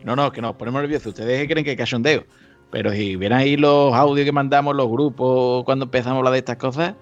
No, 0.04 0.16
no, 0.16 0.32
que 0.32 0.42
nos 0.42 0.56
ponemos 0.56 0.82
nerviosos. 0.82 1.08
Ustedes 1.08 1.48
creen 1.48 1.64
que 1.64 1.72
es 1.74 1.78
cachondeo. 1.78 2.26
Pero 2.72 2.92
si 2.92 3.16
vieran 3.18 3.40
ahí 3.40 3.58
los 3.58 3.94
audios 3.94 4.26
que 4.26 4.32
mandamos 4.32 4.76
los 4.76 4.88
grupos 4.90 5.64
cuando 5.66 5.86
empezamos 5.86 6.16
a 6.16 6.18
hablar 6.20 6.34
de 6.34 6.40
estas 6.40 6.58
cosas. 6.58 6.96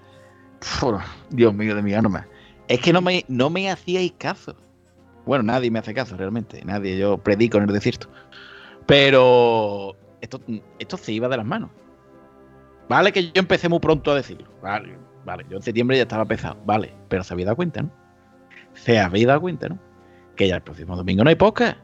Dios 1.30 1.54
mío 1.54 1.74
de 1.74 1.82
mi 1.82 1.94
alma. 1.94 2.26
Es 2.68 2.80
que 2.80 2.92
no 2.92 3.00
me, 3.00 3.24
no 3.28 3.48
me 3.50 3.70
hacíais 3.70 4.12
caso. 4.18 4.54
Bueno, 5.24 5.44
nadie 5.44 5.70
me 5.70 5.78
hace 5.78 5.94
caso 5.94 6.16
realmente. 6.16 6.62
Nadie. 6.64 6.98
Yo 6.98 7.18
predico 7.18 7.56
en 7.58 7.64
el 7.64 7.72
desierto. 7.72 8.08
Pero 8.86 9.96
esto, 10.20 10.40
esto 10.78 10.96
se 10.96 11.12
iba 11.12 11.28
de 11.28 11.36
las 11.36 11.46
manos. 11.46 11.70
Vale 12.90 13.12
que 13.12 13.26
yo 13.26 13.30
empecé 13.36 13.68
muy 13.68 13.78
pronto 13.78 14.10
a 14.10 14.16
decirlo. 14.16 14.48
Vale, 14.60 14.98
vale. 15.24 15.46
Yo 15.48 15.58
en 15.58 15.62
septiembre 15.62 15.96
ya 15.96 16.02
estaba 16.02 16.24
pesado. 16.24 16.60
Vale. 16.66 16.92
Pero 17.08 17.22
se 17.22 17.32
había 17.32 17.46
dado 17.46 17.54
cuenta, 17.54 17.82
¿no? 17.82 17.92
Se 18.74 18.98
había 18.98 19.28
dado 19.28 19.40
cuenta, 19.40 19.68
¿no? 19.68 19.78
Que 20.34 20.48
ya 20.48 20.56
el 20.56 20.62
próximo 20.62 20.96
domingo 20.96 21.22
no 21.22 21.30
hay 21.30 21.36
podcast. 21.36 21.78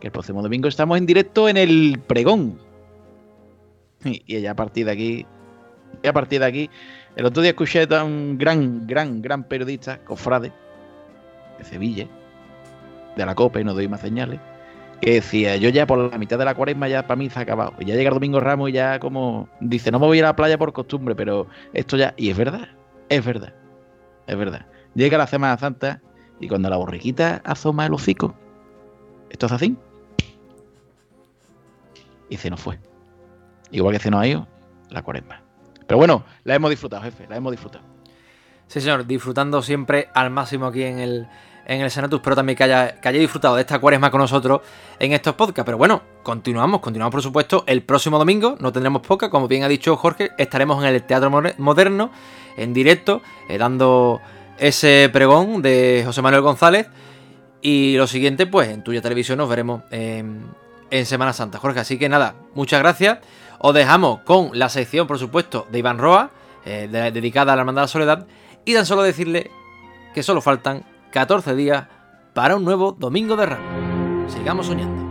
Que 0.00 0.08
el 0.08 0.12
próximo 0.12 0.42
domingo 0.42 0.66
estamos 0.66 0.98
en 0.98 1.06
directo 1.06 1.48
en 1.48 1.58
el 1.58 2.02
pregón. 2.04 2.58
Y, 4.04 4.40
ya 4.40 4.50
a 4.50 4.56
partir 4.56 4.86
de 4.86 4.90
aquí. 4.90 5.26
Y 6.02 6.08
a 6.08 6.12
partir 6.12 6.40
de 6.40 6.46
aquí. 6.46 6.70
El 7.14 7.24
otro 7.24 7.40
día 7.40 7.50
escuché 7.50 7.86
a 7.94 8.02
un 8.02 8.36
gran, 8.36 8.84
gran, 8.88 9.22
gran 9.22 9.44
periodista, 9.44 9.98
Cofrade, 10.04 10.52
de 11.56 11.64
Sevilla, 11.64 12.08
de 13.16 13.26
la 13.26 13.36
COPE, 13.36 13.62
no 13.62 13.74
doy 13.74 13.86
más 13.86 14.00
señales, 14.00 14.40
que 15.00 15.14
decía, 15.14 15.56
yo 15.56 15.68
ya 15.68 15.86
por 15.86 16.10
la 16.10 16.18
mitad 16.18 16.38
de 16.38 16.44
la 16.44 16.54
cuaresma 16.54 16.88
ya 16.88 17.06
para 17.06 17.16
mí 17.16 17.30
se 17.30 17.38
ha 17.38 17.42
acabado. 17.42 17.74
Y 17.78 17.84
ya 17.84 17.94
llega 17.94 18.08
el 18.08 18.14
domingo 18.14 18.40
Ramos 18.40 18.70
y 18.70 18.72
ya 18.72 18.98
como 18.98 19.48
dice, 19.60 19.90
no 19.90 19.98
me 19.98 20.06
voy 20.06 20.20
a 20.20 20.24
la 20.24 20.36
playa 20.36 20.58
por 20.58 20.72
costumbre, 20.72 21.14
pero 21.14 21.46
esto 21.72 21.96
ya... 21.96 22.14
Y 22.16 22.30
es 22.30 22.36
verdad, 22.36 22.68
es 23.08 23.24
verdad, 23.24 23.54
es 24.26 24.36
verdad. 24.36 24.66
Llega 24.94 25.18
la 25.18 25.26
Semana 25.26 25.56
Santa 25.58 26.00
y 26.40 26.48
cuando 26.48 26.68
la 26.68 26.76
borriquita 26.76 27.40
asoma 27.44 27.86
el 27.86 27.94
hocico, 27.94 28.34
esto 29.30 29.46
es 29.46 29.52
así. 29.52 29.76
Y 32.28 32.36
se 32.36 32.50
nos 32.50 32.60
fue. 32.60 32.78
Igual 33.70 33.94
que 33.94 34.00
se 34.00 34.10
nos 34.10 34.20
ha 34.20 34.26
ido 34.26 34.48
la 34.90 35.02
cuaresma. 35.02 35.42
Pero 35.86 35.98
bueno, 35.98 36.24
la 36.44 36.54
hemos 36.54 36.70
disfrutado, 36.70 37.02
jefe, 37.02 37.26
la 37.28 37.36
hemos 37.36 37.52
disfrutado. 37.52 37.84
Sí, 38.66 38.80
señor, 38.80 39.06
disfrutando 39.06 39.62
siempre 39.62 40.08
al 40.14 40.30
máximo 40.30 40.66
aquí 40.66 40.82
en 40.82 40.98
el, 40.98 41.28
en 41.68 41.82
el 41.82 41.90
Senatus, 41.90 42.20
pero 42.24 42.34
también 42.34 42.56
que 42.56 42.64
haya, 42.64 42.96
haya 43.02 43.18
disfrutado 43.20 43.54
de 43.54 43.60
esta 43.60 43.78
cuaresma 43.78 44.10
con 44.10 44.20
nosotros 44.20 44.62
en 44.98 45.12
estos 45.12 45.34
podcasts. 45.34 45.66
Pero 45.66 45.78
bueno, 45.78 46.02
continuamos, 46.22 46.80
continuamos 46.80 47.12
por 47.12 47.22
supuesto. 47.22 47.62
El 47.66 47.82
próximo 47.82 48.18
domingo 48.18 48.56
no 48.58 48.72
tendremos 48.72 49.02
podcast, 49.02 49.30
como 49.30 49.46
bien 49.46 49.62
ha 49.62 49.68
dicho 49.68 49.96
Jorge, 49.96 50.30
estaremos 50.38 50.82
en 50.82 50.94
el 50.94 51.02
Teatro 51.02 51.30
Moderno, 51.58 52.10
en 52.56 52.72
directo, 52.74 53.22
eh, 53.48 53.58
dando 53.58 54.20
ese 54.58 55.10
pregón 55.12 55.62
de 55.62 56.02
José 56.04 56.22
Manuel 56.22 56.42
González. 56.42 56.88
Y 57.60 57.96
lo 57.96 58.06
siguiente, 58.06 58.46
pues 58.46 58.68
en 58.68 58.82
Tuya 58.82 59.02
Televisión 59.02 59.38
nos 59.38 59.48
veremos 59.48 59.82
en 59.90 61.06
Semana 61.06 61.32
Santa, 61.32 61.58
Jorge. 61.58 61.80
Así 61.80 61.98
que 61.98 62.08
nada, 62.08 62.34
muchas 62.54 62.80
gracias. 62.80 63.18
Os 63.58 63.74
dejamos 63.74 64.20
con 64.20 64.50
la 64.52 64.68
sección, 64.68 65.06
por 65.06 65.18
supuesto, 65.18 65.66
de 65.70 65.80
Iván 65.80 65.98
Roa, 65.98 66.30
eh, 66.64 66.88
dedicada 67.12 67.52
a 67.52 67.56
la 67.56 67.62
Hermandad 67.62 67.82
de 67.82 67.84
la 67.84 67.88
Soledad. 67.88 68.26
Y 68.64 68.74
tan 68.74 68.86
solo 68.86 69.02
decirle 69.02 69.50
que 70.14 70.22
solo 70.22 70.40
faltan 70.40 70.84
14 71.10 71.54
días 71.54 71.86
para 72.34 72.54
un 72.54 72.64
nuevo 72.64 72.92
Domingo 72.92 73.34
de 73.34 73.46
Ramos. 73.46 74.30
Sigamos 74.30 74.66
soñando. 74.66 75.08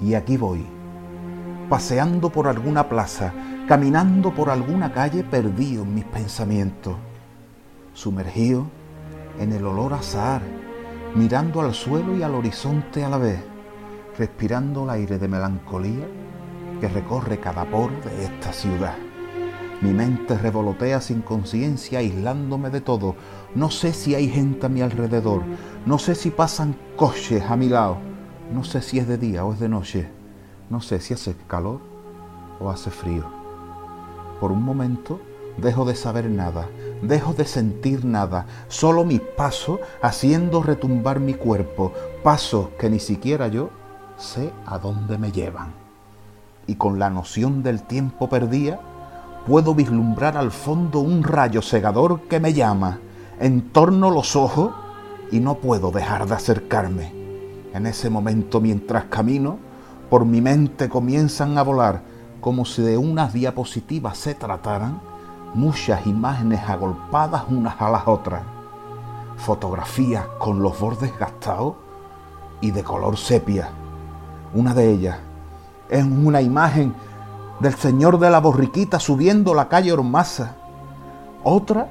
Y 0.00 0.14
aquí 0.14 0.36
voy, 0.36 0.66
paseando 1.68 2.28
por 2.28 2.48
alguna 2.48 2.88
plaza, 2.88 3.32
caminando 3.68 4.34
por 4.34 4.50
alguna 4.50 4.92
calle 4.92 5.22
perdido 5.22 5.84
en 5.84 5.94
mis 5.94 6.04
pensamientos, 6.04 6.96
sumergido 7.94 8.66
en 9.38 9.52
el 9.52 9.64
olor 9.64 9.92
a 9.92 9.98
azahar, 9.98 10.42
mirando 11.14 11.60
al 11.60 11.72
suelo 11.72 12.16
y 12.16 12.24
al 12.24 12.34
horizonte 12.34 13.04
a 13.04 13.08
la 13.08 13.18
vez, 13.18 13.40
respirando 14.18 14.82
el 14.82 14.90
aire 14.90 15.18
de 15.18 15.28
melancolía 15.28 16.06
que 16.80 16.88
recorre 16.88 17.38
cada 17.38 17.64
poro 17.64 17.94
de 18.04 18.24
esta 18.24 18.52
ciudad. 18.52 18.96
Mi 19.80 19.92
mente 19.92 20.36
revolotea 20.36 21.00
sin 21.00 21.22
conciencia, 21.22 22.00
aislándome 22.00 22.68
de 22.70 22.80
todo. 22.80 23.14
No 23.54 23.70
sé 23.70 23.92
si 23.92 24.14
hay 24.14 24.28
gente 24.28 24.66
a 24.66 24.68
mi 24.68 24.82
alrededor, 24.82 25.42
no 25.86 25.98
sé 25.98 26.14
si 26.14 26.30
pasan 26.30 26.76
coches 26.96 27.42
a 27.48 27.56
mi 27.56 27.68
lado, 27.68 27.96
no 28.52 28.62
sé 28.62 28.82
si 28.82 28.98
es 28.98 29.08
de 29.08 29.16
día 29.16 29.44
o 29.44 29.54
es 29.54 29.60
de 29.60 29.68
noche, 29.68 30.08
no 30.68 30.80
sé 30.80 31.00
si 31.00 31.14
hace 31.14 31.34
calor 31.46 31.80
o 32.60 32.70
hace 32.70 32.90
frío. 32.90 33.24
Por 34.38 34.52
un 34.52 34.62
momento 34.62 35.20
dejo 35.56 35.84
de 35.84 35.94
saber 35.94 36.28
nada, 36.30 36.68
dejo 37.02 37.32
de 37.32 37.46
sentir 37.46 38.04
nada, 38.04 38.46
solo 38.68 39.04
mis 39.04 39.20
pasos 39.20 39.80
haciendo 40.02 40.62
retumbar 40.62 41.18
mi 41.18 41.34
cuerpo, 41.34 41.92
pasos 42.22 42.68
que 42.78 42.90
ni 42.90 43.00
siquiera 43.00 43.48
yo 43.48 43.70
sé 44.18 44.52
a 44.66 44.78
dónde 44.78 45.16
me 45.16 45.32
llevan. 45.32 45.72
Y 46.66 46.74
con 46.74 46.98
la 46.98 47.08
noción 47.08 47.62
del 47.62 47.82
tiempo 47.82 48.28
perdida, 48.28 48.78
puedo 49.46 49.74
vislumbrar 49.74 50.36
al 50.36 50.50
fondo 50.50 51.00
un 51.00 51.22
rayo 51.22 51.62
cegador 51.62 52.20
que 52.28 52.40
me 52.40 52.52
llama, 52.52 52.98
en 53.40 53.70
torno 53.70 54.10
los 54.10 54.36
ojos 54.36 54.72
y 55.30 55.40
no 55.40 55.56
puedo 55.56 55.90
dejar 55.90 56.26
de 56.26 56.34
acercarme. 56.34 57.12
En 57.72 57.86
ese 57.86 58.10
momento 58.10 58.60
mientras 58.60 59.04
camino, 59.04 59.58
por 60.10 60.24
mi 60.24 60.40
mente 60.40 60.88
comienzan 60.88 61.58
a 61.58 61.62
volar, 61.62 62.02
como 62.40 62.64
si 62.64 62.82
de 62.82 62.96
unas 62.96 63.32
diapositivas 63.32 64.16
se 64.16 64.34
trataran, 64.34 65.00
muchas 65.54 66.06
imágenes 66.06 66.60
agolpadas 66.68 67.44
unas 67.48 67.80
a 67.80 67.90
las 67.90 68.06
otras. 68.06 68.42
Fotografías 69.36 70.24
con 70.38 70.62
los 70.62 70.78
bordes 70.80 71.16
gastados 71.18 71.74
y 72.60 72.70
de 72.70 72.82
color 72.82 73.16
sepia. 73.16 73.68
Una 74.54 74.74
de 74.74 74.90
ellas 74.90 75.18
es 75.88 76.04
una 76.04 76.42
imagen 76.42 76.94
del 77.60 77.74
Señor 77.74 78.18
de 78.18 78.30
la 78.30 78.40
Borriquita 78.40 78.98
subiendo 78.98 79.54
la 79.54 79.68
calle 79.68 79.92
Ormaza. 79.92 80.56
Otra, 81.44 81.88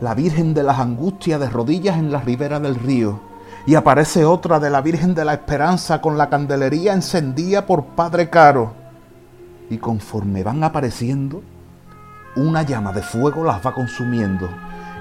la 0.00 0.14
Virgen 0.14 0.54
de 0.54 0.62
las 0.62 0.78
Angustias 0.78 1.40
de 1.40 1.48
rodillas 1.48 1.98
en 1.98 2.12
la 2.12 2.20
ribera 2.20 2.60
del 2.60 2.76
río. 2.76 3.20
Y 3.66 3.74
aparece 3.74 4.24
otra 4.24 4.60
de 4.60 4.70
la 4.70 4.80
Virgen 4.80 5.14
de 5.14 5.24
la 5.24 5.34
Esperanza 5.34 6.00
con 6.00 6.16
la 6.16 6.30
candelería 6.30 6.92
encendida 6.92 7.66
por 7.66 7.84
Padre 7.84 8.30
Caro. 8.30 8.72
Y 9.68 9.78
conforme 9.78 10.42
van 10.42 10.64
apareciendo, 10.64 11.42
una 12.36 12.62
llama 12.62 12.92
de 12.92 13.02
fuego 13.02 13.44
las 13.44 13.64
va 13.66 13.74
consumiendo. 13.74 14.48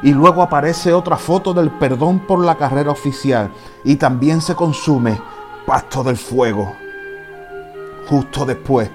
Y 0.02 0.12
luego 0.12 0.42
aparece 0.42 0.94
otra 0.94 1.18
foto 1.18 1.54
del 1.54 1.72
perdón 1.72 2.20
por 2.28 2.44
la 2.44 2.56
carrera 2.56 2.92
oficial. 2.92 3.52
Y 3.84 3.96
también 3.96 4.42
se 4.42 4.56
consume 4.56 5.20
Pasto 5.66 6.04
del 6.04 6.18
Fuego. 6.18 6.74
Justo 8.10 8.46
después, 8.46 8.90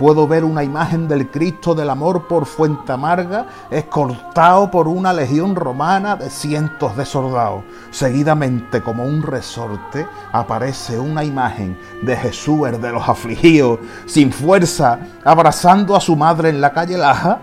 puedo 0.00 0.26
ver 0.26 0.44
una 0.44 0.64
imagen 0.64 1.06
del 1.08 1.30
Cristo 1.30 1.74
del 1.74 1.90
Amor 1.90 2.26
por 2.26 2.46
Fuente 2.46 2.90
Amarga, 2.90 3.46
escoltado 3.70 4.70
por 4.70 4.88
una 4.88 5.12
legión 5.12 5.54
romana 5.54 6.16
de 6.16 6.30
cientos 6.30 6.96
de 6.96 7.04
soldados. 7.04 7.64
Seguidamente, 7.90 8.80
como 8.80 9.04
un 9.04 9.20
resorte, 9.20 10.06
aparece 10.32 10.98
una 10.98 11.22
imagen 11.22 11.78
de 12.00 12.16
Jesús 12.16 12.66
el 12.66 12.80
de 12.80 12.92
los 12.92 13.06
afligidos, 13.06 13.80
sin 14.06 14.32
fuerza, 14.32 15.00
abrazando 15.22 15.94
a 15.94 16.00
su 16.00 16.16
madre 16.16 16.48
en 16.48 16.62
la 16.62 16.72
calle 16.72 16.96
Laja, 16.96 17.38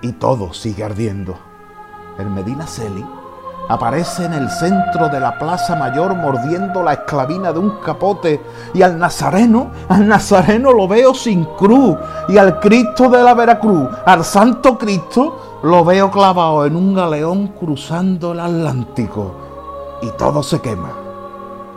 y 0.00 0.12
todo 0.12 0.54
sigue 0.54 0.84
ardiendo. 0.84 1.38
El 2.18 2.30
Medina 2.30 2.66
Celi 2.66 3.04
aparece 3.68 4.24
en 4.24 4.32
el 4.32 4.50
centro 4.50 5.08
de 5.08 5.20
la 5.20 5.38
plaza 5.38 5.76
mayor 5.76 6.14
mordiendo 6.14 6.82
la 6.82 6.94
esclavina 6.94 7.52
de 7.52 7.58
un 7.58 7.70
capote. 7.80 8.40
Y 8.74 8.82
al 8.82 8.98
nazareno, 8.98 9.70
al 9.88 10.06
nazareno 10.06 10.72
lo 10.72 10.88
veo 10.88 11.14
sin 11.14 11.44
cruz. 11.44 11.96
Y 12.28 12.38
al 12.38 12.60
Cristo 12.60 13.08
de 13.08 13.22
la 13.22 13.34
Veracruz, 13.34 13.88
al 14.04 14.24
Santo 14.24 14.76
Cristo, 14.78 15.60
lo 15.62 15.84
veo 15.84 16.10
clavado 16.10 16.66
en 16.66 16.76
un 16.76 16.94
galeón 16.94 17.48
cruzando 17.48 18.32
el 18.32 18.40
Atlántico. 18.40 19.34
Y 20.02 20.10
todo 20.18 20.42
se 20.42 20.60
quema. 20.60 20.92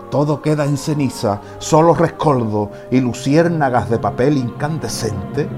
Todo 0.10 0.42
queda 0.42 0.66
en 0.66 0.78
ceniza, 0.78 1.42
solo 1.58 1.94
rescoldo 1.94 2.72
y 2.92 3.02
luciérnagas 3.02 3.90
de 3.90 3.98
papel 3.98 4.38
incandescente 4.38 5.50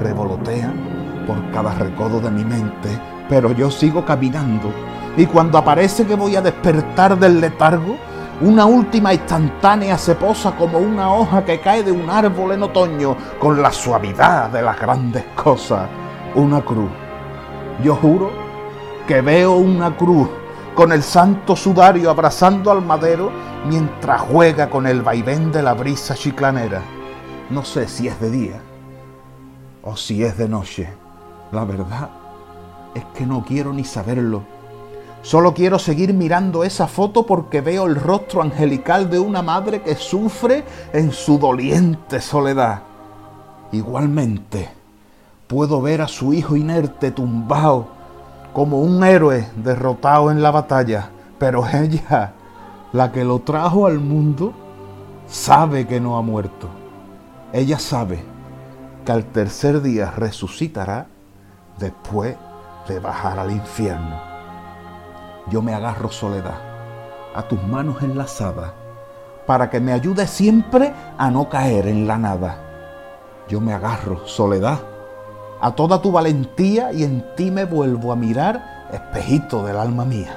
revolotean 0.00 1.24
por 1.26 1.50
cada 1.50 1.74
recodo 1.74 2.20
de 2.20 2.30
mi 2.30 2.44
mente, 2.44 2.88
pero 3.28 3.52
yo 3.52 3.70
sigo 3.70 4.04
caminando 4.04 4.70
y 5.16 5.26
cuando 5.26 5.56
aparece 5.56 6.06
que 6.06 6.14
voy 6.14 6.36
a 6.36 6.42
despertar 6.42 7.18
del 7.18 7.40
letargo, 7.40 7.96
una 8.42 8.66
última 8.66 9.14
instantánea 9.14 9.96
se 9.96 10.14
posa 10.14 10.54
como 10.54 10.78
una 10.78 11.10
hoja 11.10 11.42
que 11.42 11.58
cae 11.58 11.82
de 11.82 11.90
un 11.90 12.10
árbol 12.10 12.52
en 12.52 12.62
otoño 12.64 13.16
con 13.38 13.62
la 13.62 13.72
suavidad 13.72 14.50
de 14.50 14.60
las 14.60 14.78
grandes 14.78 15.24
cosas. 15.34 15.88
Una 16.34 16.60
cruz. 16.60 16.90
Yo 17.82 17.96
juro 17.96 18.30
que 19.06 19.22
veo 19.22 19.56
una 19.56 19.96
cruz 19.96 20.28
con 20.74 20.92
el 20.92 21.02
santo 21.02 21.56
sudario 21.56 22.10
abrazando 22.10 22.70
al 22.70 22.82
madero 22.82 23.30
mientras 23.66 24.20
juega 24.20 24.68
con 24.68 24.86
el 24.86 25.00
vaivén 25.00 25.50
de 25.50 25.62
la 25.62 25.72
brisa 25.72 26.14
chiclanera. 26.14 26.82
No 27.48 27.64
sé 27.64 27.88
si 27.88 28.06
es 28.06 28.20
de 28.20 28.30
día 28.30 28.60
o 29.82 29.96
si 29.96 30.22
es 30.22 30.36
de 30.36 30.46
noche. 30.46 30.92
La 31.52 31.64
verdad 31.64 32.10
es 32.94 33.04
que 33.16 33.24
no 33.24 33.42
quiero 33.46 33.72
ni 33.72 33.84
saberlo 33.84 34.55
Solo 35.26 35.54
quiero 35.54 35.80
seguir 35.80 36.14
mirando 36.14 36.62
esa 36.62 36.86
foto 36.86 37.26
porque 37.26 37.60
veo 37.60 37.86
el 37.86 37.96
rostro 37.96 38.42
angelical 38.42 39.10
de 39.10 39.18
una 39.18 39.42
madre 39.42 39.82
que 39.82 39.96
sufre 39.96 40.62
en 40.92 41.10
su 41.10 41.36
doliente 41.36 42.20
soledad. 42.20 42.82
Igualmente, 43.72 44.68
puedo 45.48 45.82
ver 45.82 46.00
a 46.00 46.06
su 46.06 46.32
hijo 46.32 46.54
inerte 46.54 47.10
tumbado 47.10 47.88
como 48.52 48.80
un 48.80 49.02
héroe 49.02 49.48
derrotado 49.56 50.30
en 50.30 50.44
la 50.44 50.52
batalla, 50.52 51.10
pero 51.40 51.66
ella, 51.66 52.34
la 52.92 53.10
que 53.10 53.24
lo 53.24 53.40
trajo 53.40 53.86
al 53.86 53.98
mundo, 53.98 54.52
sabe 55.26 55.88
que 55.88 55.98
no 55.98 56.16
ha 56.18 56.22
muerto. 56.22 56.68
Ella 57.52 57.80
sabe 57.80 58.22
que 59.04 59.10
al 59.10 59.24
tercer 59.24 59.82
día 59.82 60.12
resucitará 60.12 61.08
después 61.80 62.36
de 62.86 63.00
bajar 63.00 63.40
al 63.40 63.50
infierno 63.50 64.35
yo 65.50 65.62
me 65.62 65.74
agarro 65.74 66.10
soledad 66.10 66.58
a 67.34 67.42
tus 67.42 67.62
manos 67.62 68.02
enlazadas 68.02 68.72
para 69.46 69.70
que 69.70 69.78
me 69.78 69.92
ayude 69.92 70.26
siempre 70.26 70.92
a 71.16 71.30
no 71.30 71.48
caer 71.48 71.86
en 71.86 72.06
la 72.06 72.18
nada. 72.18 72.58
Yo 73.48 73.60
me 73.60 73.72
agarro 73.72 74.26
soledad 74.26 74.80
a 75.60 75.70
toda 75.72 76.02
tu 76.02 76.10
valentía 76.10 76.92
y 76.92 77.04
en 77.04 77.24
ti 77.36 77.50
me 77.50 77.64
vuelvo 77.64 78.12
a 78.12 78.16
mirar, 78.16 78.88
espejito 78.92 79.64
del 79.64 79.76
alma 79.76 80.04
mía. 80.04 80.36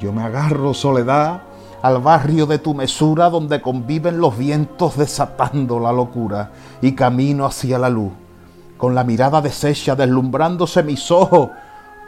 Yo 0.00 0.12
me 0.12 0.22
agarro 0.22 0.74
soledad 0.74 1.42
al 1.80 1.98
barrio 2.00 2.46
de 2.46 2.58
tu 2.58 2.74
mesura 2.74 3.30
donde 3.30 3.62
conviven 3.62 4.18
los 4.18 4.36
vientos 4.36 4.96
desatando 4.96 5.78
la 5.78 5.92
locura 5.92 6.50
y 6.82 6.92
camino 6.92 7.46
hacia 7.46 7.78
la 7.78 7.88
luz, 7.88 8.12
con 8.76 8.96
la 8.96 9.04
mirada 9.04 9.40
deshecha 9.40 9.94
deslumbrándose 9.94 10.82
mis 10.82 11.08
ojos 11.12 11.50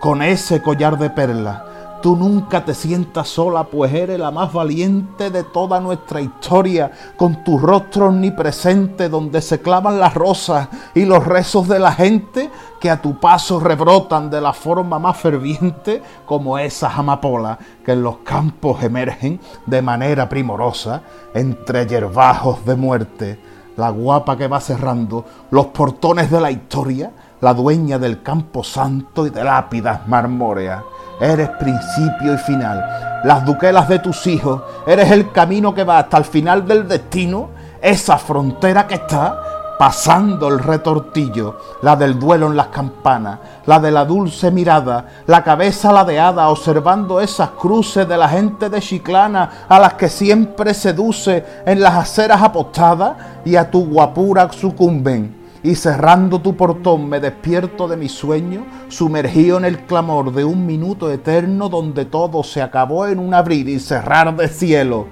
con 0.01 0.23
ese 0.23 0.61
collar 0.61 0.99
de 0.99 1.11
perlas 1.11 1.70
Tú 2.03 2.17
nunca 2.17 2.65
te 2.65 2.75
sientas 2.75 3.29
sola, 3.29 3.65
pues 3.65 3.93
eres 3.93 4.19
la 4.19 4.31
más 4.31 4.55
valiente 4.55 5.29
de 5.29 5.45
toda 5.45 5.81
nuestra 5.81 6.23
historia, 6.23 6.91
con 7.15 7.45
tu 7.45 7.59
rostro 7.59 8.07
omnipresente 8.07 9.11
donde 9.11 9.43
se 9.43 9.61
clavan 9.61 10.01
las 10.01 10.15
rosas 10.15 10.69
y 10.95 11.05
los 11.05 11.27
rezos 11.27 11.69
de 11.69 11.79
la 11.79 11.93
gente 11.93 12.51
que 12.81 12.89
a 12.89 13.03
tu 13.03 13.21
paso 13.21 13.61
rebrotan 13.61 14.31
de 14.31 14.41
la 14.41 14.55
forma 14.55 14.99
más 14.99 15.19
ferviente 15.19 16.03
como 16.25 16.59
esas 16.59 16.99
amapolas 16.99 17.59
que 17.85 17.93
en 17.93 18.03
los 18.03 18.19
campos 18.19 18.83
emergen 18.83 19.39
de 19.67 19.83
manera 19.83 20.27
primorosa 20.27 21.03
entre 21.35 21.87
yerbajos 21.87 22.65
de 22.65 22.77
muerte. 22.77 23.41
La 23.77 23.91
guapa 23.91 24.39
que 24.39 24.49
va 24.49 24.61
cerrando 24.61 25.27
los 25.51 25.67
portones 25.67 26.31
de 26.31 26.41
la 26.41 26.51
historia, 26.51 27.13
la 27.43 27.53
dueña 27.53 27.99
del 27.99 28.23
campo 28.23 28.65
santo 28.65 29.27
y 29.27 29.31
de 29.31 29.45
lápidas 29.45 30.09
marmóreas 30.09 30.83
eres 31.21 31.49
principio 31.51 32.35
y 32.35 32.39
final. 32.39 33.21
Las 33.25 33.45
duquelas 33.45 33.89
de 33.89 33.99
tus 33.99 34.27
hijos, 34.27 34.63
eres 34.87 35.11
el 35.11 35.31
camino 35.31 35.75
que 35.75 35.85
va 35.85 35.99
hasta 35.99 36.17
el 36.19 36.25
final 36.25 36.67
del 36.67 36.89
destino, 36.89 37.51
esa 37.83 38.19
frontera 38.19 38.87
que 38.87 38.95
está 38.95 39.43
pasando 39.79 40.49
el 40.49 40.59
retortillo, 40.59 41.57
la 41.81 41.97
del 41.97 42.19
duelo 42.19 42.49
en 42.49 42.57
las 42.57 42.67
campanas, 42.67 43.39
la 43.65 43.81
de 43.81 43.91
la 43.91 44.05
dulce 44.05 44.51
mirada, 44.51 45.07
la 45.27 45.43
cabeza 45.43 45.91
ladeada, 45.91 46.51
observando 46.51 47.19
esas 47.19 47.51
cruces 47.51 48.07
de 48.07 48.19
la 48.19 48.29
gente 48.29 48.69
de 48.69 48.81
Chiclana 48.81 49.51
a 49.69 49.79
las 49.79 49.95
que 49.95 50.11
siempre 50.11 50.75
seduce 50.75 51.63
en 51.65 51.81
las 51.81 51.95
aceras 51.95 52.43
apostadas 52.43 53.17
y 53.45 53.57
a 53.57 53.71
tu 53.71 53.87
guapura 53.87 54.53
sucumben 54.53 55.40
y 55.63 55.75
cerrando 55.75 56.41
tu 56.41 56.57
portón 56.57 57.09
me 57.09 57.21
despierto 57.21 57.87
de 57.87 57.97
mi 57.97 58.09
sueño, 58.09 58.65
sumergido 58.89 59.59
en 59.59 59.67
el 59.67 59.81
clamor 59.81 60.33
de 60.33 60.45
un 60.45 60.65
minuto 60.65 61.11
eterno 61.11 61.69
donde 61.69 62.07
todo 62.07 62.43
se 62.43 62.63
acabó 62.63 63.07
en 63.07 63.19
un 63.19 63.35
abrir 63.35 63.69
y 63.69 63.79
cerrar 63.79 64.35
de 64.37 64.49
cielo. 64.49 65.07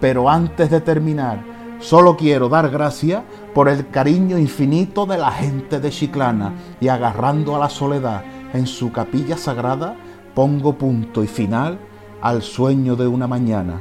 Pero 0.00 0.28
antes 0.28 0.70
de 0.70 0.80
terminar, 0.80 1.44
solo 1.78 2.16
quiero 2.16 2.48
dar 2.48 2.68
gracias 2.70 3.22
por 3.54 3.68
el 3.68 3.88
cariño 3.90 4.38
infinito 4.38 5.06
de 5.06 5.18
la 5.18 5.30
gente 5.30 5.78
de 5.78 5.90
Chiclana 5.90 6.52
y 6.80 6.88
agarrando 6.88 7.54
a 7.54 7.60
la 7.60 7.68
soledad 7.68 8.24
en 8.52 8.66
su 8.66 8.90
capilla 8.90 9.36
sagrada, 9.36 9.94
pongo 10.34 10.76
punto 10.76 11.22
y 11.22 11.28
final 11.28 11.78
al 12.20 12.42
sueño 12.42 12.96
de 12.96 13.06
una 13.06 13.28
mañana. 13.28 13.80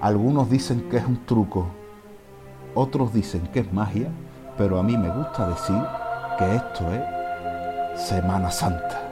Algunos 0.00 0.48
dicen 0.48 0.88
que 0.88 0.96
es 0.96 1.04
un 1.04 1.26
truco, 1.26 1.66
otros 2.74 3.12
dicen 3.12 3.48
que 3.52 3.60
es 3.60 3.72
magia 3.72 4.08
pero 4.58 4.78
a 4.78 4.82
mí 4.82 4.98
me 4.98 5.08
gusta 5.08 5.46
decir 5.46 5.80
que 6.36 6.56
esto 6.56 6.92
es 6.92 8.00
Semana 8.08 8.50
Santa. 8.50 9.07